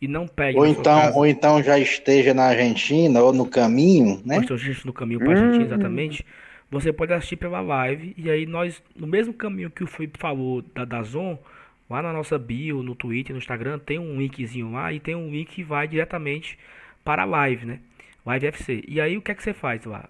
e 0.00 0.08
não 0.08 0.26
pegue. 0.26 0.58
Ou 0.58 0.66
então, 0.66 1.14
ou 1.14 1.26
então 1.26 1.62
já 1.62 1.78
esteja 1.78 2.32
na 2.32 2.44
Argentina 2.44 3.20
ou 3.20 3.34
no 3.34 3.46
caminho, 3.46 4.22
né? 4.24 4.36
Ou 4.36 4.42
esteja 4.42 4.80
no 4.86 4.92
caminho 4.94 5.20
para 5.20 5.28
a 5.28 5.32
Argentina, 5.32 5.64
hum. 5.64 5.66
exatamente. 5.66 6.24
Você 6.70 6.92
pode 6.92 7.12
assistir 7.12 7.36
pela 7.36 7.60
live 7.60 8.14
e 8.16 8.30
aí 8.30 8.46
nós, 8.46 8.82
no 8.94 9.06
mesmo 9.06 9.34
caminho 9.34 9.70
que 9.70 9.84
o 9.84 9.86
Felipe 9.86 10.18
falou 10.18 10.62
da 10.74 10.84
Dazon, 10.84 11.38
Lá 11.88 12.02
na 12.02 12.12
nossa 12.12 12.38
bio, 12.38 12.82
no 12.82 12.94
Twitter, 12.94 13.32
no 13.34 13.38
Instagram, 13.38 13.78
tem 13.78 13.98
um 13.98 14.18
linkzinho 14.18 14.72
lá 14.72 14.92
e 14.92 14.98
tem 14.98 15.14
um 15.14 15.30
link 15.30 15.54
que 15.54 15.62
vai 15.62 15.86
diretamente 15.86 16.58
para 17.04 17.22
a 17.22 17.26
live, 17.26 17.66
né? 17.66 17.80
Live 18.24 18.46
FC. 18.48 18.84
E 18.88 19.00
aí 19.00 19.16
o 19.16 19.22
que 19.22 19.30
é 19.30 19.34
que 19.34 19.42
você 19.42 19.52
faz 19.52 19.84
lá? 19.84 20.04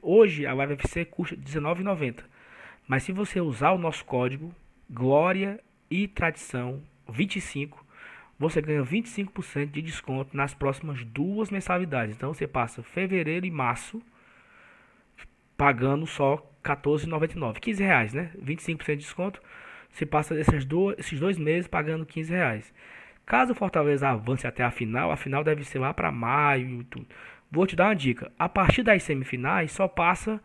Hoje 0.00 0.46
a 0.46 0.54
Live 0.54 0.74
FC 0.74 1.04
custa 1.04 1.34
R$19,90. 1.34 2.24
Mas 2.86 3.02
se 3.02 3.12
você 3.12 3.40
usar 3.40 3.72
o 3.72 3.78
nosso 3.78 4.04
código 4.04 4.54
Glória 4.88 5.60
e 5.90 6.08
Tradição 6.08 6.82
25, 7.10 7.84
você 8.38 8.62
ganha 8.62 8.82
25% 8.82 9.70
de 9.70 9.82
desconto 9.82 10.34
nas 10.34 10.54
próximas 10.54 11.04
duas 11.04 11.50
mensalidades. 11.50 12.16
Então 12.16 12.32
você 12.32 12.46
passa 12.46 12.82
fevereiro 12.82 13.44
e 13.44 13.50
março 13.50 14.00
pagando 15.58 16.06
só 16.06 16.36
R$14,99. 16.64 17.58
15 17.58 17.82
reais, 17.82 18.14
né? 18.14 18.30
25% 18.42 18.86
de 18.86 18.96
desconto 18.96 19.42
se 19.90 20.06
passa 20.06 20.38
esses 20.38 20.64
dois, 20.64 20.98
esses 20.98 21.18
dois 21.18 21.38
meses 21.38 21.66
pagando 21.66 22.06
15 22.06 22.32
reais. 22.32 22.74
Caso 23.26 23.52
o 23.52 23.54
Fortaleza 23.54 24.08
avance 24.08 24.46
até 24.46 24.64
a 24.64 24.70
final, 24.70 25.10
a 25.10 25.16
final 25.16 25.44
deve 25.44 25.62
ser 25.62 25.78
lá 25.78 25.92
para 25.92 26.10
maio. 26.10 26.82
Tudo. 26.84 27.06
Vou 27.50 27.66
te 27.66 27.76
dar 27.76 27.88
uma 27.88 27.94
dica. 27.94 28.32
A 28.38 28.48
partir 28.48 28.82
das 28.82 29.02
semifinais 29.02 29.72
só 29.72 29.86
passa. 29.86 30.40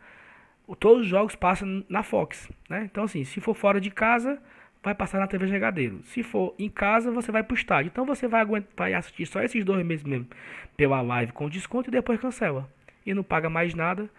Todos 0.78 1.02
os 1.02 1.06
jogos 1.08 1.34
passam 1.34 1.84
na 1.88 2.02
Fox. 2.02 2.50
Né? 2.68 2.82
Então, 2.84 3.04
assim, 3.04 3.24
se 3.24 3.40
for 3.40 3.54
fora 3.54 3.80
de 3.80 3.90
casa, 3.90 4.38
vai 4.82 4.94
passar 4.94 5.18
na 5.18 5.26
TV 5.26 5.46
Jogadeiro. 5.46 6.00
Se 6.04 6.22
for 6.22 6.54
em 6.58 6.68
casa, 6.68 7.10
você 7.10 7.32
vai 7.32 7.42
para 7.42 7.54
o 7.54 7.56
estádio. 7.56 7.88
Então 7.88 8.04
você 8.04 8.28
vai, 8.28 8.42
aguentar, 8.42 8.70
vai 8.76 8.92
assistir 8.92 9.24
só 9.24 9.42
esses 9.42 9.64
dois 9.64 9.84
meses 9.84 10.04
mesmo 10.04 10.28
pela 10.76 11.00
live 11.00 11.32
com 11.32 11.48
desconto 11.48 11.88
e 11.88 11.90
depois 11.90 12.20
cancela. 12.20 12.68
E 13.04 13.14
não 13.14 13.22
paga 13.22 13.48
mais 13.48 13.74
nada. 13.74 14.10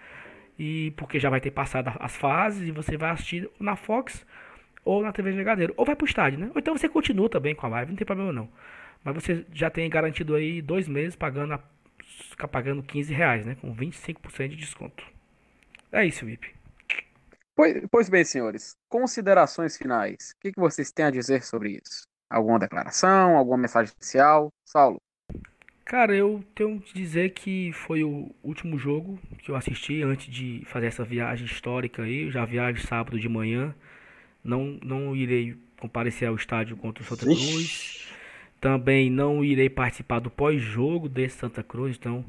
E 0.57 0.91
porque 0.97 1.19
já 1.19 1.29
vai 1.29 1.39
ter 1.39 1.51
passado 1.51 1.91
as 1.99 2.15
fases 2.15 2.67
e 2.67 2.71
você 2.71 2.97
vai 2.97 3.11
assistir 3.11 3.47
na 3.59 3.75
Fox 3.75 4.25
ou 4.85 5.01
na 5.01 5.11
TV 5.11 5.33
Jogadeiro. 5.33 5.73
Ou 5.75 5.85
vai 5.85 5.95
pro 5.95 6.05
estádio, 6.05 6.39
né? 6.39 6.51
Ou 6.53 6.59
então 6.59 6.77
você 6.77 6.87
continua 6.87 7.27
também 7.27 7.55
com 7.55 7.65
a 7.65 7.69
live, 7.69 7.91
não 7.91 7.97
tem 7.97 8.05
problema 8.05 8.31
não. 8.31 8.47
Mas 9.03 9.15
você 9.15 9.45
já 9.51 9.69
tem 9.69 9.89
garantido 9.89 10.35
aí 10.35 10.61
dois 10.61 10.87
meses 10.87 11.15
pagando, 11.15 11.53
a, 11.53 12.47
pagando 12.47 12.83
15 12.83 13.13
reais, 13.13 13.45
né? 13.45 13.57
Com 13.59 13.75
25% 13.75 14.47
de 14.49 14.55
desconto. 14.55 15.03
É 15.91 16.05
isso, 16.05 16.25
VIP. 16.25 16.53
Pois, 17.55 17.83
pois 17.89 18.09
bem, 18.09 18.23
senhores. 18.23 18.75
Considerações 18.89 19.77
finais. 19.77 20.33
O 20.35 20.41
que, 20.41 20.51
que 20.51 20.59
vocês 20.59 20.91
têm 20.91 21.05
a 21.05 21.11
dizer 21.11 21.43
sobre 21.43 21.81
isso? 21.83 22.03
Alguma 22.29 22.59
declaração? 22.59 23.37
Alguma 23.37 23.57
mensagem 23.57 23.85
especial? 23.85 24.49
Saulo? 24.65 25.01
Cara, 25.85 26.15
eu 26.15 26.43
tenho 26.55 26.81
que 26.81 26.93
dizer 26.95 27.29
que 27.29 27.71
foi 27.71 28.03
o 28.03 28.31
último 28.43 28.77
jogo 28.77 29.19
que 29.37 29.51
eu 29.51 29.55
assisti 29.55 30.01
antes 30.01 30.33
de 30.33 30.63
fazer 30.65 30.87
essa 30.87 31.05
viagem 31.05 31.45
histórica 31.45 32.01
aí. 32.01 32.23
Eu 32.23 32.31
já 32.31 32.43
viajo 32.43 32.85
sábado 32.85 33.19
de 33.19 33.29
manhã. 33.29 33.73
Não, 34.45 34.79
não 34.83 35.15
irei 35.15 35.55
comparecer 35.79 36.27
ao 36.27 36.35
estádio 36.35 36.77
contra 36.77 37.03
o 37.03 37.05
Santa 37.05 37.25
Cruz. 37.25 38.07
Também 38.61 39.09
não 39.09 39.43
irei 39.43 39.69
participar 39.69 40.19
do 40.19 40.29
pós-jogo 40.29 41.09
desse 41.09 41.37
Santa 41.37 41.63
Cruz. 41.63 41.97
Então, 41.99 42.23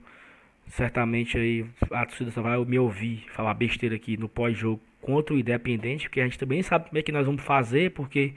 certamente 0.67 1.39
aí 1.39 1.67
a 1.93 2.05
torcida 2.07 2.31
só 2.31 2.43
vai 2.43 2.62
me 2.64 2.79
ouvir 2.79 3.25
falar 3.33 3.55
besteira 3.55 3.95
aqui 3.95 4.17
no 4.17 4.29
pós-jogo 4.29 4.81
contra 5.01 5.35
o 5.35 5.39
Independente, 5.39 6.09
porque 6.09 6.21
a 6.21 6.25
gente 6.25 6.39
também 6.39 6.62
sabe 6.62 6.89
como 6.89 6.99
é 6.99 7.03
que 7.03 7.12
nós 7.12 7.27
vamos 7.27 7.43
fazer, 7.43 7.93
porque 7.93 8.35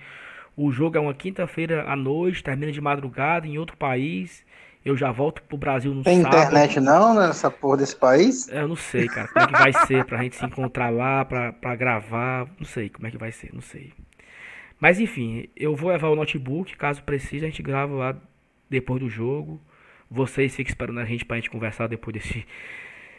o 0.55 0.71
jogo 0.71 0.97
é 0.97 0.99
uma 0.99 1.13
quinta-feira 1.13 1.89
à 1.89 1.95
noite, 1.95 2.43
termina 2.43 2.71
de 2.71 2.81
madrugada 2.81 3.47
em 3.47 3.57
outro 3.57 3.77
país. 3.77 4.45
Eu 4.83 4.95
já 4.95 5.11
volto 5.11 5.41
pro 5.43 5.57
Brasil 5.57 5.93
no 5.93 6.03
Tem 6.03 6.21
sábado. 6.21 6.31
Tem 6.31 6.47
internet 6.47 6.79
não 6.79 7.13
nessa 7.13 7.51
porra 7.51 7.77
desse 7.77 7.95
país? 7.95 8.47
Eu 8.47 8.67
não 8.67 8.75
sei, 8.75 9.07
cara, 9.07 9.27
como 9.27 9.43
é 9.43 9.47
que 9.47 9.53
vai 9.53 9.73
ser 9.85 10.05
pra 10.05 10.23
gente 10.23 10.35
se 10.35 10.45
encontrar 10.45 10.89
lá, 10.89 11.25
pra, 11.25 11.51
pra 11.51 11.75
gravar. 11.75 12.47
Não 12.57 12.65
sei 12.65 12.89
como 12.89 13.05
é 13.05 13.11
que 13.11 13.17
vai 13.17 13.31
ser, 13.31 13.53
não 13.53 13.61
sei. 13.61 13.91
Mas 14.79 14.99
enfim, 14.99 15.49
eu 15.55 15.75
vou 15.75 15.89
levar 15.89 16.07
o 16.07 16.15
notebook, 16.15 16.75
caso 16.77 17.03
precise, 17.03 17.45
a 17.45 17.49
gente 17.49 17.61
grava 17.61 17.93
lá 17.93 18.15
depois 18.69 19.01
do 19.01 19.09
jogo. 19.09 19.61
vocês 20.09 20.55
fiquem 20.55 20.71
esperando 20.71 20.99
a 20.99 21.05
gente 21.05 21.25
pra 21.25 21.35
gente 21.35 21.49
conversar 21.49 21.87
depois 21.87 22.13
desse 22.13 22.45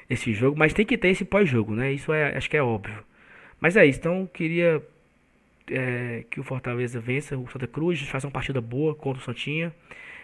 esse 0.09 0.33
jogo, 0.33 0.59
mas 0.59 0.75
tem 0.75 0.85
que 0.85 0.99
ter 0.99 1.09
esse 1.09 1.25
pós-jogo, 1.25 1.73
né? 1.73 1.93
Isso 1.93 2.13
é, 2.13 2.37
acho 2.37 2.51
que 2.51 2.57
é 2.57 2.63
óbvio. 2.63 3.05
Mas 3.61 3.77
é 3.77 3.87
isso, 3.87 4.01
então 4.01 4.29
queria 4.33 4.83
é, 5.71 6.25
que 6.29 6.41
o 6.41 6.43
Fortaleza 6.43 6.99
vença 6.99 7.39
o 7.39 7.49
Santa 7.49 7.69
Cruz, 7.69 8.01
faça 8.09 8.27
uma 8.27 8.33
partida 8.33 8.61
boa 8.61 8.93
contra 8.93 9.23
o 9.23 9.25
Santinha. 9.25 9.73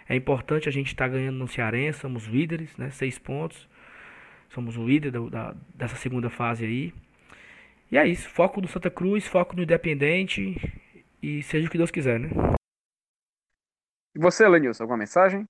É 0.09 0.15
importante 0.15 0.69
a 0.69 0.73
gente 0.73 0.89
estar 0.89 1.07
tá 1.07 1.13
ganhando 1.13 1.39
no 1.39 1.49
Cearense, 1.49 2.01
somos 2.01 2.25
líderes, 2.27 2.77
né? 2.77 2.91
Seis 2.91 3.19
pontos. 3.19 3.69
Somos 4.51 4.77
o 4.77 4.87
líder 4.87 5.11
da, 5.11 5.21
da, 5.21 5.57
dessa 5.75 5.97
segunda 5.97 6.31
fase 6.31 6.65
aí. 6.65 6.95
E 7.91 7.99
é 7.99 8.07
isso, 8.07 8.29
foco 8.29 8.61
no 8.61 8.69
Santa 8.69 8.91
Cruz, 8.91 9.27
foco 9.27 9.55
no 9.55 9.63
Independente 9.63 10.57
e 11.23 11.43
seja 11.43 11.67
o 11.67 11.71
que 11.71 11.79
Deus 11.79 11.91
quiser, 11.91 12.19
né? 12.19 12.29
E 14.15 14.19
você, 14.19 14.49
Lenilson, 14.49 14.85
alguma 14.85 14.99
mensagem? 14.99 15.47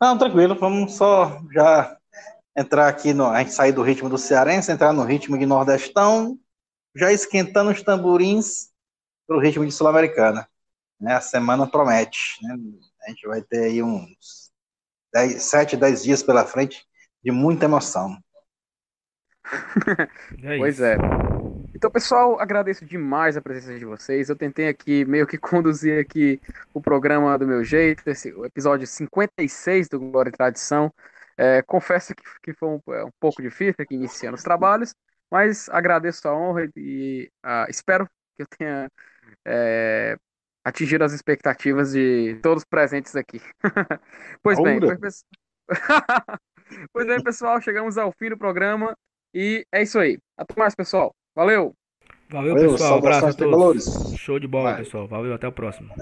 Não, 0.00 0.18
tranquilo, 0.18 0.54
vamos 0.54 0.94
só 0.96 1.40
já 1.52 1.96
entrar 2.56 2.88
aqui, 2.88 3.14
no, 3.14 3.26
a 3.26 3.38
gente 3.38 3.52
sair 3.52 3.72
do 3.72 3.82
ritmo 3.82 4.08
do 4.08 4.18
Cearense, 4.18 4.70
entrar 4.70 4.92
no 4.92 5.04
ritmo 5.04 5.38
de 5.38 5.46
Nordestão, 5.46 6.38
já 6.94 7.10
esquentando 7.10 7.70
os 7.70 7.82
tamborins 7.82 8.70
para 9.26 9.36
o 9.36 9.40
ritmo 9.40 9.64
de 9.64 9.72
Sul-Americana. 9.72 10.46
Né? 11.00 11.14
A 11.14 11.20
semana 11.20 11.66
promete. 11.66 12.36
Né? 12.42 12.56
A 13.04 13.10
gente 13.10 13.26
vai 13.26 13.42
ter 13.42 13.64
aí 13.64 13.82
uns 13.82 14.50
10, 15.12 15.42
7, 15.42 15.76
10 15.76 16.02
dias 16.02 16.22
pela 16.22 16.46
frente 16.46 16.84
de 17.22 17.30
muita 17.30 17.66
emoção. 17.66 18.16
é 20.42 20.58
pois 20.58 20.80
é. 20.80 20.96
Então, 21.74 21.90
pessoal, 21.90 22.38
agradeço 22.38 22.84
demais 22.84 23.36
a 23.36 23.42
presença 23.42 23.78
de 23.78 23.84
vocês. 23.84 24.28
Eu 24.28 24.36
tentei 24.36 24.68
aqui 24.68 25.04
meio 25.04 25.26
que 25.26 25.36
conduzir 25.38 26.00
aqui 26.00 26.40
o 26.72 26.80
programa 26.80 27.36
do 27.38 27.46
meu 27.46 27.64
jeito, 27.64 28.08
esse, 28.08 28.32
o 28.32 28.44
episódio 28.44 28.86
56 28.86 29.88
do 29.88 29.98
Glória 29.98 30.30
e 30.30 30.32
Tradição. 30.32 30.92
É, 31.36 31.62
confesso 31.62 32.14
que, 32.14 32.22
que 32.42 32.52
foi 32.52 32.68
um, 32.68 32.80
é, 32.92 33.04
um, 33.04 33.10
pouco 33.18 33.42
difícil 33.42 33.74
aqui 33.78 33.94
iniciando 33.94 34.36
os 34.36 34.42
trabalhos, 34.42 34.94
mas 35.30 35.68
agradeço 35.70 36.28
a 36.28 36.36
honra 36.36 36.68
e 36.76 37.30
uh, 37.44 37.68
espero 37.68 38.06
que 38.36 38.42
eu 38.42 38.46
tenha 38.46 38.88
é, 39.44 40.16
atingido 40.64 41.04
as 41.04 41.12
expectativas 41.12 41.92
de 41.92 42.38
todos 42.42 42.64
presentes 42.64 43.16
aqui. 43.16 43.40
pois 44.42 44.60
bem, 44.62 44.80
pois... 44.80 45.24
pois 46.92 47.06
bem, 47.06 47.22
pessoal, 47.22 47.60
chegamos 47.60 47.98
ao 47.98 48.12
fim 48.12 48.30
do 48.30 48.38
programa 48.38 48.96
e 49.34 49.64
é 49.72 49.82
isso 49.82 49.98
aí. 49.98 50.18
Até 50.36 50.54
mais, 50.58 50.74
pessoal. 50.74 51.14
Valeu! 51.34 51.74
Valeu, 52.30 52.54
Valeu 52.54 52.72
pessoal. 52.72 52.98
Abraço 52.98 53.26
a 53.26 53.34
todos. 53.34 54.14
Show 54.16 54.38
de 54.38 54.46
bola, 54.46 54.72
Vai. 54.72 54.84
pessoal. 54.84 55.06
Valeu, 55.06 55.34
até 55.34 55.46
o 55.46 55.52
próximo. 55.52 55.94